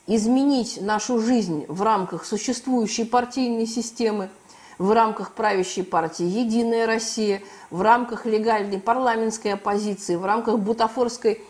изменить 0.08 0.80
нашу 0.82 1.20
жизнь 1.20 1.66
в 1.68 1.82
рамках 1.82 2.26
существующей 2.26 3.06
партийной 3.06 3.66
системы, 3.66 4.30
в 4.78 4.92
рамках 4.92 5.34
правящей 5.34 5.84
партии 5.84 6.26
«Единая 6.26 6.86
Россия», 6.86 7.42
в 7.70 7.82
рамках 7.82 8.26
легальной 8.26 8.80
парламентской 8.80 9.54
оппозиции, 9.54 10.16
в 10.16 10.26
рамках 10.26 10.60
бутафорской 10.60 11.44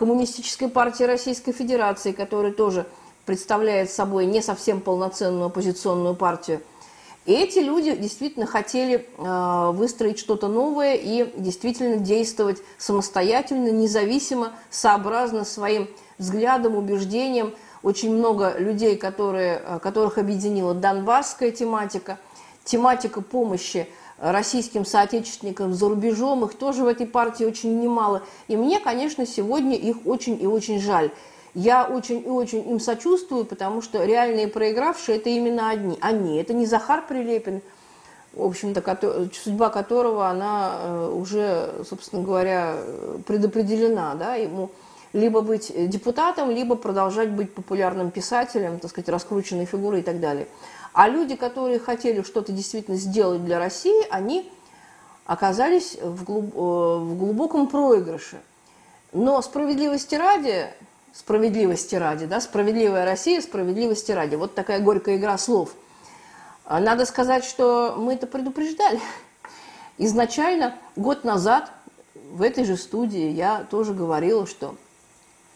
коммунистической 0.00 0.70
партии 0.70 1.04
Российской 1.04 1.52
Федерации, 1.52 2.12
которая 2.12 2.52
тоже 2.52 2.86
представляет 3.26 3.90
собой 3.90 4.24
не 4.24 4.40
совсем 4.40 4.80
полноценную 4.80 5.48
оппозиционную 5.48 6.14
партию. 6.14 6.62
И 7.26 7.34
эти 7.34 7.58
люди 7.58 7.94
действительно 7.94 8.46
хотели 8.46 9.06
э, 9.18 9.70
выстроить 9.74 10.18
что-то 10.18 10.48
новое 10.48 10.94
и 10.94 11.30
действительно 11.36 11.98
действовать 11.98 12.62
самостоятельно, 12.78 13.70
независимо, 13.70 14.54
сообразно 14.70 15.44
своим 15.44 15.86
взглядам, 16.16 16.76
убеждениям. 16.76 17.52
Очень 17.82 18.16
много 18.16 18.54
людей, 18.56 18.96
которые, 18.96 19.60
э, 19.62 19.78
которых 19.80 20.16
объединила 20.16 20.72
донбасская 20.72 21.50
тематика, 21.50 22.18
тематика 22.64 23.20
помощи 23.20 23.86
российским 24.20 24.84
соотечественникам 24.84 25.74
за 25.74 25.88
рубежом, 25.88 26.44
их 26.44 26.54
тоже 26.54 26.84
в 26.84 26.86
этой 26.86 27.06
партии 27.06 27.44
очень 27.44 27.80
немало. 27.80 28.22
И 28.48 28.56
мне, 28.56 28.78
конечно, 28.78 29.26
сегодня 29.26 29.76
их 29.76 30.06
очень 30.06 30.40
и 30.40 30.46
очень 30.46 30.80
жаль. 30.80 31.10
Я 31.54 31.84
очень 31.84 32.24
и 32.24 32.28
очень 32.28 32.68
им 32.70 32.78
сочувствую, 32.78 33.44
потому 33.44 33.82
что 33.82 34.04
реальные 34.04 34.46
проигравшие– 34.46 35.16
это 35.18 35.30
именно 35.30 35.70
одни. 35.70 35.98
Они. 36.00 36.36
Это 36.36 36.52
не 36.52 36.66
Захар 36.66 37.04
Прилепин, 37.06 37.60
в 38.32 38.44
общем-то, 38.44 39.28
судьба 39.32 39.70
которого, 39.70 40.28
она 40.28 40.76
э, 40.78 41.12
уже, 41.12 41.84
собственно 41.88 42.22
говоря, 42.22 42.76
предопределена. 43.26 44.14
Да? 44.14 44.36
Ему 44.36 44.70
либо 45.12 45.40
быть 45.40 45.72
депутатом, 45.88 46.50
либо 46.50 46.76
продолжать 46.76 47.30
быть 47.30 47.52
популярным 47.52 48.12
писателем, 48.12 48.78
так 48.78 48.90
сказать, 48.90 49.08
раскрученной 49.08 49.64
фигурой 49.64 50.00
и 50.00 50.04
так 50.04 50.20
далее. 50.20 50.46
А 50.92 51.08
люди, 51.08 51.36
которые 51.36 51.78
хотели 51.78 52.22
что-то 52.22 52.52
действительно 52.52 52.96
сделать 52.96 53.44
для 53.44 53.58
России, 53.58 54.06
они 54.10 54.50
оказались 55.24 55.96
в, 56.00 56.24
глуб... 56.24 56.54
Э, 56.54 56.58
в 56.58 57.16
глубоком 57.16 57.68
проигрыше. 57.68 58.40
Но 59.12 59.40
справедливости 59.42 60.14
ради, 60.14 60.66
справедливости 61.12 61.94
ради, 61.94 62.26
да, 62.26 62.40
справедливая 62.40 63.04
Россия, 63.04 63.40
справедливости 63.40 64.12
ради. 64.12 64.34
Вот 64.34 64.54
такая 64.54 64.80
горькая 64.80 65.16
игра 65.16 65.38
слов. 65.38 65.70
А 66.64 66.80
надо 66.80 67.06
сказать, 67.06 67.44
что 67.44 67.94
мы 67.96 68.14
это 68.14 68.26
предупреждали. 68.26 69.00
Изначально, 69.98 70.76
год 70.96 71.24
назад, 71.24 71.70
в 72.32 72.42
этой 72.42 72.64
же 72.64 72.76
студии 72.76 73.28
я 73.30 73.66
тоже 73.70 73.92
говорила, 73.92 74.46
что, 74.46 74.76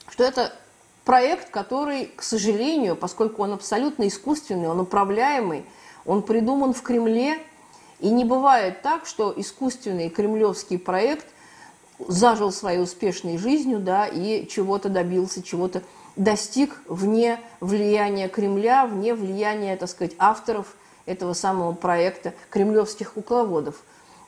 что 0.09 0.25
это 0.25 0.53
проект, 1.05 1.51
который, 1.51 2.07
к 2.07 2.23
сожалению, 2.23 2.97
поскольку 2.97 3.43
он 3.43 3.53
абсолютно 3.53 4.09
искусственный, 4.09 4.69
он 4.69 4.81
управляемый, 4.81 5.65
он 6.05 6.23
придуман 6.23 6.73
в 6.73 6.83
Кремле, 6.83 7.39
и 8.01 8.11
не 8.11 8.25
бывает 8.25 8.83
так, 8.83 9.07
что 9.07 9.33
искусственный 9.37 10.11
кремлевский 10.11 10.79
проект 10.79 11.27
зажил 12.09 12.53
своей 12.53 12.81
успешной 12.83 13.39
жизнью, 13.39 13.79
да, 13.79 14.07
и 14.07 14.47
чего-то 14.47 14.89
добился, 14.89 15.43
чего-то 15.43 15.83
достиг 16.17 16.81
вне 16.89 17.41
влияния 17.61 18.29
Кремля, 18.29 18.87
вне 18.87 19.15
влияния, 19.15 19.77
так 19.77 19.89
сказать, 19.89 20.15
авторов 20.19 20.77
этого 21.07 21.35
самого 21.35 21.73
проекта, 21.73 22.35
кремлевских 22.51 23.13
кукловодов. 23.13 23.77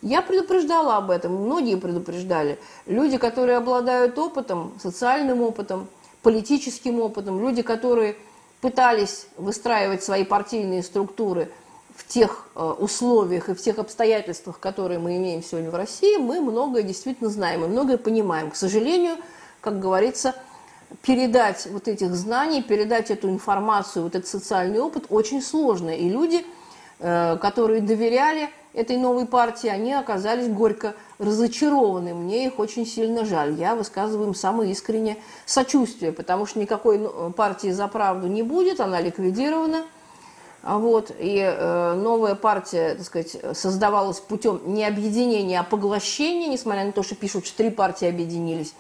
Я 0.03 0.23
предупреждала 0.23 0.97
об 0.97 1.11
этом, 1.11 1.35
многие 1.35 1.77
предупреждали. 1.77 2.59
Люди, 2.87 3.19
которые 3.19 3.57
обладают 3.59 4.19
опытом, 4.19 4.73
социальным 4.81 5.43
опытом, 5.43 5.89
политическим 6.27 6.99
опытом, 6.99 7.41
люди, 7.41 7.63
которые 7.63 8.17
пытались 8.61 9.29
выстраивать 9.37 10.03
свои 10.03 10.25
партийные 10.25 10.83
структуры 10.83 11.53
в 11.95 12.05
тех 12.05 12.49
э, 12.57 12.65
условиях 12.65 13.49
и 13.49 13.55
в 13.55 13.61
тех 13.61 13.79
обстоятельствах, 13.79 14.59
которые 14.59 14.99
мы 14.99 15.19
имеем 15.19 15.41
сегодня 15.41 15.71
в 15.71 15.77
России, 15.77 16.17
мы 16.17 16.41
многое 16.41 16.83
действительно 16.83 17.31
знаем 17.31 17.65
и 17.65 17.69
многое 17.69 17.97
понимаем. 17.97 18.51
К 18.51 18.57
сожалению, 18.57 19.19
как 19.61 19.79
говорится, 19.79 20.35
передать 21.03 21.69
вот 21.71 21.87
этих 21.87 22.13
знаний, 22.17 22.61
передать 22.61 23.13
эту 23.13 23.29
информацию, 23.31 24.03
вот 24.03 24.17
этот 24.17 24.27
социальный 24.27 24.81
опыт 24.81 25.05
очень 25.11 25.41
сложно. 25.41 25.91
И 25.91 26.09
люди, 26.09 26.45
э, 26.99 27.37
которые 27.41 27.83
доверяли 27.83 28.51
этой 28.77 28.99
новой 28.99 29.27
партии, 29.27 29.69
они 29.69 29.95
оказались 29.95 30.49
горько 30.49 30.95
разочарованы. 31.19 32.13
Мне 32.13 32.47
их 32.47 32.59
очень 32.59 32.87
сильно 32.87 33.25
жаль. 33.25 33.55
Я 33.55 33.75
высказываю 33.75 34.29
им 34.29 34.35
самое 34.35 34.71
искреннее 34.71 35.17
сочувствие, 35.47 36.13
потому 36.13 36.45
что 36.45 36.61
никакой 36.61 36.99
ну, 36.99 37.33
партии 37.33 37.71
за 37.71 37.89
правду 37.89 38.29
не 38.29 38.43
будет, 38.43 38.81
она 38.81 39.01
ликвидирована. 39.01 39.85
А 40.63 40.79
вот, 40.79 41.11
и 41.19 41.39
э, 41.39 41.95
новая 41.95 42.35
партия, 42.35 42.97
так 42.97 43.07
сказать, 43.07 43.37
создавалась 43.55 44.21
путем 44.21 44.61
не 44.67 44.85
объединения, 44.85 45.61
а 45.61 45.63
поглощения, 45.63 46.49
несмотря 46.49 46.85
на 46.85 46.93
то, 46.93 47.03
что 47.03 47.15
пишут, 47.15 47.47
что 47.47 47.57
три 47.57 47.71
партии 47.71 48.07
объединились. 48.07 48.75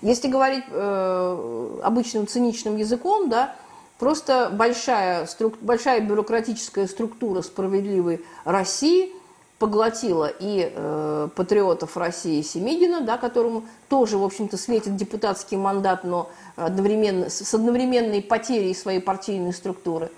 Если 0.00 0.28
говорить 0.28 0.64
э, 0.70 1.80
обычным 1.82 2.26
циничным 2.26 2.76
языком, 2.76 3.28
да, 3.28 3.56
просто 3.98 4.48
большая, 4.50 5.26
струк, 5.26 5.58
большая 5.60 6.00
бюрократическая 6.00 6.86
структура 6.86 7.42
справедливой 7.42 8.24
России– 8.44 9.12
поглотила 9.58 10.26
и 10.26 10.72
э, 10.74 11.28
патриотов 11.34 11.96
России 11.96 12.42
Семигина, 12.42 13.00
да, 13.00 13.18
которому 13.18 13.64
тоже, 13.88 14.18
в 14.18 14.24
общем-то, 14.24 14.56
светит 14.56 14.96
депутатский 14.96 15.56
мандат, 15.56 16.04
но 16.04 16.30
одновременно, 16.56 17.30
с 17.30 17.54
одновременной 17.54 18.20
потерей 18.20 18.74
своей 18.74 19.00
партийной 19.00 19.52
структуры, 19.52 20.10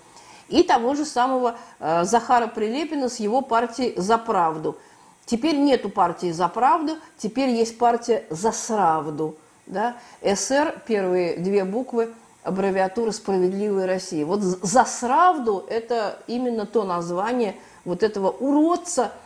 и 0.49 0.63
того 0.63 0.95
же 0.95 1.05
самого 1.05 1.55
э, 1.79 2.03
Захара 2.03 2.47
Прилепина 2.47 3.09
с 3.09 3.19
его 3.19 3.41
партией 3.41 3.93
«За 3.97 4.17
правду». 4.17 4.77
Теперь 5.25 5.57
нету 5.57 5.89
партии 5.89 6.31
«За 6.31 6.47
правду», 6.47 6.97
теперь 7.17 7.49
есть 7.49 7.77
партия 7.77 8.25
«За 8.29 8.51
сравду». 8.51 9.35
Да? 9.65 9.97
СР, 10.23 10.81
первые 10.87 11.37
две 11.37 11.63
буквы, 11.65 12.13
аббревиатура 12.43 13.11
«Справедливая 13.11 13.85
Россия». 13.85 14.25
Вот 14.25 14.41
«За 14.41 14.85
сравду»– 14.85 15.65
это 15.69 16.17
именно 16.27 16.65
то 16.65 16.83
название 16.83 17.55
вот 17.85 18.01
этого 18.01 18.29
уродца– 18.31 19.11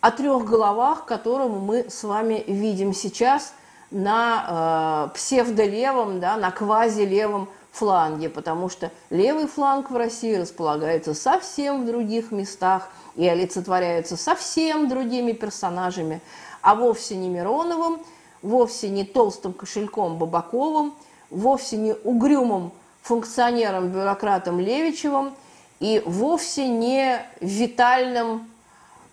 о 0.00 0.10
трех 0.10 0.44
головах, 0.44 1.04
которому 1.04 1.60
мы 1.60 1.86
с 1.88 2.04
вами 2.04 2.44
видим 2.46 2.94
сейчас 2.94 3.52
на 3.90 5.08
э, 5.10 5.14
псевдолевом, 5.16 6.20
да, 6.20 6.36
на 6.36 6.50
квазилевом 6.50 7.48
фланге, 7.72 8.28
потому 8.28 8.68
что 8.68 8.90
левый 9.10 9.46
фланг 9.46 9.90
в 9.90 9.96
России 9.96 10.34
располагается 10.34 11.14
совсем 11.14 11.82
в 11.82 11.86
других 11.86 12.30
местах 12.32 12.88
и 13.16 13.26
олицетворяется 13.26 14.16
совсем 14.16 14.88
другими 14.88 15.32
персонажами, 15.32 16.20
а 16.60 16.74
вовсе 16.74 17.16
не 17.16 17.28
Мироновым, 17.28 18.00
вовсе 18.42 18.88
не 18.88 19.04
толстым 19.04 19.52
кошельком 19.52 20.18
Бабаковым, 20.18 20.94
вовсе 21.30 21.76
не 21.76 21.94
угрюмым 22.04 22.72
функционером-бюрократом 23.02 24.60
Левичевым 24.60 25.34
и 25.80 26.02
вовсе 26.04 26.68
не 26.68 27.20
витальным 27.40 28.48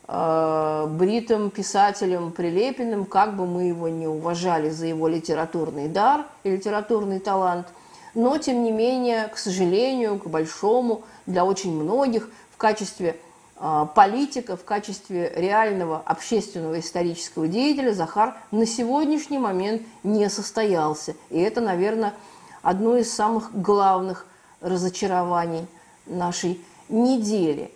бритым 0.07 1.49
писателем 1.49 2.31
Прилепиным, 2.31 3.05
как 3.05 3.35
бы 3.35 3.47
мы 3.47 3.63
его 3.63 3.89
не 3.89 4.07
уважали 4.07 4.69
за 4.69 4.85
его 4.85 5.07
литературный 5.07 5.87
дар 5.87 6.25
и 6.43 6.51
литературный 6.51 7.19
талант, 7.19 7.67
но, 8.13 8.37
тем 8.37 8.63
не 8.63 8.71
менее, 8.71 9.27
к 9.27 9.37
сожалению, 9.37 10.19
к 10.19 10.27
большому, 10.27 11.03
для 11.25 11.43
очень 11.43 11.73
многих, 11.73 12.29
в 12.51 12.57
качестве 12.57 13.17
э, 13.59 13.85
политика, 13.93 14.55
в 14.55 14.63
качестве 14.63 15.33
реального 15.35 16.01
общественного 16.05 16.79
исторического 16.79 17.47
деятеля 17.47 17.91
Захар 17.91 18.37
на 18.51 18.65
сегодняшний 18.65 19.39
момент 19.39 19.81
не 20.03 20.29
состоялся. 20.29 21.15
И 21.29 21.39
это, 21.39 21.59
наверное, 21.59 22.13
одно 22.61 22.95
из 22.95 23.11
самых 23.11 23.59
главных 23.59 24.27
разочарований 24.61 25.67
нашей 26.05 26.61
недели. 26.87 27.71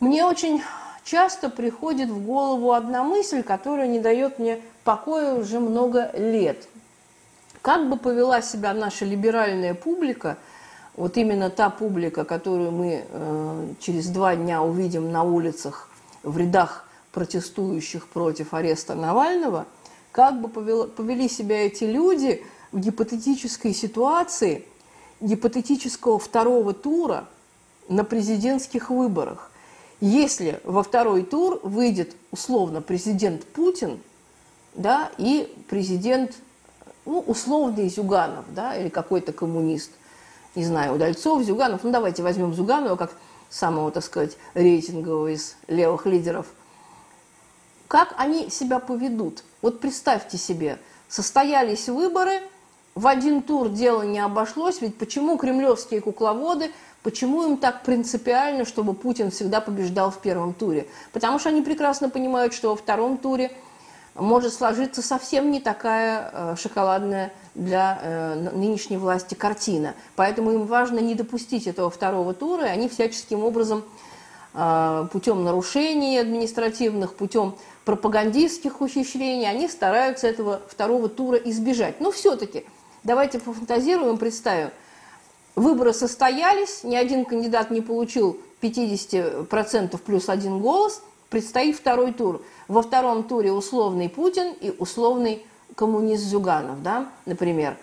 Мне 0.00 0.24
очень 0.24 0.62
часто 1.08 1.48
приходит 1.48 2.10
в 2.10 2.24
голову 2.24 2.72
одна 2.72 3.02
мысль, 3.02 3.42
которая 3.42 3.88
не 3.88 3.98
дает 3.98 4.38
мне 4.38 4.60
покоя 4.84 5.34
уже 5.34 5.58
много 5.58 6.10
лет. 6.14 6.68
Как 7.62 7.88
бы 7.88 7.96
повела 7.96 8.42
себя 8.42 8.74
наша 8.74 9.04
либеральная 9.04 9.74
публика, 9.74 10.36
вот 10.96 11.16
именно 11.16 11.48
та 11.48 11.70
публика, 11.70 12.24
которую 12.24 12.72
мы 12.72 13.04
э, 13.08 13.68
через 13.80 14.08
два 14.08 14.36
дня 14.36 14.62
увидим 14.62 15.10
на 15.10 15.22
улицах 15.22 15.88
в 16.22 16.36
рядах 16.36 16.86
протестующих 17.12 18.06
против 18.08 18.52
ареста 18.52 18.94
Навального, 18.94 19.66
как 20.12 20.40
бы 20.40 20.48
повело, 20.48 20.88
повели 20.88 21.28
себя 21.28 21.66
эти 21.66 21.84
люди, 21.84 22.44
в 22.70 22.80
гипотетической 22.80 23.72
ситуации 23.72 24.66
гипотетического 25.20 26.18
второго 26.18 26.74
тура 26.74 27.24
на 27.88 28.04
президентских 28.04 28.90
выборах. 28.90 29.47
Если 30.00 30.60
во 30.64 30.82
второй 30.82 31.24
тур 31.24 31.60
выйдет 31.62 32.14
условно 32.30 32.80
президент 32.80 33.44
Путин 33.44 34.00
да, 34.74 35.10
и 35.18 35.52
президент 35.68 36.36
ну, 37.04 37.20
условный 37.20 37.88
Зюганов 37.88 38.44
да, 38.54 38.76
или 38.76 38.90
какой-то 38.90 39.32
коммунист, 39.32 39.90
не 40.54 40.64
знаю, 40.64 40.94
Удальцов, 40.94 41.42
Зюганов, 41.42 41.82
ну 41.82 41.90
давайте 41.90 42.22
возьмем 42.22 42.54
Зюганова 42.54 42.96
как 42.96 43.12
самого, 43.50 43.90
так 43.90 44.04
сказать, 44.04 44.36
рейтингового 44.54 45.32
из 45.32 45.56
левых 45.66 46.06
лидеров. 46.06 46.46
Как 47.88 48.14
они 48.18 48.50
себя 48.50 48.78
поведут? 48.78 49.42
Вот 49.62 49.80
представьте 49.80 50.36
себе, 50.36 50.78
состоялись 51.08 51.88
выборы, 51.88 52.42
в 52.94 53.06
один 53.06 53.42
тур 53.42 53.68
дело 53.68 54.02
не 54.02 54.18
обошлось, 54.18 54.80
ведь 54.80 54.98
почему 54.98 55.38
кремлевские 55.38 56.00
кукловоды, 56.00 56.72
почему 57.02 57.44
им 57.44 57.56
так 57.56 57.82
принципиально, 57.82 58.64
чтобы 58.64 58.94
Путин 58.94 59.30
всегда 59.30 59.60
побеждал 59.60 60.10
в 60.10 60.18
первом 60.18 60.54
туре? 60.54 60.86
Потому 61.12 61.38
что 61.38 61.48
они 61.48 61.62
прекрасно 61.62 62.10
понимают, 62.10 62.54
что 62.54 62.70
во 62.70 62.76
втором 62.76 63.16
туре– 63.18 63.50
может 64.18 64.52
сложиться 64.52 65.02
совсем 65.02 65.50
не 65.50 65.60
такая 65.60 66.30
э, 66.32 66.56
шоколадная 66.58 67.32
для 67.54 67.98
э, 68.02 68.50
нынешней 68.54 68.96
власти 68.96 69.34
картина. 69.34 69.94
Поэтому 70.16 70.52
им 70.52 70.66
важно 70.66 70.98
не 70.98 71.14
допустить 71.14 71.66
этого 71.66 71.90
второго 71.90 72.34
тура, 72.34 72.66
и 72.66 72.70
они 72.70 72.88
всяческим 72.88 73.44
образом 73.44 73.84
э, 74.54 75.08
путем 75.12 75.44
нарушений 75.44 76.18
административных, 76.18 77.14
путем 77.14 77.56
пропагандистских 77.84 78.80
ухищрений, 78.80 79.48
они 79.48 79.68
стараются 79.68 80.26
этого 80.26 80.60
второго 80.68 81.08
тура 81.08 81.36
избежать. 81.36 82.00
Но 82.00 82.10
все-таки 82.10 82.64
давайте 83.04 83.38
пофантазируем, 83.38 84.18
представим. 84.18 84.70
Выборы 85.54 85.92
состоялись, 85.92 86.84
ни 86.84 86.94
один 86.96 87.24
кандидат 87.24 87.70
не 87.70 87.80
получил 87.80 88.38
50% 88.60 89.98
плюс 89.98 90.28
один 90.28 90.60
голос, 90.60 91.02
предстоит 91.30 91.76
второй 91.76 92.12
тур– 92.12 92.42
во 92.68 92.82
втором 92.82 93.24
туре 93.24 93.50
условный 93.50 94.08
Путин 94.08 94.52
и 94.52 94.70
условный 94.70 95.44
коммунист 95.74 96.24
Зюганов, 96.24 96.82
да, 96.82 97.08
например. 97.24 97.76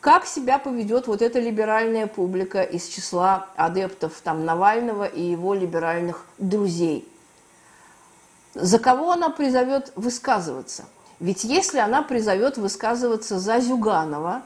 Как 0.00 0.26
себя 0.26 0.58
поведет 0.58 1.06
вот 1.06 1.22
эта 1.22 1.38
либеральная 1.40 2.06
публика 2.06 2.62
из 2.62 2.86
числа 2.88 3.48
адептов 3.56 4.20
там, 4.22 4.44
Навального 4.44 5.04
и 5.04 5.22
его 5.22 5.54
либеральных 5.54 6.26
друзей? 6.38 7.08
За 8.54 8.78
кого 8.78 9.12
она 9.12 9.30
призовет 9.30 9.92
высказываться? 9.96 10.84
Ведь 11.20 11.44
если 11.44 11.78
она 11.78 12.02
призовет 12.02 12.58
высказываться 12.58 13.38
за 13.38 13.60
Зюганова, 13.60 14.42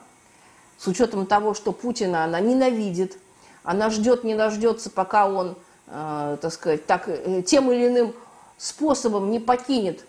с 0.78 0.86
учетом 0.86 1.26
того, 1.26 1.54
что 1.54 1.72
Путина 1.72 2.24
она 2.24 2.40
ненавидит, 2.40 3.18
она 3.62 3.90
ждет, 3.90 4.24
не 4.24 4.34
дождется, 4.34 4.90
пока 4.90 5.28
он, 5.28 5.56
э, 5.88 6.36
так 6.40 6.52
сказать, 6.52 6.86
так, 6.86 7.08
э, 7.08 7.42
тем 7.42 7.70
или 7.72 7.88
иным 7.88 8.14
способом 8.58 9.30
не 9.30 9.40
покинет 9.40 10.04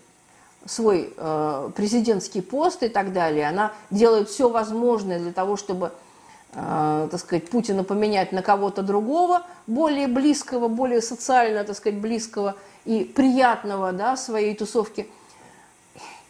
свой 0.64 1.12
э, 1.16 1.70
президентский 1.74 2.40
пост 2.40 2.82
и 2.82 2.88
так 2.88 3.12
далее, 3.12 3.48
она 3.48 3.72
делает 3.90 4.28
все 4.28 4.48
возможное 4.48 5.18
для 5.18 5.32
того, 5.32 5.56
чтобы, 5.56 5.92
э, 6.52 7.08
так 7.10 7.20
сказать, 7.20 7.48
Путина 7.48 7.84
поменять 7.84 8.32
на 8.32 8.42
кого-то 8.42 8.82
другого, 8.82 9.42
более 9.66 10.08
близкого, 10.08 10.68
более 10.68 11.00
социально, 11.00 11.64
так 11.64 11.76
сказать, 11.76 11.98
близкого 11.98 12.54
и 12.84 13.04
приятного, 13.04 13.92
да, 13.92 14.16
своей 14.16 14.54
тусовки. 14.54 15.08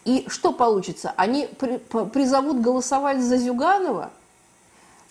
И 0.05 0.25
что 0.29 0.53
получится? 0.53 1.13
Они 1.17 1.47
при, 1.59 1.77
призовут 1.77 2.61
голосовать 2.61 3.21
за 3.21 3.37
Зюганова– 3.37 4.11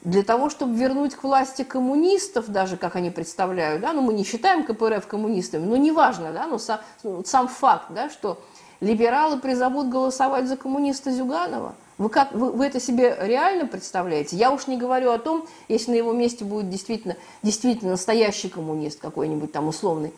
для 0.03 0.23
того, 0.23 0.49
чтобы 0.49 0.77
вернуть 0.77 1.15
к 1.15 1.25
власти 1.25 1.63
коммунистов, 1.65 2.49
даже 2.49 2.77
как 2.77 2.97
они 2.97 3.11
представляют, 3.11 3.83
да, 3.83 3.93
ну 3.93 4.03
мы 4.03 4.13
не 4.13 4.25
считаем 4.25 4.65
КПРФ 4.65 5.07
коммунистами, 5.07 5.65
но 5.65 5.77
неважно, 5.77 6.33
да, 6.33 6.47
но 6.47 6.59
сам, 6.59 6.81
ну, 7.03 7.25
сам 7.25 7.49
факт, 7.49 7.87
да, 7.91 8.09
что 8.09 8.39
либералы 8.81 9.39
призовут 9.39 9.89
голосовать 9.89 10.47
за 10.47 10.57
коммуниста 10.57 11.11
Зюганова. 11.11 11.75
Вы, 11.99 12.11
как, 12.11 12.33
вы, 12.33 12.53
вы 12.53 12.67
это 12.67 12.79
себе 12.79 13.17
реально 13.21 13.67
представляете? 13.67 14.37
Я 14.37 14.53
уж 14.53 14.69
не 14.69 14.77
говорю 14.77 15.11
о 15.11 15.19
том, 15.19 15.49
если 15.67 15.91
на 15.91 15.97
его 15.97 16.13
месте 16.13 16.45
будет 16.45 16.71
действительно, 16.71 17.17
действительно 17.43 17.93
настоящий 17.93 18.49
коммунист 18.49 19.01
какой-нибудь 19.01 19.51
там 19.51 19.67
условный, 19.67 20.13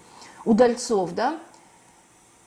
Удальцов, 0.44 1.14
да? 1.14 1.38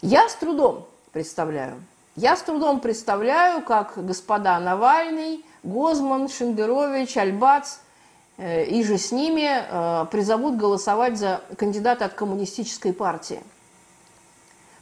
Я 0.01 0.27
с 0.27 0.35
трудом 0.35 0.87
представляю. 1.11 1.75
Я 2.15 2.35
с 2.35 2.43
трудом 2.43 2.79
представляю, 2.79 3.63
как 3.63 3.93
господа 3.95 4.59
Навальный, 4.59 5.43
Гозман, 5.63 6.29
Шендерович, 6.29 7.17
Альбац 7.17 7.77
э, 8.37 8.65
и 8.65 8.83
же 8.83 8.99
с 8.99 9.11
ними 9.11 9.49
э, 9.49 10.05
призовут 10.11 10.55
голосовать 10.55 11.17
за 11.17 11.41
кандидата 11.57 12.05
от 12.05 12.13
коммунистической 12.13 12.93
партии. 12.93 13.41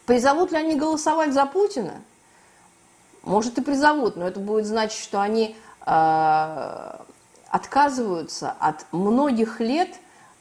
Призовут 0.05 0.51
ли 0.51 0.57
они 0.57 0.75
голосовать 0.75 1.31
за 1.31 1.45
Путина? 1.45 2.01
Может 3.23 3.57
и 3.59 3.61
призовут, 3.61 4.17
но 4.17 4.27
это 4.27 4.41
будет 4.41 4.65
значить, 4.65 4.99
что 4.99 5.21
они 5.21 5.55
э, 5.85 6.95
отказываются 7.47 8.53
от 8.59 8.85
многих 8.91 9.61
лет 9.61 9.87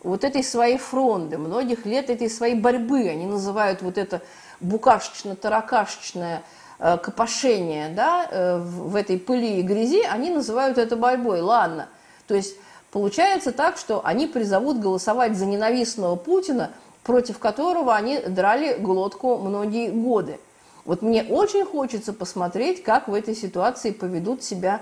вот 0.02 0.24
этой 0.24 0.42
своей 0.42 0.78
фронды, 0.78 1.38
многих 1.38 1.86
лет 1.86 2.10
этой 2.10 2.28
своей 2.28 2.56
борьбы. 2.56 3.08
Они 3.08 3.26
называют 3.26 3.80
вот 3.80 3.96
это 3.96 4.22
букашечно-таракашечное 4.60 6.42
Э, 6.82 6.96
копошение 6.96 7.90
да, 7.90 8.26
э, 8.30 8.56
в 8.58 8.96
этой 8.96 9.18
пыли 9.18 9.58
и 9.58 9.62
грязи, 9.62 10.02
они 10.10 10.30
называют 10.30 10.78
это 10.78 10.96
борьбой. 10.96 11.42
Ладно. 11.42 11.90
То 12.26 12.34
есть 12.34 12.56
получается 12.90 13.52
так, 13.52 13.76
что 13.76 14.00
они 14.02 14.26
призовут 14.26 14.80
голосовать 14.80 15.36
за 15.36 15.44
ненавистного 15.44 16.16
Путина, 16.16 16.70
против 17.02 17.38
которого 17.38 17.94
они 17.94 18.18
драли 18.20 18.78
глотку 18.78 19.36
многие 19.36 19.90
годы. 19.90 20.40
Вот 20.86 21.02
мне 21.02 21.22
очень 21.22 21.66
хочется 21.66 22.14
посмотреть, 22.14 22.82
как 22.82 23.08
в 23.08 23.14
этой 23.14 23.36
ситуации 23.36 23.90
поведут 23.90 24.42
себя 24.42 24.80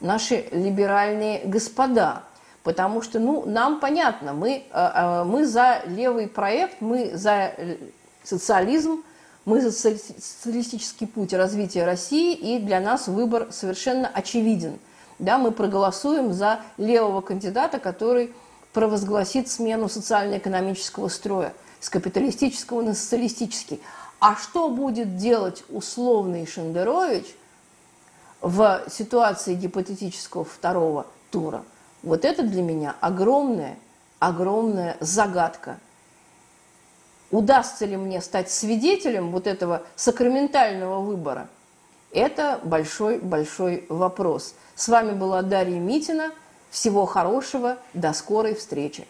наши 0.00 0.44
либеральные 0.52 1.46
господа. 1.46 2.24
Потому 2.64 3.00
что, 3.00 3.18
ну, 3.18 3.46
нам 3.46 3.80
понятно, 3.80 4.34
мы, 4.34 4.64
э, 4.70 5.24
мы 5.24 5.46
за 5.46 5.80
левый 5.86 6.28
проект, 6.28 6.82
мы 6.82 7.16
за 7.16 7.54
социализм, 8.24 9.02
мы 9.44 9.60
за 9.60 9.72
социалистический 9.72 11.06
путь 11.06 11.32
развития 11.32 11.84
России, 11.84 12.34
и 12.34 12.58
для 12.58 12.80
нас 12.80 13.08
выбор 13.08 13.48
совершенно 13.50 14.08
очевиден. 14.08 14.78
Да, 15.18 15.38
мы 15.38 15.50
проголосуем 15.50 16.32
за 16.32 16.60
левого 16.76 17.20
кандидата, 17.20 17.78
который 17.78 18.32
провозгласит 18.72 19.48
смену 19.48 19.88
социально-экономического 19.88 21.08
строя 21.08 21.52
с 21.80 21.90
капиталистического 21.90 22.82
на 22.82 22.94
социалистический. 22.94 23.80
А 24.20 24.36
что 24.36 24.68
будет 24.68 25.16
делать 25.16 25.64
условный 25.70 26.46
Шендерович 26.46 27.24
в 28.42 28.82
ситуации 28.90 29.54
гипотетического 29.54 30.44
второго 30.44 31.06
тура? 31.30 31.64
Вот 32.02 32.24
это 32.24 32.42
для 32.42 32.62
меня 32.62 32.94
огромная, 33.00 33.78
огромная 34.18 34.96
загадка– 35.00 35.78
удастся 37.30 37.86
ли 37.86 37.96
мне 37.96 38.20
стать 38.20 38.50
свидетелем 38.50 39.30
вот 39.30 39.46
этого 39.46 39.82
сакраментального 39.96 41.00
выбора, 41.00 41.48
это 42.12 42.58
большой-большой 42.64 43.86
вопрос. 43.88 44.54
С 44.74 44.88
вами 44.88 45.12
была 45.12 45.42
Дарья 45.42 45.78
Митина. 45.78 46.32
Всего 46.70 47.04
хорошего, 47.04 47.78
до 47.94 48.12
скорой 48.12 48.54
встречи. 48.54 49.06